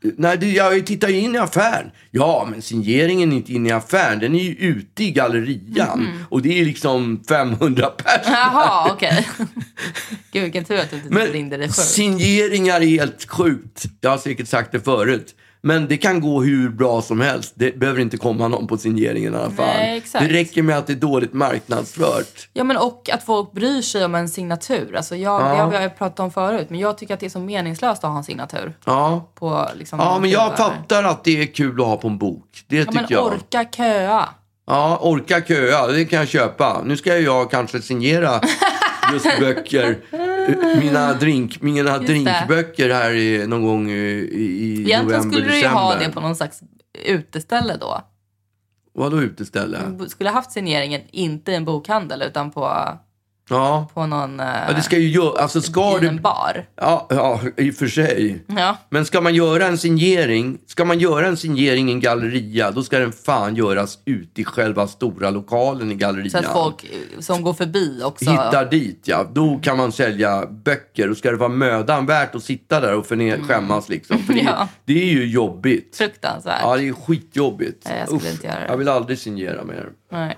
Nej, 0.01 0.55
jag 0.55 0.85
tittar 0.85 1.09
ju 1.09 1.19
in 1.19 1.35
i 1.35 1.37
affären. 1.37 1.91
Ja, 2.11 2.47
men 2.51 2.61
signeringen 2.61 3.31
är 3.31 3.35
inte 3.35 3.53
inne 3.53 3.69
i 3.69 3.71
affären. 3.71 4.19
Den 4.19 4.35
är 4.35 4.43
ju 4.43 4.51
ute 4.55 5.03
i 5.03 5.11
gallerian. 5.11 6.25
Och 6.29 6.41
det 6.41 6.59
är 6.59 6.65
liksom 6.65 7.23
500 7.29 7.87
personer. 7.87 8.37
Jaha, 8.37 8.91
okej. 8.93 9.27
Gud, 10.31 10.43
vilken 10.43 10.65
tur 10.65 10.77
att 10.79 10.89
du 10.91 10.95
inte 10.97 11.31
ringde 11.31 11.57
dig 11.57 11.67
förr. 11.67 11.83
signeringar 11.83 12.81
är 12.81 12.85
helt 12.85 13.29
sjukt. 13.29 13.85
Jag 14.01 14.09
har 14.09 14.17
säkert 14.17 14.47
sagt 14.47 14.71
det 14.71 14.79
förut. 14.79 15.35
Men 15.61 15.87
det 15.87 15.97
kan 15.97 16.21
gå 16.21 16.41
hur 16.41 16.69
bra 16.69 17.01
som 17.01 17.21
helst. 17.21 17.53
Det 17.55 17.79
behöver 17.79 17.99
inte 18.01 18.17
komma 18.17 18.47
någon 18.47 18.67
på 18.67 18.77
signeringen 18.77 19.33
i 19.33 19.37
alla 19.37 19.49
fall. 19.51 19.65
Nej. 19.77 20.03
Det 20.13 20.19
räcker 20.27 20.61
med 20.63 20.77
att 20.77 20.87
det 20.87 20.93
är 20.93 20.97
dåligt 20.97 21.33
marknadsfört. 21.33 22.49
Ja, 22.53 22.63
men 22.63 22.77
och 22.77 23.09
att 23.13 23.23
folk 23.23 23.51
bryr 23.51 23.81
sig 23.81 24.05
om 24.05 24.15
en 24.15 24.29
signatur. 24.29 24.95
Alltså 24.95 25.15
jag, 25.15 25.41
Det 25.41 25.47
har 25.77 25.81
vi 25.83 25.89
pratat 25.89 26.19
om 26.19 26.31
förut, 26.31 26.67
men 26.69 26.79
jag 26.79 26.97
tycker 26.97 27.13
att 27.13 27.19
det 27.19 27.25
är 27.25 27.29
så 27.29 27.39
meningslöst 27.39 28.03
att 28.03 28.09
ha 28.09 28.17
en 28.17 28.23
signatur. 28.23 28.73
Ja, 28.85 29.29
På, 29.35 29.67
liksom, 29.75 29.99
ja 29.99 30.19
men 30.19 30.29
jag 30.29 30.57
fattar 30.57 31.03
att 31.03 31.23
det 31.23 31.41
är 31.41 31.45
kul 31.45 31.81
att 31.81 31.87
ha 31.87 31.97
på 31.97 32.07
en 32.07 32.17
bok. 32.17 32.45
Det 32.67 32.75
Ja, 32.77 32.85
tycker 32.85 32.95
men 32.95 33.05
jag. 33.09 33.25
orka 33.25 33.65
köa. 33.75 34.29
Ja, 34.67 34.99
orka 35.01 35.41
köa, 35.41 35.87
det 35.87 36.05
kan 36.05 36.19
jag 36.19 36.27
köpa. 36.27 36.81
Nu 36.85 36.97
ska 36.97 37.17
jag 37.17 37.51
kanske 37.51 37.81
signera 37.81 38.41
just 39.13 39.39
böcker. 39.39 39.97
Mina, 40.79 41.13
drink, 41.13 41.61
mina 41.61 41.97
drinkböcker 41.97 42.89
här 42.89 43.13
i, 43.13 43.47
någon 43.47 43.63
gång 43.63 43.89
i, 43.89 43.93
i 43.93 44.73
Egentligen 44.73 45.05
november, 45.05 45.19
skulle 45.19 45.45
du 45.45 45.55
ju 45.55 45.61
december. 45.61 45.81
ha 45.81 45.95
det 45.95 46.11
på 46.11 46.19
någon 46.21 46.35
slags 46.35 46.59
uteställe 47.05 47.77
då. 47.79 48.01
Vadå 48.93 49.21
uteställe? 49.21 49.77
Du 49.99 50.09
skulle 50.09 50.29
haft 50.29 50.51
signeringen 50.51 51.01
inte 51.11 51.51
i 51.51 51.55
en 51.55 51.65
bokhandel 51.65 52.21
utan 52.21 52.51
på, 52.51 52.87
Ja. 53.49 53.87
på 53.93 54.05
någon 54.05 54.39
eh, 54.39 54.45
ja, 54.67 54.73
det 54.75 54.81
ska 54.81 54.97
ju 54.97 55.07
göra... 55.09 55.41
Alltså 55.41 55.61
ska 55.61 55.99
i 56.03 56.07
en 56.07 56.15
du... 56.15 56.21
bar. 56.21 56.65
Ja, 56.75 57.07
ja, 57.09 57.39
i 57.57 57.71
och 57.71 57.75
för 57.75 57.87
sig. 57.87 58.43
Ja. 58.47 58.77
Men 58.89 59.05
ska 59.05 59.21
man 59.21 59.35
göra 59.35 59.65
en 59.65 59.77
signering, 59.77 60.57
ska 60.67 60.85
man 60.85 60.99
göra 60.99 61.27
en 61.27 61.37
signering 61.37 61.89
i 61.89 61.91
en 61.91 61.99
galleria, 61.99 62.71
då 62.71 62.83
ska 62.83 62.99
den 62.99 63.11
fan 63.11 63.55
göras 63.55 63.97
ute 64.05 64.41
i 64.41 64.43
själva 64.43 64.87
stora 64.87 65.29
lokalen 65.29 65.91
i 65.91 65.95
gallerian. 65.95 66.29
Så 66.29 66.37
att 66.37 66.45
folk 66.45 66.83
eh, 66.83 67.19
som 67.19 67.41
går 67.43 67.53
förbi 67.53 68.01
också... 68.03 68.29
Hittar 68.29 68.65
dit 68.65 69.01
ja, 69.05 69.25
då 69.33 69.59
kan 69.63 69.77
man 69.77 69.91
sälja 69.91 70.45
böcker. 70.45 71.07
Då 71.07 71.15
ska 71.15 71.31
det 71.31 71.37
vara 71.37 71.49
mödan 71.49 72.05
värt 72.05 72.35
att 72.35 72.43
sitta 72.43 72.79
där 72.79 72.95
och 72.95 73.05
förne- 73.05 73.41
skämmas 73.47 73.89
liksom. 73.89 74.17
För 74.19 74.33
det, 74.33 74.39
Mm. 74.49 74.53
Ja. 74.59 74.67
det 74.85 75.01
är 75.01 75.05
ju 75.13 75.25
jobbigt. 75.25 75.95
Fruktansvärt. 75.97 76.59
Ja, 76.61 76.77
det 76.77 76.87
är 76.87 76.93
skitjobbigt. 76.93 77.85
Nej, 77.89 77.99
jag 77.99 78.07
skulle 78.19 78.31
inte 78.31 78.47
göra 78.47 78.59
det. 78.59 78.65
Jag 78.67 78.77
vill 78.77 78.87
aldrig 78.89 79.19
signera 79.19 79.63
mer. 79.63 79.89
Nej. 80.11 80.37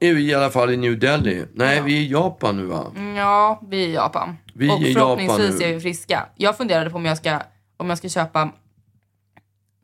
Är 0.00 0.14
vi 0.14 0.30
i 0.30 0.34
alla 0.34 0.50
fall 0.50 0.70
i 0.70 0.76
New 0.76 0.98
Delhi? 0.98 1.44
Nej, 1.54 1.82
vi 1.82 1.96
är 1.96 2.00
i 2.00 2.10
Japan 2.10 2.56
nu 2.56 2.64
va? 2.64 2.92
Ja, 3.16 3.60
vi 3.68 3.84
är 3.84 3.88
i 3.88 3.92
Japan. 3.94 4.36
Vi 4.54 4.70
och 4.70 4.82
är 4.82 4.86
i 4.86 4.94
förhoppningsvis 4.94 5.38
Japan 5.38 5.58
nu. 5.58 5.64
är 5.64 5.74
vi 5.74 5.80
friska. 5.80 6.26
Jag 6.36 6.56
funderade 6.56 6.90
på 6.90 6.96
om 6.96 7.04
jag 7.04 7.16
ska, 7.16 7.40
om 7.76 7.88
jag 7.88 7.98
ska 7.98 8.08
köpa 8.08 8.52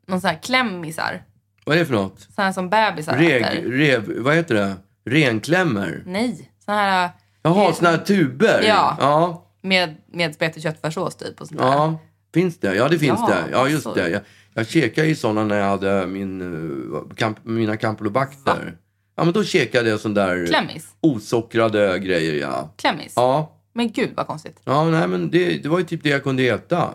någon 0.07 0.21
sån 0.21 0.29
här 0.29 0.39
klämmisar. 0.41 1.23
Vad 1.65 1.75
är 1.75 1.79
det 1.79 1.85
för 1.85 1.93
något? 1.93 2.19
Sån 2.19 2.43
här 2.45 2.51
som 2.51 2.69
bebisar 2.69 3.17
Reg, 3.17 3.41
äter. 3.41 3.61
rev, 3.71 4.19
vad 4.19 4.35
heter 4.35 4.55
det? 4.55 4.75
Renklämmer? 5.05 6.03
Nej, 6.05 6.51
sån 6.65 6.73
här 6.75 7.09
Jaha, 7.41 7.73
såna 7.73 7.89
här 7.89 7.97
tuber? 7.97 8.63
Ja. 8.67 8.97
Ja, 8.99 9.47
med, 9.61 9.95
med 10.07 10.35
spett 10.35 10.55
och 10.55 10.61
köttfärssås 10.61 11.15
typ. 11.15 11.41
Och 11.41 11.47
sånt 11.47 11.59
där. 11.59 11.97
Finns 12.37 12.57
det? 12.59 12.75
Ja, 12.75 12.87
det 12.87 12.99
finns 12.99 13.19
Ja, 13.19 13.27
det. 13.29 13.51
Ja, 13.51 13.69
just 13.69 13.85
alltså. 13.87 14.03
det. 14.03 14.09
Jag, 14.09 14.21
jag 14.53 14.67
käkade 14.67 15.07
ju 15.07 15.15
såna 15.15 15.43
när 15.43 15.57
jag 15.57 15.69
hade 15.69 16.07
min, 16.07 16.41
uh, 16.41 17.09
kamp, 17.15 17.37
mina 17.43 17.77
campylobacter. 17.77 18.77
Ja, 19.15 19.23
men 19.23 19.33
då 19.33 19.43
käkade 19.43 19.89
jag 19.89 19.99
sån 19.99 20.13
där 20.13 20.45
Klämmis. 20.47 20.87
osockrade 21.01 21.99
grejer, 21.99 22.33
ja. 22.33 22.73
Klämmis. 22.77 23.13
Ja, 23.15 23.59
Men 23.73 23.91
gud 23.91 24.09
vad 24.15 24.27
konstigt. 24.27 24.61
ja 24.63 24.89
nej, 24.89 25.07
men 25.07 25.29
det, 25.31 25.57
det 25.63 25.69
var 25.69 25.79
ju 25.79 25.85
typ 25.85 26.03
det 26.03 26.09
jag 26.09 26.23
kunde 26.23 26.43
äta. 26.43 26.93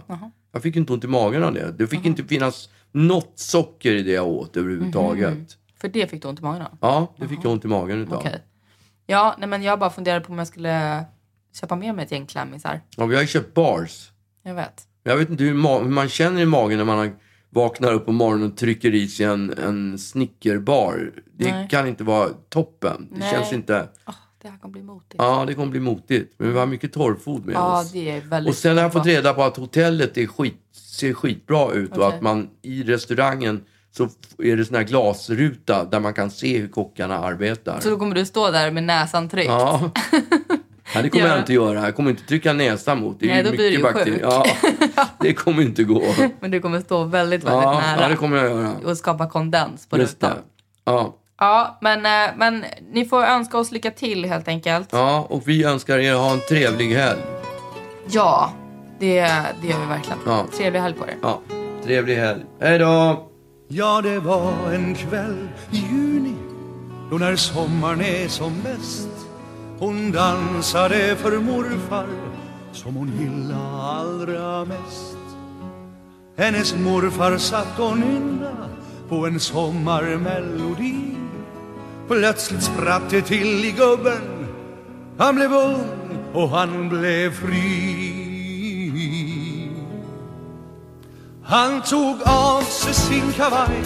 Jag 0.52 0.62
fick 0.62 0.76
inte 0.76 0.92
ont 0.92 1.04
i 1.04 1.06
magen 1.06 1.44
av 1.44 1.54
det. 1.54 1.72
Det 1.78 1.86
fick 1.86 2.04
inte 2.06 2.24
finnas 2.24 2.68
något 2.92 3.32
socker 3.34 3.92
i 3.92 4.02
det 4.02 4.12
jag 4.12 4.26
åt 4.26 4.56
överhuvudtaget. 4.56 5.56
För 5.80 5.88
det 5.88 6.10
fick 6.10 6.22
du 6.22 6.28
ont 6.28 6.38
i 6.40 6.42
magen 6.42 6.62
av? 6.62 6.78
Ja, 6.80 7.14
det 7.18 7.28
fick 7.28 7.38
jag 7.42 7.52
ont 7.52 7.64
i 7.64 7.68
magen 7.68 8.02
utav. 8.02 8.18
Okej. 8.18 8.42
Ja, 9.06 9.34
nej 9.38 9.48
men 9.48 9.62
jag 9.62 9.78
bara 9.78 9.90
funderade 9.90 10.24
på 10.24 10.32
om 10.32 10.38
jag 10.38 10.46
skulle 10.46 11.04
köpa 11.60 11.76
med 11.76 11.94
mig 11.94 12.04
ett 12.04 12.12
gäng 12.12 12.26
klämmisar. 12.26 12.80
Ja, 12.96 13.06
vi 13.06 13.14
har 13.14 13.22
ju 13.22 13.28
köpt 13.28 13.54
bars. 13.54 14.10
Jag 14.42 14.54
vet. 14.54 14.82
Jag 15.02 15.16
vet 15.16 15.30
inte 15.30 15.44
hur, 15.44 15.54
ma- 15.54 15.82
hur 15.82 15.90
man 15.90 16.08
känner 16.08 16.42
i 16.42 16.46
magen 16.46 16.78
när 16.78 16.84
man 16.84 17.10
vaknar 17.50 17.92
upp 17.92 18.06
på 18.06 18.12
morgonen 18.12 18.50
och 18.50 18.56
trycker 18.56 18.94
i 18.94 19.08
sig 19.08 19.26
en, 19.26 19.54
en 19.58 19.98
snickerbar. 19.98 21.12
Det 21.38 21.52
Nej. 21.52 21.68
kan 21.68 21.86
inte 21.88 22.04
vara 22.04 22.28
toppen. 22.48 23.08
Det 23.12 23.18
Nej. 23.18 23.30
känns 23.32 23.52
inte... 23.52 23.88
Åh, 24.06 24.14
det 24.42 24.48
här 24.48 24.58
kommer 24.58 24.72
bli 24.72 24.82
motigt. 24.82 25.14
Ja, 25.18 25.44
det 25.46 25.54
kommer 25.54 25.70
bli 25.70 25.80
motigt. 25.80 26.34
Men 26.38 26.52
vi 26.52 26.58
har 26.58 26.66
mycket 26.66 26.92
torrfod 26.92 27.46
med 27.46 27.54
Ja, 27.54 27.80
oss. 27.80 27.92
det 27.92 28.10
är 28.10 28.20
väldigt 28.20 28.50
Och 28.50 28.56
sen 28.56 28.76
har 28.76 28.82
jag 28.84 28.92
fått 28.92 29.06
reda 29.06 29.34
på 29.34 29.42
att 29.42 29.56
hotellet 29.56 30.18
är 30.18 30.26
skit, 30.26 30.54
ser 30.72 31.12
skitbra 31.12 31.72
ut 31.72 31.90
och 31.96 32.04
Okej. 32.04 32.16
att 32.16 32.22
man 32.22 32.48
i 32.62 32.82
restaurangen 32.82 33.60
så 33.90 34.08
är 34.38 34.56
det 34.56 34.64
sån 34.64 34.76
här 34.76 34.82
glasruta 34.82 35.84
där 35.84 36.00
man 36.00 36.14
kan 36.14 36.30
se 36.30 36.58
hur 36.58 36.68
kockarna 36.68 37.18
arbetar. 37.18 37.80
Så 37.80 37.90
då 37.90 37.96
kommer 37.98 38.14
du 38.14 38.24
stå 38.26 38.50
där 38.50 38.70
med 38.70 38.84
näsan 38.84 39.28
tryckt? 39.28 39.48
Ja. 39.48 39.90
ja, 40.94 41.02
det 41.02 41.08
kommer 41.10 41.26
jag 41.26 41.34
Ja. 41.36 41.38
inte 41.40 41.52
göra. 41.52 41.80
Jag 41.84 41.96
kommer 41.96 42.10
inte 42.10 42.22
trycka 42.26 42.52
näsan 42.52 43.00
mot. 43.00 43.20
Det 43.20 43.26
är 43.30 43.34
Nej, 43.34 43.42
då 43.42 43.50
blir 43.50 43.58
mycket 43.58 44.04
du 44.04 44.10
ju 44.12 44.18
bakterier. 44.22 44.42
sjuk. 44.42 44.90
Ja, 44.96 45.04
det 45.20 45.34
kommer 45.34 45.62
inte 45.62 45.84
gå. 45.84 46.02
Men 46.40 46.50
du 46.50 46.60
kommer 46.60 46.80
stå 46.80 47.04
väldigt, 47.04 47.44
väldigt 47.44 47.62
Ja, 47.62 47.80
nära. 47.80 48.02
ja, 48.02 48.08
det 48.08 48.16
kommer 48.16 48.36
jag 48.36 48.50
göra. 48.50 48.72
Och 48.84 48.96
skapa 48.96 49.28
kondens 49.30 49.86
på 49.86 49.98
Just 49.98 50.20
det. 50.20 50.26
rutan. 50.26 50.38
Ja. 50.84 51.16
Ja, 51.38 51.78
men, 51.80 52.06
eh, 52.06 52.30
men 52.36 52.64
ni 52.92 53.04
får 53.04 53.22
önska 53.24 53.58
oss 53.58 53.72
lycka 53.72 53.90
till 53.90 54.24
helt 54.24 54.48
enkelt. 54.48 54.88
ja, 54.92 55.26
och 55.30 55.48
vi 55.48 55.64
önskar 55.64 55.98
er 55.98 56.14
ha 56.14 56.32
en 56.32 56.40
trevlig 56.48 56.94
helg. 56.94 57.20
Ja, 58.10 58.52
det, 58.98 59.20
det 59.62 59.68
gör 59.68 59.80
vi 59.80 59.86
verkligen. 59.86 60.18
Ja. 60.26 60.46
Trevlig 60.56 60.80
helg 60.80 60.94
på 60.94 61.04
er. 61.04 61.16
Ja, 61.22 61.40
trevlig 61.84 62.16
helg. 62.16 62.40
Hej 62.60 62.78
då! 62.78 63.28
Ja, 63.68 64.00
det 64.02 64.18
var 64.18 64.52
en 64.74 64.94
kväll 64.94 65.48
i 65.70 65.76
juni 65.76 66.34
då 67.10 67.16
när 67.18 67.36
sommaren 67.36 68.00
är 68.00 68.28
som 68.28 68.52
bäst. 68.62 69.08
Hon 69.82 70.12
dansade 70.12 71.16
för 71.16 71.38
morfar 71.38 72.06
som 72.72 72.94
hon 72.94 73.12
gillade 73.20 73.82
allra 73.82 74.64
mest. 74.64 75.16
Hennes 76.36 76.74
morfar 76.74 77.38
satt 77.38 77.78
och 77.78 77.98
nynna 77.98 78.68
på 79.08 79.26
en 79.26 79.40
sommarmelodi. 79.40 81.16
Plötsligt 82.08 82.62
spratt 82.62 83.10
det 83.10 83.22
till 83.22 83.64
i 83.64 83.70
gubben. 83.70 84.46
Han 85.18 85.34
blev 85.34 85.52
ung 85.52 85.86
och 86.32 86.48
han 86.48 86.88
blev 86.88 87.30
fri. 87.30 88.12
Han 91.44 91.82
tog 91.82 92.16
av 92.24 92.62
sig 92.62 92.94
sin 92.94 93.32
kavaj, 93.32 93.82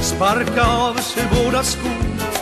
sparka' 0.00 0.90
av 0.90 0.94
sig 0.94 1.28
båda 1.30 1.62
skorna 1.62 2.41